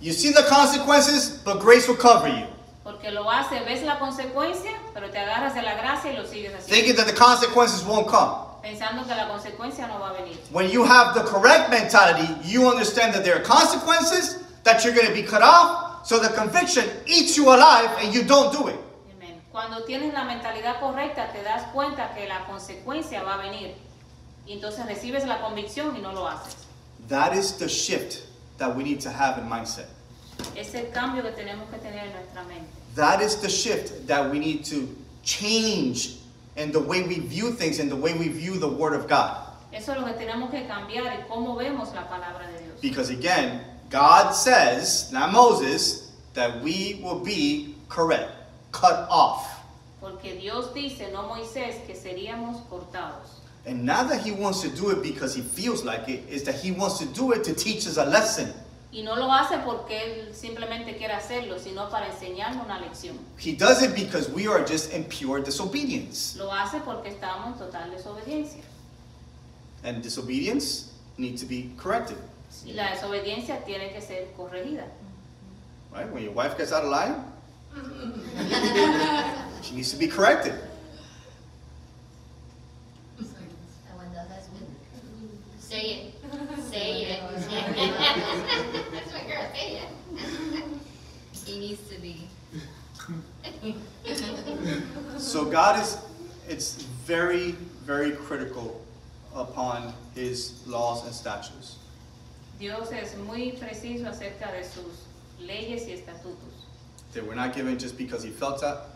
[0.00, 2.46] you see the consequences, but grace will cover you.
[2.84, 6.52] Porque lo hace, ves la consecuencia, pero te agarras de la gracia y lo sigues
[6.54, 6.74] haciendo.
[6.74, 8.48] thinking that the consequences won't come.
[8.62, 10.36] Pensando que la consecuencia no va a venir.
[10.50, 15.06] When you have the correct mentality, you understand that there are consequences, that you're going
[15.06, 18.76] to be cut off, so the conviction eats you alive and you don't do it.
[19.52, 23.74] Cuando tienes la mentalidad correcta, te das cuenta que la consecuencia va a venir.
[24.46, 26.56] Y entonces recibes la convicción y no lo haces.
[27.08, 28.22] That is the shift
[28.58, 29.86] that we need to have in mindset.
[30.56, 32.66] Es el cambio que tenemos que tener en nuestra mente.
[32.94, 34.88] That is the shift that we need to
[35.22, 36.18] change
[36.56, 39.36] in the way we view things and the way we view the Word of God.
[39.72, 42.80] Eso es lo que tenemos que cambiar y cómo vemos la palabra de Dios.
[42.82, 48.30] Because again, God says, not Moses, that we will be correct,
[48.72, 49.48] cut off.
[50.00, 53.40] Porque Dios dice, no Moisés, que seríamos cortados.
[53.64, 56.56] And not that He wants to do it because He feels like it, is that
[56.56, 58.52] He wants to do it to teach us a lesson.
[58.92, 63.16] Y no lo hace porque Él simplemente quiere hacerlo, sino para enseñarnos una lección.
[63.38, 66.36] He does it because we are just in pure disobedience.
[66.36, 68.62] Lo hace porque estamos en total desobediencia.
[69.82, 72.18] And disobedience needs to be corrected.
[72.66, 74.84] Y la desobediencia tiene que ser corregida.
[75.90, 76.12] Right?
[76.12, 77.24] When your wife gets out of line,
[79.62, 80.52] she needs to be corrected.
[83.18, 83.26] And
[83.96, 84.66] when the husband,
[85.58, 86.11] say it,
[86.72, 87.20] say it.
[88.92, 89.88] That's my girl, say it.
[91.44, 92.28] He needs to be.
[95.18, 95.98] So God is,
[96.48, 97.52] it's very,
[97.84, 98.80] very critical
[99.34, 101.76] upon His laws and statutes.
[102.58, 105.06] Dios es muy preciso acerca de sus
[105.40, 106.66] leyes y estatutos.
[107.12, 108.86] They were not given just because He felt that.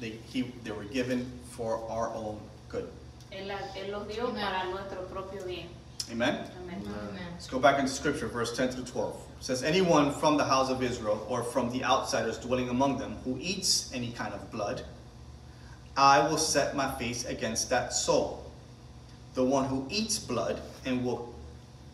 [0.00, 2.88] They, he, they were given for our own good.
[3.32, 5.68] Él, Él los dio para nuestro propio bien.
[6.10, 6.48] Amen?
[6.62, 6.80] Amén.
[6.86, 7.18] Amen.
[7.32, 9.14] Let's go back into scripture, verse 10 through 12.
[9.38, 13.16] It says, Anyone from the house of Israel or from the outsiders dwelling among them
[13.24, 14.82] who eats any kind of blood,
[15.96, 18.50] I will set my face against that soul.
[19.34, 21.34] The one who eats blood and will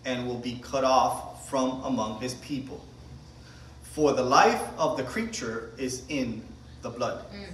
[0.05, 2.83] and will be cut off from among his people.
[3.83, 6.43] For the life of the creature is in
[6.83, 7.25] the blood.
[7.35, 7.53] Mm.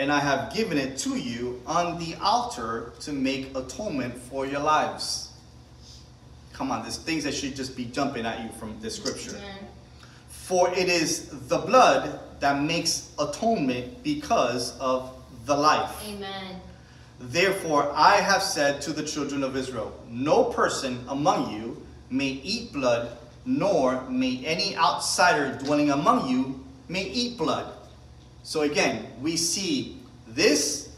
[0.00, 4.60] And I have given it to you on the altar to make atonement for your
[4.60, 5.30] lives.
[6.54, 9.36] Come on, there's things that should just be jumping at you from this scripture.
[9.36, 9.66] Amen.
[10.30, 15.12] For it is the blood that makes atonement because of
[15.44, 16.02] the life.
[16.08, 16.62] Amen.
[17.18, 22.72] Therefore, I have said to the children of Israel No person among you may eat
[22.72, 27.74] blood, nor may any outsider dwelling among you may eat blood.
[28.50, 30.88] So again, we see this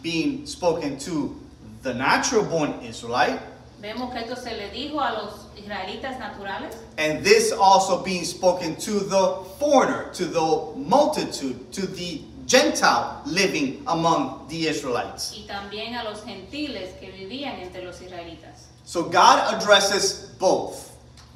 [0.00, 1.38] being spoken to
[1.82, 3.38] the natural born Israelite,
[3.82, 8.76] Vemos que esto se le dijo a los israelitas naturales and this also being spoken
[8.76, 15.34] to the foreigner, to the multitude, to the Gentile living among the Israelites.
[15.36, 18.70] y también a los gentiles que vivían entre los israelitas.
[18.86, 20.90] So God addresses both.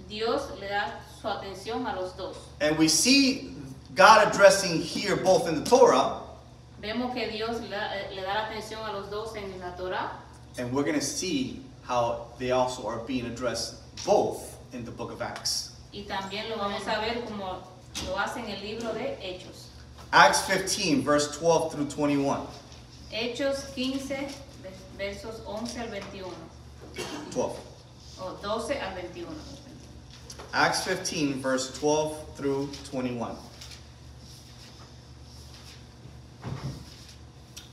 [0.08, 2.34] Dios le da su atención a los dos.
[2.62, 3.52] And we see
[3.96, 6.20] God addressing here both in the Torah,
[6.82, 10.10] Vemos que Dios le, da- le da atención a los dos en la Torah
[10.58, 15.10] and we're going to see how they also are being addressed both in the book
[15.10, 15.72] of Acts.
[15.92, 17.62] y también lo vamos a ver como
[18.06, 19.68] lo hace en el libro de Hechos.
[20.12, 22.46] Acts 15, verse 12 through 21.
[23.10, 24.28] Hechos 15,
[24.98, 26.30] versos 11 al 21,
[27.30, 27.58] 12.
[28.20, 29.34] o 12 al 21.
[30.52, 33.36] Acts 15, verse 12 through 21.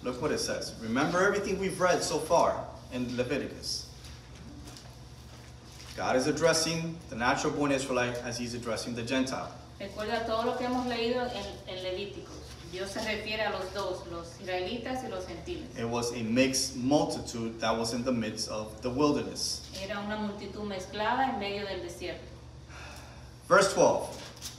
[0.03, 0.73] Look what it says.
[0.81, 3.88] Remember everything we've read so far in Leviticus.
[5.95, 9.51] God is addressing the natural born Israelite as he's addressing the Gentile.
[9.80, 12.43] Recuerda todo lo que hemos leído en, en Levíticos.
[12.71, 15.67] Dios se refiere a los dos, los israelitas y los gentiles.
[15.77, 19.61] It was a mixed multitude that was in the midst of the wilderness.
[19.81, 22.25] Era una multitud mezclada en medio del desierto.
[23.47, 24.09] Verse 12,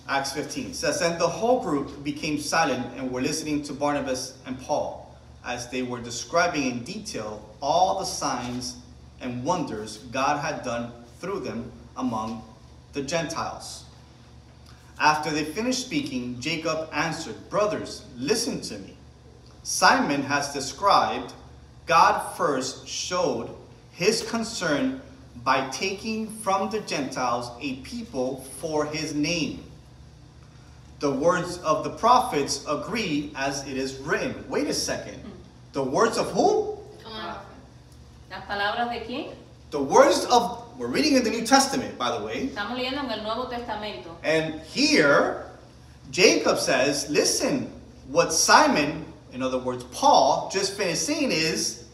[0.08, 4.58] Acts 15 says, And the whole group became silent and were listening to Barnabas and
[4.60, 5.03] Paul
[5.44, 8.76] as they were describing in detail all the signs
[9.20, 12.42] and wonders God had done through them among
[12.92, 13.84] the Gentiles.
[14.98, 18.96] After they finished speaking, Jacob answered, Brothers, listen to me.
[19.62, 21.32] Simon has described
[21.86, 23.50] God first showed
[23.92, 25.00] his concern
[25.42, 29.64] by taking from the Gentiles a people for his name.
[31.00, 34.44] The words of the prophets agree as it is written.
[34.48, 35.23] Wait a second.
[35.74, 36.78] The words of who?
[38.30, 39.34] ¿Las palabras de quién?
[39.70, 42.48] The words of, we're reading in the New Testament, by the way.
[42.48, 44.16] Estamos leyendo en el Nuevo Testamento.
[44.22, 45.46] And here,
[46.12, 47.72] Jacob says, listen,
[48.08, 51.88] what Simon, in other words, Paul, just finished saying is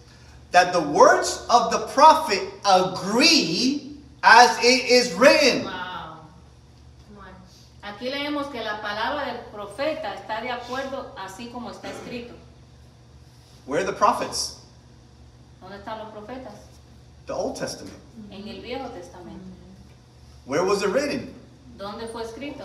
[0.50, 5.64] that the words of the prophet agree as it is written.
[5.64, 6.26] Wow.
[7.82, 12.34] Aquí leemos que la palabra del profeta está de acuerdo así como está escrito.
[13.70, 14.56] Where are the prophets?
[15.62, 16.54] ¿Dónde están los profetas?
[17.26, 17.94] The Old Testament.
[18.32, 19.44] En el Viejo Testamento.
[20.44, 21.32] Where was it written?
[21.78, 22.64] ¿Dónde fue escrito?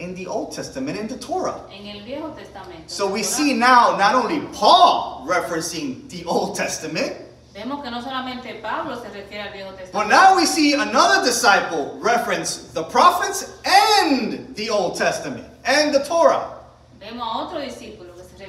[0.00, 1.60] In the Old Testament, in the Torah.
[1.70, 2.88] En el Viejo Testamento.
[2.88, 7.14] So we see now not only Paul referencing the Old Testament,
[7.54, 11.96] Vemos que no solamente Pablo se refiere al Viejo but now we see another disciple
[12.00, 16.58] reference the prophets and the Old Testament and the Torah.
[16.98, 18.07] Vemos a otro discípulo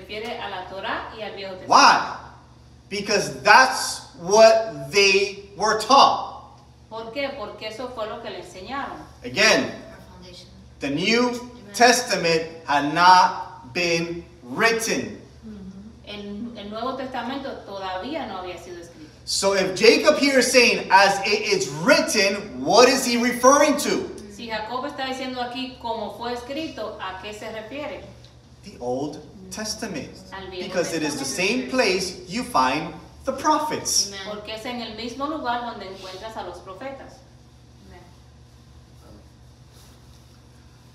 [0.09, 1.67] refiere a la Torá y al Viejo Testamento.
[1.67, 2.17] Why?
[2.89, 6.57] Because that's what they were taught.
[6.89, 7.29] ¿Por qué?
[7.37, 8.97] Porque eso fue lo que le enseñaron.
[9.23, 9.71] Again,
[10.79, 15.21] the New Testament had not been written.
[15.45, 16.07] Mm-hmm.
[16.07, 19.11] El, el Nuevo Testamento todavía no había sido escrito.
[19.25, 24.09] So if Jacob here is saying, as it is written, what is he referring to?
[24.31, 28.03] Si Jacob está diciendo aquí como fue escrito, ¿a qué se refiere?
[28.63, 30.09] The Old Testament.
[30.51, 32.93] Because it is the same place you find
[33.25, 34.13] the prophets.
[34.25, 37.19] Porque es en el mismo lugar donde encuentras a los profetas.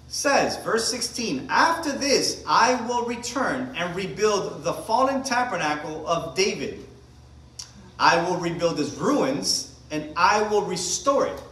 [0.09, 6.86] Says, verse 16, After this I will return and rebuild the fallen tabernacle of David.
[7.99, 11.43] I will rebuild its ruins and I will restore it,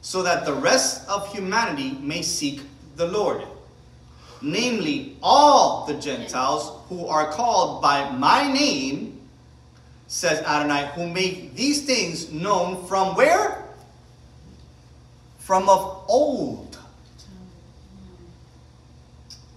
[0.00, 2.62] so that the rest of humanity may seek
[2.96, 3.44] the Lord.
[4.42, 9.20] Namely, all the Gentiles who are called by my name,
[10.06, 13.62] says Adonai, who make these things known from where?
[15.38, 16.78] From of old.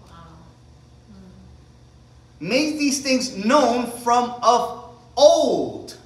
[0.06, 0.12] Wow.
[2.40, 5.98] Make these things known from of old.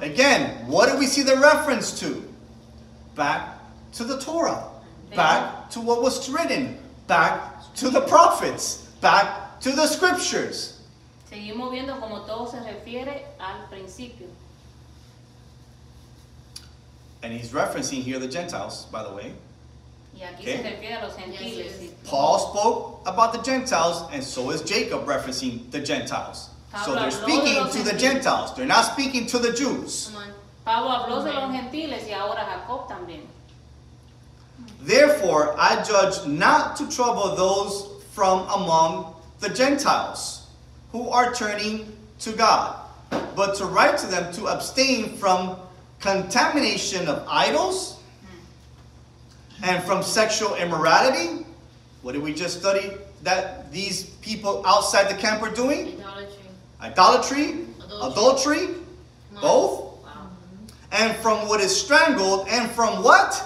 [0.00, 2.22] Again, what do we see the reference to?
[3.14, 3.58] Back
[3.92, 4.64] to the Torah.
[5.14, 6.78] Back to what was written.
[7.06, 8.88] Back to the prophets.
[9.00, 10.80] Back to the scriptures.
[11.30, 14.28] Seguimos viendo como todo se refiere al principio.
[17.22, 19.32] And he's referencing here the Gentiles, by the way.
[20.14, 20.56] Y aquí Okay.
[20.58, 21.56] se refiere a los gentiles.
[21.56, 21.82] Yes, sí.
[21.82, 21.90] yes.
[22.04, 26.50] Paul spoke about the Gentiles, and so is Jacob referencing the Gentiles.
[26.84, 28.02] So they're habló de speaking los to the gentiles.
[28.02, 28.54] Gentiles.
[28.56, 30.10] They're not speaking to the Jews.
[30.64, 33.22] Pablo habló de los gentiles y ahora Jacob también.
[34.84, 40.46] Therefore, I judge not to trouble those from among the Gentiles
[40.92, 41.90] who are turning
[42.20, 42.76] to God,
[43.34, 45.56] but to write to them to abstain from
[46.00, 47.98] contamination of idols
[49.62, 51.46] and from sexual immorality.
[52.02, 52.92] What did we just study
[53.22, 55.98] that these people outside the camp are doing?
[55.98, 56.36] Idolatry.
[56.82, 57.42] Idolatry,
[57.86, 58.58] Adultery.
[58.58, 58.74] adultery,
[59.40, 60.28] both, Wow.
[60.92, 63.42] and from what is strangled, and from what?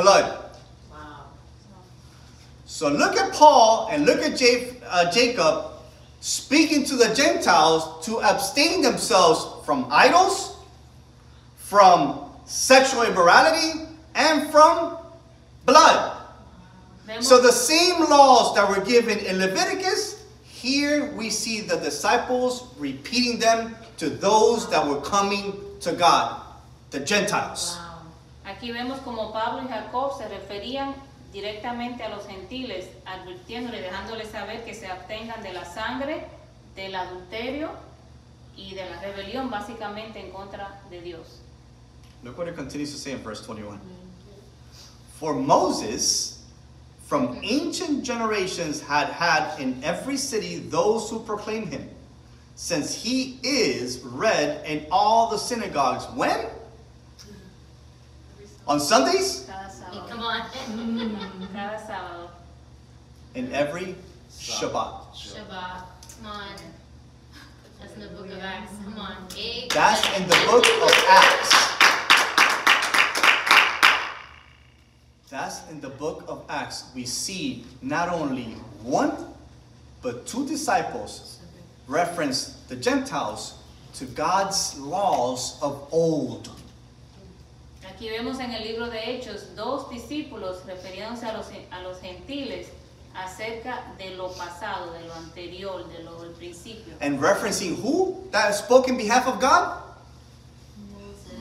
[0.00, 0.44] Blood.
[0.90, 1.24] Wow.
[2.64, 4.40] So look at Paul and look at
[4.88, 5.72] uh, Jacob
[6.20, 10.56] speaking to the Gentiles to abstain themselves from idols,
[11.56, 14.98] from sexual immorality, and from
[15.66, 16.16] blood.
[17.20, 23.40] So the same laws that were given in Leviticus, here we see the disciples repeating
[23.40, 26.40] them to those that were coming to God,
[26.90, 27.76] the Gentiles.
[27.78, 27.89] Wow.
[28.50, 30.94] Aquí vemos como Pablo y Jacob se referían
[31.32, 36.26] directamente a los gentiles, advirtiéndole y dejándoles saber que se abstengan de la sangre,
[36.74, 37.70] del adulterio
[38.56, 41.40] y de la rebelión básicamente en contra de Dios.
[42.22, 43.80] Look what it continues to say in verse 21.
[45.18, 46.44] For Moses,
[47.06, 51.88] from ancient generations, had had in every city those who proclaim him,
[52.56, 56.04] since he is read in all the synagogues.
[56.14, 56.46] When?
[58.70, 59.46] On Sundays?
[59.48, 60.08] Cada Hey, sábado.
[60.08, 60.40] come on.
[60.70, 61.18] Mm.
[63.34, 63.96] In every
[64.30, 65.10] Shabbat.
[65.12, 65.82] Shabbat.
[66.22, 66.54] Come on.
[67.80, 68.72] That's in the book of Acts.
[68.84, 69.16] Come on.
[69.34, 71.50] Hey, That's in the book of Acts.
[75.30, 76.84] That's in the book of Acts.
[76.94, 79.34] We see not only one,
[80.00, 81.40] but two disciples
[81.88, 83.54] reference the Gentiles
[83.94, 86.59] to God's laws of old.
[88.00, 92.68] Aquí vemos en el libro de Hechos dos discípulos refiriéndose a los, a los gentiles
[93.14, 96.94] acerca de lo pasado, de lo anterior, de lo del principio.
[97.02, 99.82] And referencing who that spoke in behalf of God?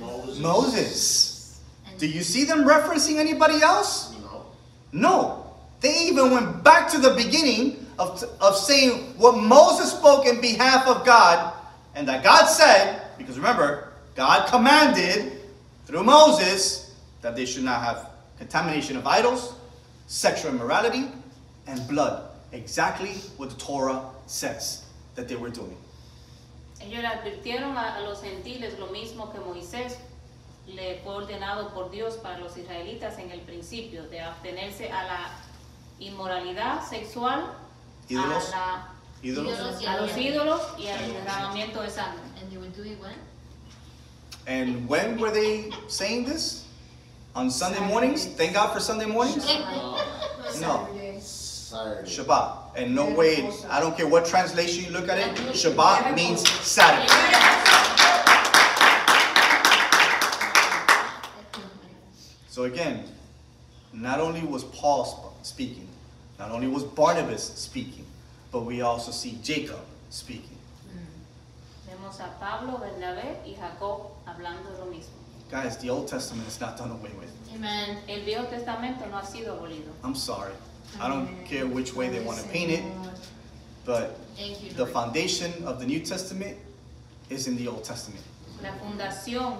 [0.01, 0.39] Moses.
[0.39, 1.61] Moses.
[1.89, 4.13] And Do you see them referencing anybody else?
[4.21, 4.45] No.
[4.91, 5.45] No,
[5.79, 10.85] they even went back to the beginning of, of saying what Moses spoke in behalf
[10.87, 11.53] of God,
[11.95, 15.38] and that God said, because remember, God commanded
[15.89, 19.55] through Moses that they should not have contamination of idols,
[20.05, 21.05] sexual immorality,
[21.65, 22.29] and blood.
[22.51, 24.85] Exactly what the Torah says
[25.15, 25.75] that they were doing.
[26.79, 29.97] Ellos le advirtieron a, a los gentiles lo mismo que Moisés
[30.67, 35.31] le fue ordenado por Dios para los israelitas en el principio, de abstenerse a la
[35.99, 37.51] inmoralidad sexual,
[38.07, 38.53] Ídolos.
[38.53, 38.87] a, la-
[39.23, 39.53] Ídolos.
[39.57, 39.87] Ídolos.
[39.87, 42.21] a los ídolos y al derramamiento de sangre.
[42.39, 43.15] And they would do it when?
[44.49, 46.65] And when were they saying this?
[47.35, 48.25] On Sunday mornings?
[48.25, 49.45] Thank God for Sunday mornings?
[50.59, 50.89] No.
[51.21, 52.09] Saturday.
[52.09, 52.57] Shabbat.
[52.75, 57.07] And no way, I don't care what translation you look at it, Shabbat means Saturday.
[62.47, 63.03] So again,
[63.93, 65.87] not only was Paul speaking,
[66.39, 68.05] not only was Barnabas speaking,
[68.51, 70.58] but we also see Jacob speaking.
[72.09, 75.13] Vemos a Pablo, Bernabé y Jacob hablando lo mismo.
[75.51, 77.29] Guys, the Old Testament is not done away with.
[77.53, 77.97] Amen.
[78.07, 79.91] El Viejo Testamento no ha sido abolido.
[80.03, 80.53] I'm sorry.
[80.99, 82.83] I don't care which way they want to paint it,
[83.85, 86.57] but you, the foundation of the New Testament
[87.29, 88.23] is in the Old Testament.
[88.63, 89.57] La fundación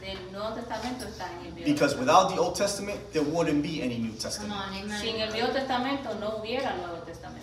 [0.00, 3.80] del Nuevo Testamento está en el Viejo Because without the Old Testament, there wouldn't be
[3.80, 4.52] any New Come Testament.
[4.52, 5.00] on, amen.
[5.00, 7.41] Sin el Viejo Testamento no hubiera Nuevo Testamento.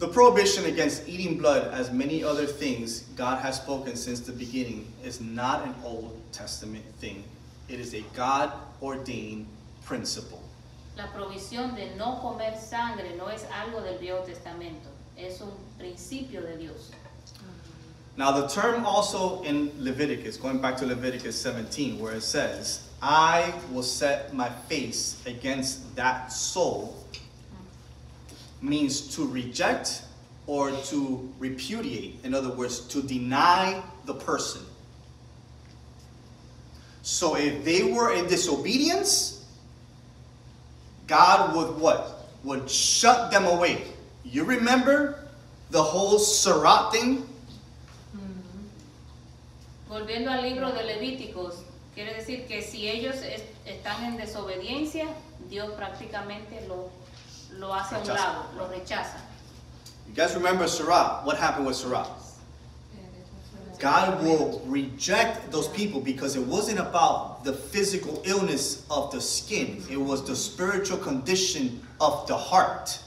[0.00, 4.90] The prohibition against eating blood, as many other things God has spoken since the beginning,
[5.04, 7.22] is not an Old Testament thing.
[7.68, 8.50] It is a God
[8.80, 9.46] ordained
[9.84, 10.42] principle.
[10.96, 16.40] La provisión de no comer sangre no es algo del Viejo Testamento, es un principio
[16.40, 16.92] de Dios.
[18.16, 23.52] Now, the term also in Leviticus, going back to Leviticus 17, where it says, I
[23.70, 26.96] will set my face against that soul,
[28.60, 30.02] means to reject
[30.46, 32.16] or to repudiate.
[32.24, 34.62] In other words, to deny the person.
[37.02, 39.44] So if they were in disobedience,
[41.06, 42.28] God would what?
[42.44, 43.82] Would shut them away.
[44.24, 45.28] You remember
[45.70, 47.26] the whole tzara'at thing?
[48.16, 48.68] Mm-hmm.
[49.88, 51.64] Volviendo al libro de Levíticos,
[51.94, 53.16] quiere decir que si ellos
[53.66, 55.08] están en desobediencia,
[55.48, 56.90] Dios prácticamente lo,
[57.58, 59.20] lo hace a un lado, lo rechaza.
[60.08, 61.24] You guys remember tzara'at?
[61.24, 62.08] What happened with tzara'at?
[63.78, 69.82] God will reject those people because it wasn't about the physical illness of the skin,
[69.90, 72.98] it was the spiritual condition of the heart.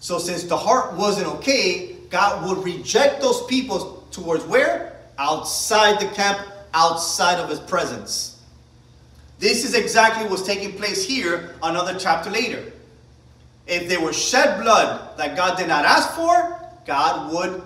[0.00, 5.00] So, since the heart wasn't okay, God would reject those people towards where?
[5.18, 6.38] Outside the camp,
[6.74, 8.42] outside of His presence.
[9.38, 12.72] This is exactly what's taking place here, another chapter later.
[13.66, 17.62] If they were shed blood that God did not ask for, God would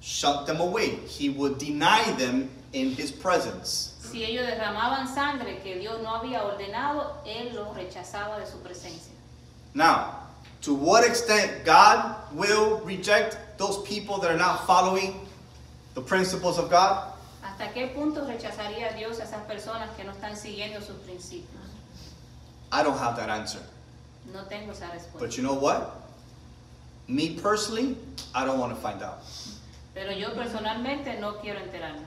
[0.00, 0.90] shut them away.
[1.06, 3.94] He would deny them in His presence.
[3.98, 9.12] Si ellos derramaban sangre que Dios no había ordenado, Él los rechazaba de su presencia.
[9.74, 10.20] Now,
[10.62, 15.26] to what extent God will reject those people that are not following
[15.94, 17.12] the principles of God?
[17.42, 21.44] ¿Hasta qué punto rechazaría Dios a esas personas que no están siguiendo sus principios?
[22.72, 23.60] I don't have that answer.
[24.32, 25.18] No tengo esa respuesta.
[25.18, 26.02] But you know what?
[27.06, 27.96] Me personally,
[28.34, 29.20] I don't want to find out.
[29.94, 32.06] Pero yo personalmente no quiero enterarme.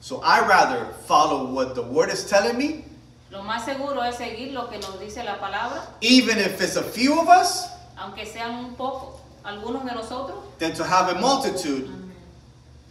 [0.00, 2.84] So I rather follow what the word is telling me,
[3.30, 6.82] Lo más seguro es seguir lo que nos dice la palabra, even if it's a
[6.82, 11.90] few of us, aunque sean un poco, algunos de nosotros, than to have a multitude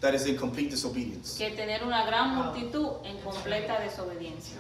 [0.02, 1.38] that is in complete disobedience.
[1.38, 4.58] que tener una gran multitud en completa desobediencia.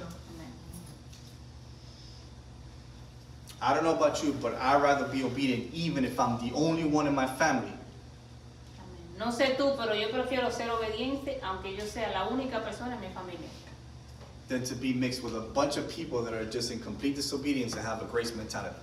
[3.63, 6.83] I don't know about you, but I'd rather be obedient even if I'm the only
[6.83, 7.71] one in my family
[9.17, 13.01] No sé tú, pero yo prefiero ser obediente aunque yo sea la única persona en
[13.01, 13.47] mi familia,
[14.49, 17.73] than to be mixed with a bunch of people that are just in complete disobedience
[17.73, 18.75] and have a grace mentality.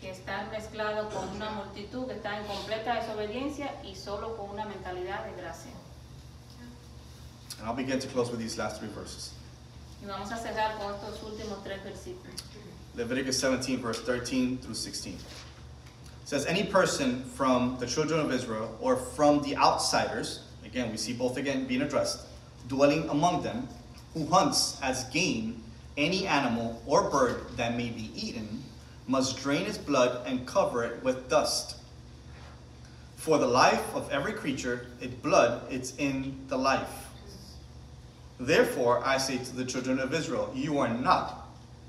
[0.00, 4.64] que estar mezclado con una multitud que está en completa desobediencia y solo con una
[4.64, 5.70] mentalidad de gracia.
[7.58, 9.32] And I'll begin to close with these last three verses.
[10.02, 12.34] Y vamos a cerrar con estos últimos tres versículos.
[12.96, 15.14] Leviticus 17, verse 13 through 16.
[15.14, 15.20] It
[16.24, 21.12] says, Any person from the children of Israel or from the outsiders, again, we see
[21.12, 22.20] both again being addressed,
[22.68, 23.68] dwelling among them,
[24.14, 25.62] who hunts as game
[25.96, 28.62] any animal or bird that may be eaten,
[29.06, 31.76] must drain its blood and cover it with dust.
[33.16, 37.08] For the life of every creature, its blood, it's in the life.
[38.38, 41.43] Therefore, I say to the children of Israel, you are not,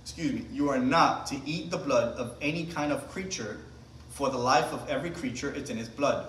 [0.06, 3.58] excuse me, you are not to eat the blood of any kind of creature,
[4.12, 6.28] for the life of every creature is in his blood.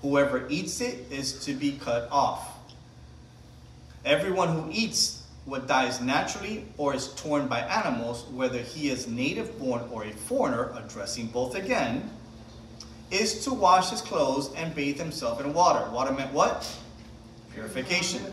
[0.00, 2.48] Whoever eats it is to be cut off.
[4.06, 9.58] Everyone who eats what dies naturally or is torn by animals, whether he is native
[9.58, 12.08] born or a foreigner, addressing both again,
[13.10, 15.90] is to wash his clothes and bathe himself in water.
[15.90, 16.74] Water meant what?
[17.52, 18.24] Purification.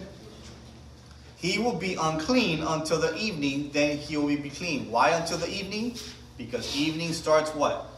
[1.37, 4.89] He will be unclean until the evening, then he will be clean.
[4.89, 5.95] Why until the evening?
[6.37, 7.89] Because evening starts what?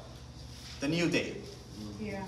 [0.81, 1.35] The new day.
[2.01, 2.25] Yeah.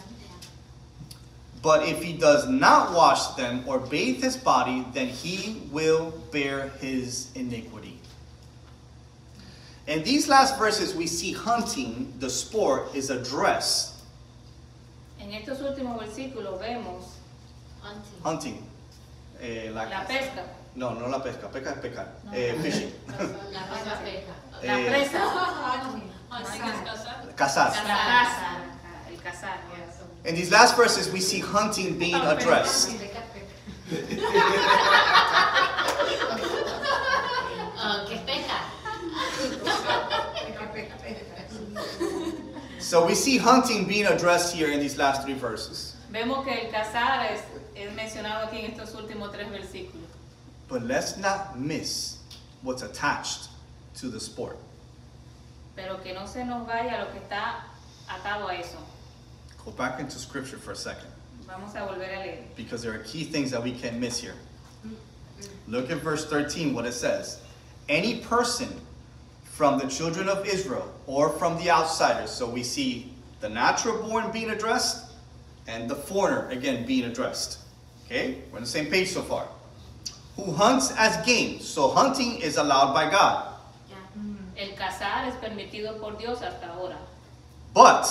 [1.61, 6.69] But if he does not wash them or bathe his body, then he will bear
[6.79, 7.99] his iniquity.
[9.87, 13.95] In these last verses, we see hunting, the sport, is addressed.
[15.19, 17.03] En estos últimos versículos vemos
[17.81, 18.21] Hunting.
[18.23, 18.67] Hunting.
[19.41, 21.49] Eh, la, la pesca, no, no la pesca.
[21.49, 22.07] Pesca es pescar.
[22.23, 22.33] No.
[22.33, 22.93] Eh, fishing.
[23.51, 24.33] La cosa pesca.
[24.63, 25.19] la Eh, presa,
[27.35, 27.71] Cazar.
[27.71, 28.57] la caza,
[29.09, 29.57] el cazar.
[30.23, 32.91] In these last verses, we see hunting being addressed.
[38.07, 38.57] ¿Qué pesca?
[42.79, 45.95] So we see hunting being addressed here in these last three verses.
[46.11, 47.41] Vemos que el cazar es,
[47.75, 50.09] es mencionado aquí en estos últimos tres versículos.
[50.71, 52.19] But let's not miss
[52.61, 53.49] what's attached
[53.95, 54.57] to the sport.
[55.75, 57.55] Pero que no se nos vaya lo que está
[58.09, 58.77] atado a eso.
[59.65, 61.07] Go back into scripture for a second
[61.45, 62.37] Vamos a volver a leer.
[62.55, 64.33] because there are key things that we can't miss here.
[64.87, 64.93] Mm,
[65.41, 65.47] mm.
[65.67, 67.41] Look at verse 13, what it says.
[67.89, 68.69] Any person
[69.43, 74.31] from the children of Israel or from the outsiders, so we see the natural born
[74.31, 75.11] being addressed
[75.67, 77.59] and the foreigner again being addressed.
[78.05, 79.47] Okay, we're on the same page so far.
[80.37, 83.47] Who hunts as game, so hunting is allowed by God.
[84.57, 86.97] El cazar es permitido por Dios hasta ahora.
[87.73, 88.07] But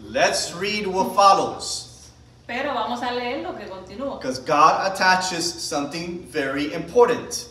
[0.00, 2.10] let's read what follows.
[2.46, 4.18] Pero vamos a leer lo que continúa.
[4.18, 7.48] Because God attaches something very important.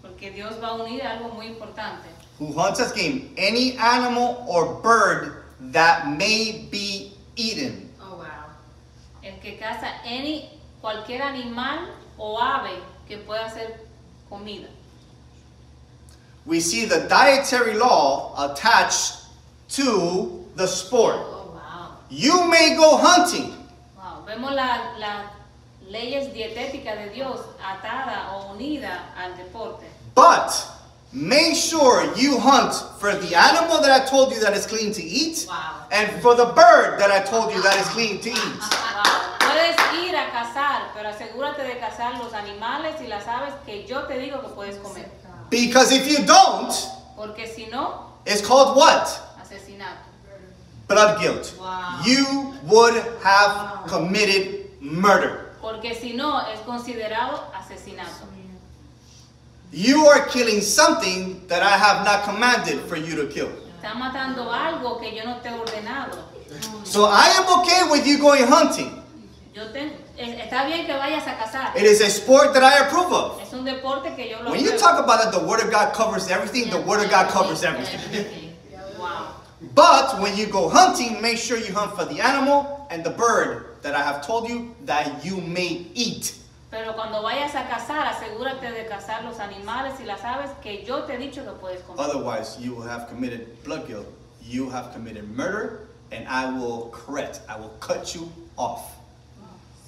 [0.00, 2.08] Porque Dios va a unir algo muy importante.
[2.38, 7.88] Who hunts as game any animal or bird that may be eaten.
[8.00, 8.50] Oh, wow.
[9.22, 10.50] El que caza any,
[10.80, 11.88] cualquier animal
[12.18, 12.80] o ave
[13.12, 13.52] que pueda
[14.30, 14.68] comida.
[16.46, 19.16] We see the dietary law attached
[19.70, 21.16] to the sport.
[21.18, 21.96] Oh, wow.
[22.10, 23.54] You may go hunting,
[23.96, 24.24] Wow.
[24.26, 25.24] Vemos la-
[25.88, 29.84] leyes dietéticas de Dios atada o unida al deporte.
[30.14, 30.50] but
[31.12, 35.02] make sure you hunt for the animal that I told you that is clean to
[35.02, 35.86] eat Wow.
[35.90, 38.62] and for the bird that I told you that is clean to eat.
[39.62, 39.74] Wow.
[39.92, 44.04] Puedes ir a cazar, pero asegúrate de cazar los animales y las aves que yo
[44.04, 45.10] te digo que puedes comer.
[45.50, 46.72] Because if you don't,
[47.16, 49.06] Porque si no, it's called what?
[49.40, 50.00] asesinato.
[50.88, 51.54] Blood guilt.
[51.58, 52.00] Wow.
[52.04, 55.54] You would have committed murder.
[55.60, 58.26] Porque si no, es considerado asesinato.
[59.70, 63.48] You are killing something that I have not commanded for you to kill.
[63.80, 66.18] Estás matando algo que yo no te he ordenado.
[66.84, 69.01] So I am okay with you going hunting.
[69.54, 69.80] Yo te,
[70.16, 71.76] eh, está bien que vayas a cazar.
[71.76, 73.42] It is a sport that I approve of.
[73.42, 75.92] Es un deporte que yo lo When you talk about it, the Word of God
[75.92, 78.00] covers everything, the Word of God covers everything.
[78.00, 78.56] Everything.
[78.98, 79.34] Wow.
[79.74, 83.76] But when you go hunting, make sure you hunt for the animal and the bird
[83.82, 86.34] that I have told you that you may eat.
[86.70, 91.04] Pero cuando vayas a cazar, asegúrate de cazar los animales y las aves que yo
[91.04, 92.02] te he dicho que puedes comer.
[92.02, 94.06] Otherwise, you will have committed blood guilt.
[94.40, 95.80] You have committed murder,
[96.10, 97.42] and I will correct.
[97.50, 99.01] I will cut you off.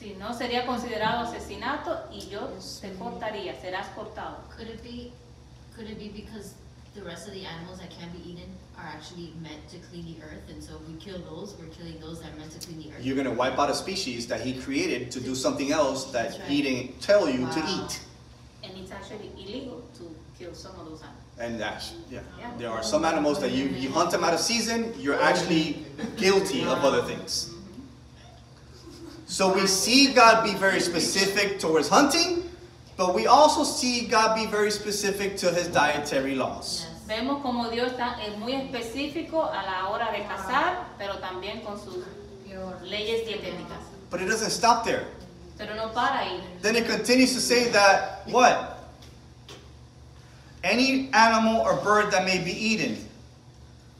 [0.04, 2.50] Si no, sería considerado asesinato y yo
[2.82, 4.36] te cortaría, serás cortado.
[4.54, 5.10] Could it be,
[5.74, 6.52] could it be because
[6.94, 8.44] the rest of the animals that can't be eaten
[8.76, 11.98] are actually meant to clean the earth, and so if we kill those, we're killing
[12.00, 13.02] those that are meant to clean the earth?
[13.02, 16.24] You're going to wipe out a species that he created to do something else that
[16.24, 16.48] That's right.
[16.48, 18.00] he didn't tell you to eat.
[18.62, 21.24] And it's actually illegal to kill some of those animals.
[21.38, 22.20] And that's, yeah.
[22.38, 22.50] Yeah.
[22.58, 25.82] There are some animals that you, you hunt them out of season, you're actually
[26.18, 27.53] guilty of other things.
[29.26, 32.48] So we see God be very specific towards hunting,
[32.96, 36.86] but we also see God be very specific to his dietary laws.
[37.06, 41.78] Vemos como Dios es eh, muy específico a la hora de cazar, pero también con
[41.78, 42.04] sus
[42.82, 43.82] leyes dietéticas.
[44.10, 45.04] But it doesn't stop there.
[45.58, 46.40] Pero no para ahí.
[46.62, 48.88] Then it continues to say that what?
[50.62, 52.96] Any animal or bird that may be eaten.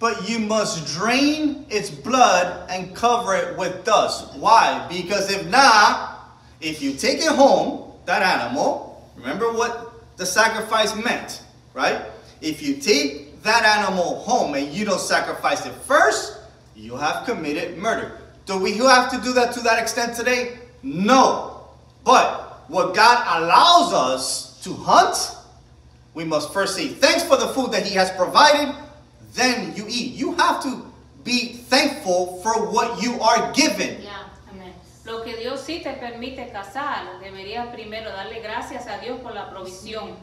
[0.05, 4.35] But you must drain its blood and cover it with dust.
[4.35, 4.87] Why?
[4.91, 6.29] Because if not,
[6.61, 12.03] if you take it home, that animal, remember what the sacrifice meant, right?
[12.43, 16.37] If you take that animal home and you don't sacrifice it first,
[16.77, 18.21] you have committed murder.
[18.45, 20.59] Do we have to do that to that extent today?
[20.83, 21.67] No.
[22.05, 25.35] But what God allows us to hunt,
[26.13, 28.84] we must first say thanks for the food that He has provided,
[29.35, 30.15] then you eat.
[30.15, 30.83] You have to
[31.25, 34.03] be thankful for what you are given.
[34.03, 34.11] Yeah.
[35.07, 39.51] Lo que Dios sí te permite cazar, deberías primero darle gracias a Dios por la
[39.51, 40.17] provisión.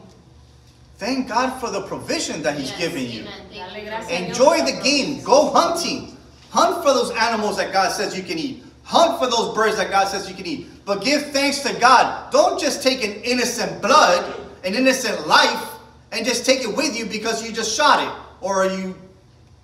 [0.98, 3.20] Thank God for the provision that He's Yes, given you.
[3.22, 3.32] amen.
[3.48, 3.90] Thank Dale you.
[3.90, 5.22] gracias a Dios Enjoy the game.
[5.22, 6.16] Go hunting.
[6.50, 8.64] Hunt for those animals that God says you can eat.
[8.82, 10.66] Hunt for those birds that God says you can eat.
[10.84, 12.32] But give thanks to God.
[12.32, 14.34] Don't just take an innocent blood,
[14.64, 15.64] an innocent life,
[16.10, 18.94] and just take it with you because you just shot it or you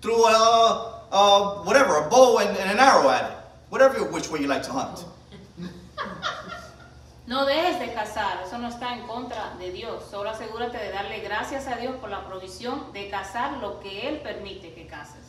[0.00, 3.36] threw a, a whatever, a bow and, and an arrow at it.
[3.70, 5.04] Whatever which way you like to hunt.
[7.26, 10.02] No dejes de cazar, eso no está en contra de Dios.
[10.10, 14.22] Solo asegúrate de darle gracias a Dios por la provisión de cazar lo que Él
[14.22, 15.28] permite que caces.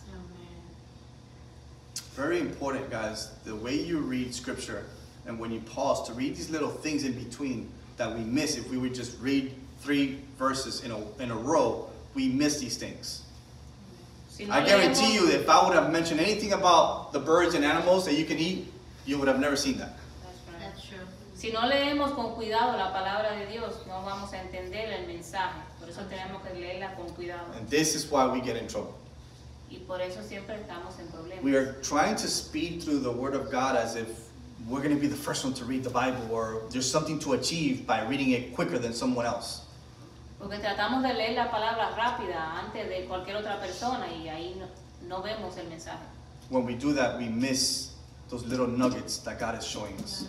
[2.16, 3.32] Very important, guys.
[3.44, 4.86] The way you read scripture
[5.26, 8.70] and when you pause to read these little things in between that we miss if
[8.70, 13.24] we would just read three verses in a, in a row, we miss these things.
[14.40, 18.06] Si I guarantee you, if I would have mentioned anything about the birds and animals
[18.06, 18.72] that you can eat,
[19.06, 19.98] you would have never seen that.
[20.24, 20.62] That's right.
[20.62, 21.06] That's true.
[21.36, 25.60] Si no leemos con cuidado la palabra de Dios, no vamos a entender el mensaje.
[25.78, 27.52] Por eso tenemos que leerla con cuidado.
[27.58, 28.94] And this is why we get in trouble.
[29.70, 31.44] Y por eso siempre estamos en problemas.
[31.44, 34.30] We are trying to speed through the Word of God as if
[34.70, 37.34] we're going to be the first one to read the Bible or there's something to
[37.34, 39.66] achieve by reading it quicker than someone else.
[40.40, 44.68] Porque tratamos de leer la palabra rápida antes de cualquier otra persona y ahí no,
[45.08, 46.04] no vemos el mensaje.
[46.50, 47.92] When we do that, we miss
[48.30, 50.28] those little nuggets that God is showing us.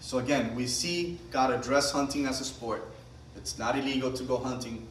[0.00, 2.82] So again, we see God address hunting as a sport.
[3.36, 4.86] It's not illegal to go hunting,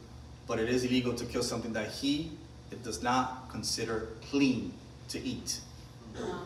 [0.46, 2.32] but it is illegal to kill something that He
[2.70, 4.72] it does not consider clean
[5.08, 5.60] to eat.
[6.18, 6.42] Ah,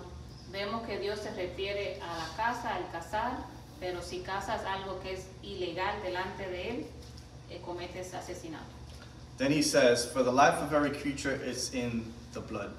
[0.52, 3.44] vemos que Dios se refiere a la caza, al cazar,
[3.80, 6.86] pero si cazas algo que es ilegal delante de Él,
[7.50, 8.64] eh, cometes asesinato.
[9.38, 12.04] Then he says, For the life of every creature is in
[12.34, 12.70] the blood.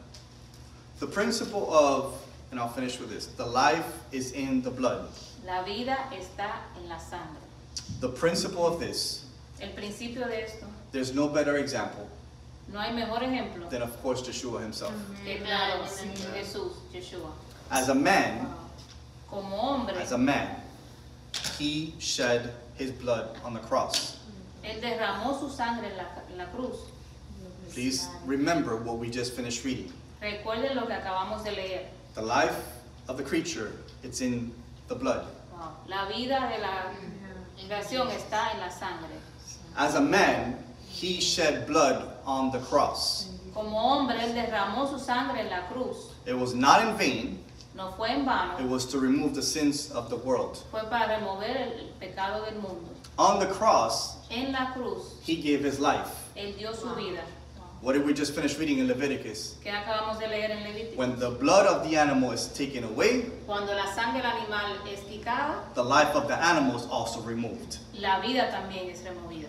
[1.00, 2.14] The principle of,
[2.52, 5.10] and I'll finish with this the life is in the blood.
[5.46, 7.42] La vida está en la sangre.
[8.00, 9.26] The principle of this,
[9.60, 12.08] El principio de esto, there's no better example
[12.72, 14.94] no hay mejor ejemplo than, of course, Yeshua himself.
[15.26, 16.16] que Amen, claro, amen.
[16.34, 17.32] Jesús, Yeshua.
[17.70, 18.48] As a man,
[19.30, 20.61] Como hombre, as a man,
[21.58, 24.18] he shed his blood on the cross.
[24.64, 26.78] Él derramó su sangre en la, en la cruz.
[27.74, 29.92] Please remember what we just finished reading.
[30.22, 31.86] Recuerden lo que acabamos de leer.
[32.16, 32.58] The life
[33.08, 33.72] of the creature,
[34.04, 34.52] it's in
[34.88, 35.26] the blood.
[35.52, 35.76] Wow.
[35.88, 36.92] La vida de la
[37.68, 39.16] creación está en la sangre.
[39.78, 40.58] As a man,
[40.90, 43.30] he shed blood on the cross.
[43.54, 46.12] Como hombre, Él derramó su sangre en la cruz.
[46.26, 47.40] It was not in vain,
[47.76, 50.58] No fue en vano, it was to remove the sins of the world.
[50.72, 52.90] fue para remover el pecado del mundo.
[53.18, 56.10] On the cross, En la cruz, he gave his life.
[56.36, 57.22] Él dio su vida.
[57.82, 59.56] What did we just finish reading in Leviticus?
[59.64, 60.98] Que acabamos de leer en Levítico.
[60.98, 65.00] When the blood of the animal is taken away, Cuando la sangre del animal es
[65.02, 67.78] quicada, the life of the animal is also removed.
[68.00, 69.48] la vida también es removida.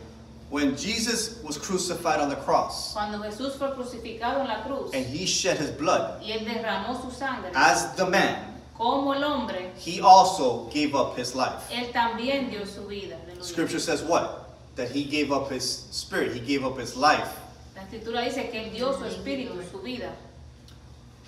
[0.52, 5.06] When Jesus was crucified on the cross Cuando Jesús fue crucificado en la cruz and
[5.06, 9.72] he shed his blood, y Él derramó su sangre, as the man, como el hombre,
[9.78, 11.70] he also gave up his life.
[11.70, 13.16] Él también dio su vida.
[13.24, 13.42] Aleluya.
[13.42, 14.50] Scripture says what?
[14.76, 17.30] That he gave up his spirit, he gave up his life.
[17.74, 20.12] La escritura dice que Él dio su espíritu, su vida.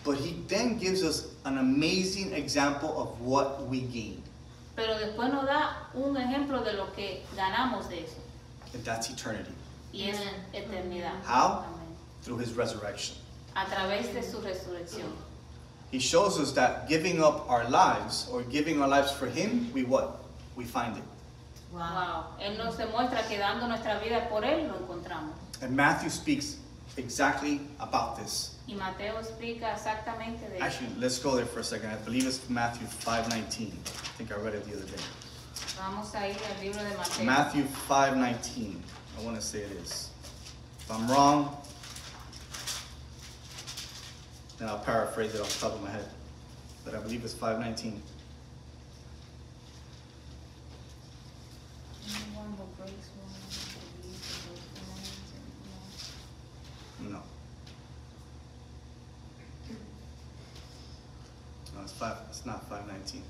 [0.04, 4.22] But he then gives us an amazing example of what we gain,
[4.76, 8.23] Pero después nos da un ejemplo de lo que ganamos de eso.
[8.74, 9.52] And that's eternity,
[9.92, 10.18] Y es
[10.52, 11.22] eternidad.
[11.24, 11.64] How?
[11.66, 11.84] Amén.
[12.24, 13.16] through his resurrection.
[13.54, 15.12] A través de su resurrección.
[15.90, 19.84] He shows us that giving up our lives or giving our lives for him, we
[19.84, 20.24] what?
[20.56, 21.04] We find it.
[21.72, 22.26] Wow.
[22.40, 25.34] Él nos demuestra que dando nuestra vida por Él lo encontramos.
[25.60, 26.56] And Matthew speaks
[26.96, 28.56] exactly about this.
[28.66, 30.60] Y Mateo explica exactamente de.
[30.60, 31.90] Actually, let's go there for a second.
[31.90, 33.72] I believe it's Matthew 5:19.
[33.72, 35.02] I think I read it the other day.
[35.84, 37.24] Vamos a ir al libro de Mateo.
[37.26, 38.80] Matthew 5:19.
[39.18, 40.08] I want to say it is.
[40.80, 41.54] If I'm wrong,
[44.56, 46.08] then I'll paraphrase it off the top of my head.
[46.86, 48.00] But I believe it's 5:19.
[57.00, 57.20] No.
[61.74, 62.16] No, it's five.
[62.30, 63.20] It's not 5:19.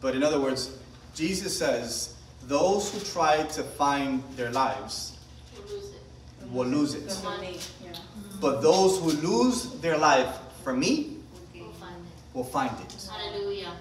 [0.00, 0.70] But in other words,
[1.16, 2.14] Jesus says
[2.46, 5.18] Those who try to find their lives
[5.56, 6.52] We'll lose it.
[6.52, 7.08] will lose it.
[7.22, 7.98] Como ni- ya.
[8.40, 10.28] But those who lose their life
[10.62, 11.16] for me
[11.54, 12.34] We'll find it.
[12.36, 13.08] will find it.
[13.10, 13.72] Hallelujah.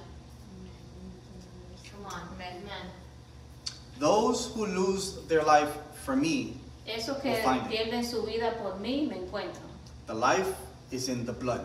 [1.91, 2.21] Come on.
[2.35, 2.63] Amen.
[2.63, 2.85] Amen.
[3.99, 5.69] Those who lose their life
[6.03, 6.57] for me,
[6.87, 8.05] Esos que Will find it.
[8.05, 9.69] su vida por mí me encuentran.
[10.07, 10.55] the life
[10.91, 11.61] is in the blood.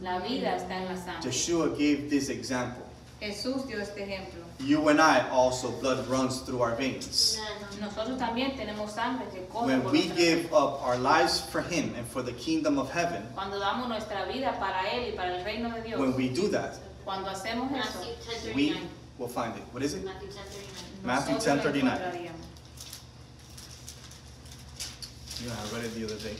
[0.00, 1.30] La vida está en la sangre.
[1.30, 2.82] Yeshua gave this example.
[3.20, 4.41] Jesús dio este ejemplo.
[4.64, 7.40] You and I also, blood runs through our veins.
[7.80, 11.62] Nosotros también tenemos sangre que corre When por we nuestra give up our lives for
[11.62, 15.36] Him and for the kingdom of heaven, Cuando damos nuestra vida para Él y para
[15.38, 18.14] el reino de Dios, when we do that, cuando hacemos eso, Matthew
[18.44, 18.76] ten we
[19.18, 19.64] will find it.
[19.72, 20.04] What is it?
[20.04, 21.02] Matthew ten thirty-nine.
[21.02, 21.82] Matthew nosotros lo 10:39.
[21.82, 22.42] encontraríamos.
[25.44, 26.36] Yeah, I read it the other day.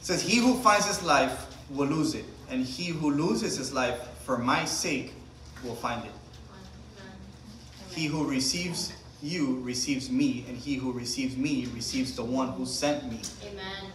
[0.00, 3.72] It says, He who finds his life will lose it, and he who loses his
[3.72, 5.14] life for my sake
[5.64, 6.12] will find it.
[7.90, 8.92] He who receives
[9.22, 13.20] you receives me, and he who receives me receives the one who sent me.
[13.42, 13.92] Amen.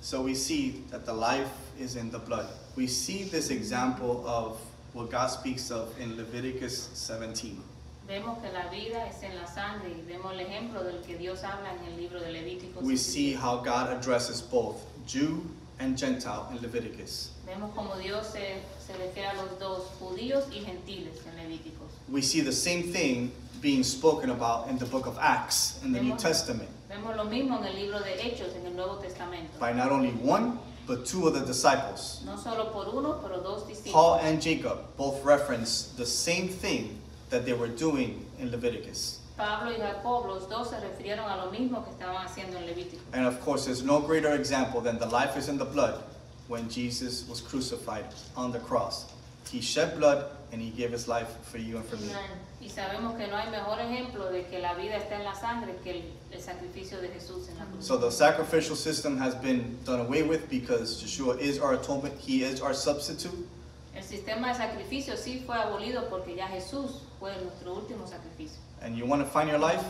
[0.00, 2.46] So we see that the life is in the blood.
[2.76, 4.60] We see this example of
[4.92, 7.62] what God speaks of in Leviticus 17.
[8.06, 11.42] Vemos que la vida es en la sangre y vemos el ejemplo del que Dios
[11.42, 12.82] habla en el libro de Levítico.
[12.82, 15.46] We see how God addresses both Jew
[15.82, 17.30] and Gentile in Leviticus.
[17.46, 21.90] Vemos como Dios se, se refiere a los dos, judíos y gentiles en Levíticos.
[22.08, 26.00] We see the same thing being spoken about in the book of Acts in the
[26.00, 29.58] New Testament Vemos lo mismo en el libro de Hechos, en el Nuevo Testamento.
[29.58, 32.22] by not only one, but two of the disciples.
[32.26, 33.92] No solo por uno, pero dos discípulos.
[33.92, 36.98] Paul and Jacob both reference the same thing
[37.30, 39.20] that they were doing in Leviticus.
[39.36, 43.02] Pablo y Jacob, los dos se refirieron a lo mismo que estaban haciendo en Levítico.
[43.12, 46.02] And of course, there's no greater example than the life is in the blood
[46.48, 48.04] when Jesus was crucified
[48.36, 49.06] on the cross.
[49.50, 52.12] He shed blood and he gave his life for you and for me.
[52.60, 55.74] Y sabemos que no hay mejor ejemplo de que la vida está en la sangre
[55.82, 57.84] que el, el sacrificio de Jesús en la cruz.
[57.84, 62.44] So the sacrificial system has been done away with because Yeshua is our atonement, he
[62.44, 63.46] is our substitute.
[63.94, 68.58] El sistema de sacrificio sí fue abolido porque ya Jesús fue nuestro último sacrificio.
[68.82, 69.84] And you want to find your life?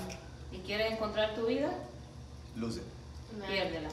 [0.53, 1.73] ¿Y quieres encontrar tu vida?
[2.57, 2.85] Lose it.
[3.49, 3.89] Piérdela.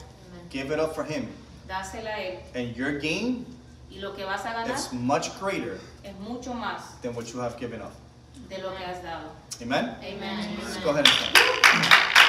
[0.50, 1.26] Give it up for him.
[1.66, 2.38] Dásela a Él.
[2.54, 3.46] And your gain
[3.90, 7.40] Y lo que vas a ganar is much greater es mucho más than what you
[7.40, 7.92] have given up.
[8.48, 9.30] de lo que has dado.
[9.62, 9.96] Amen?
[10.02, 10.58] Amen.
[10.62, 12.26] Let's go ahead and stand.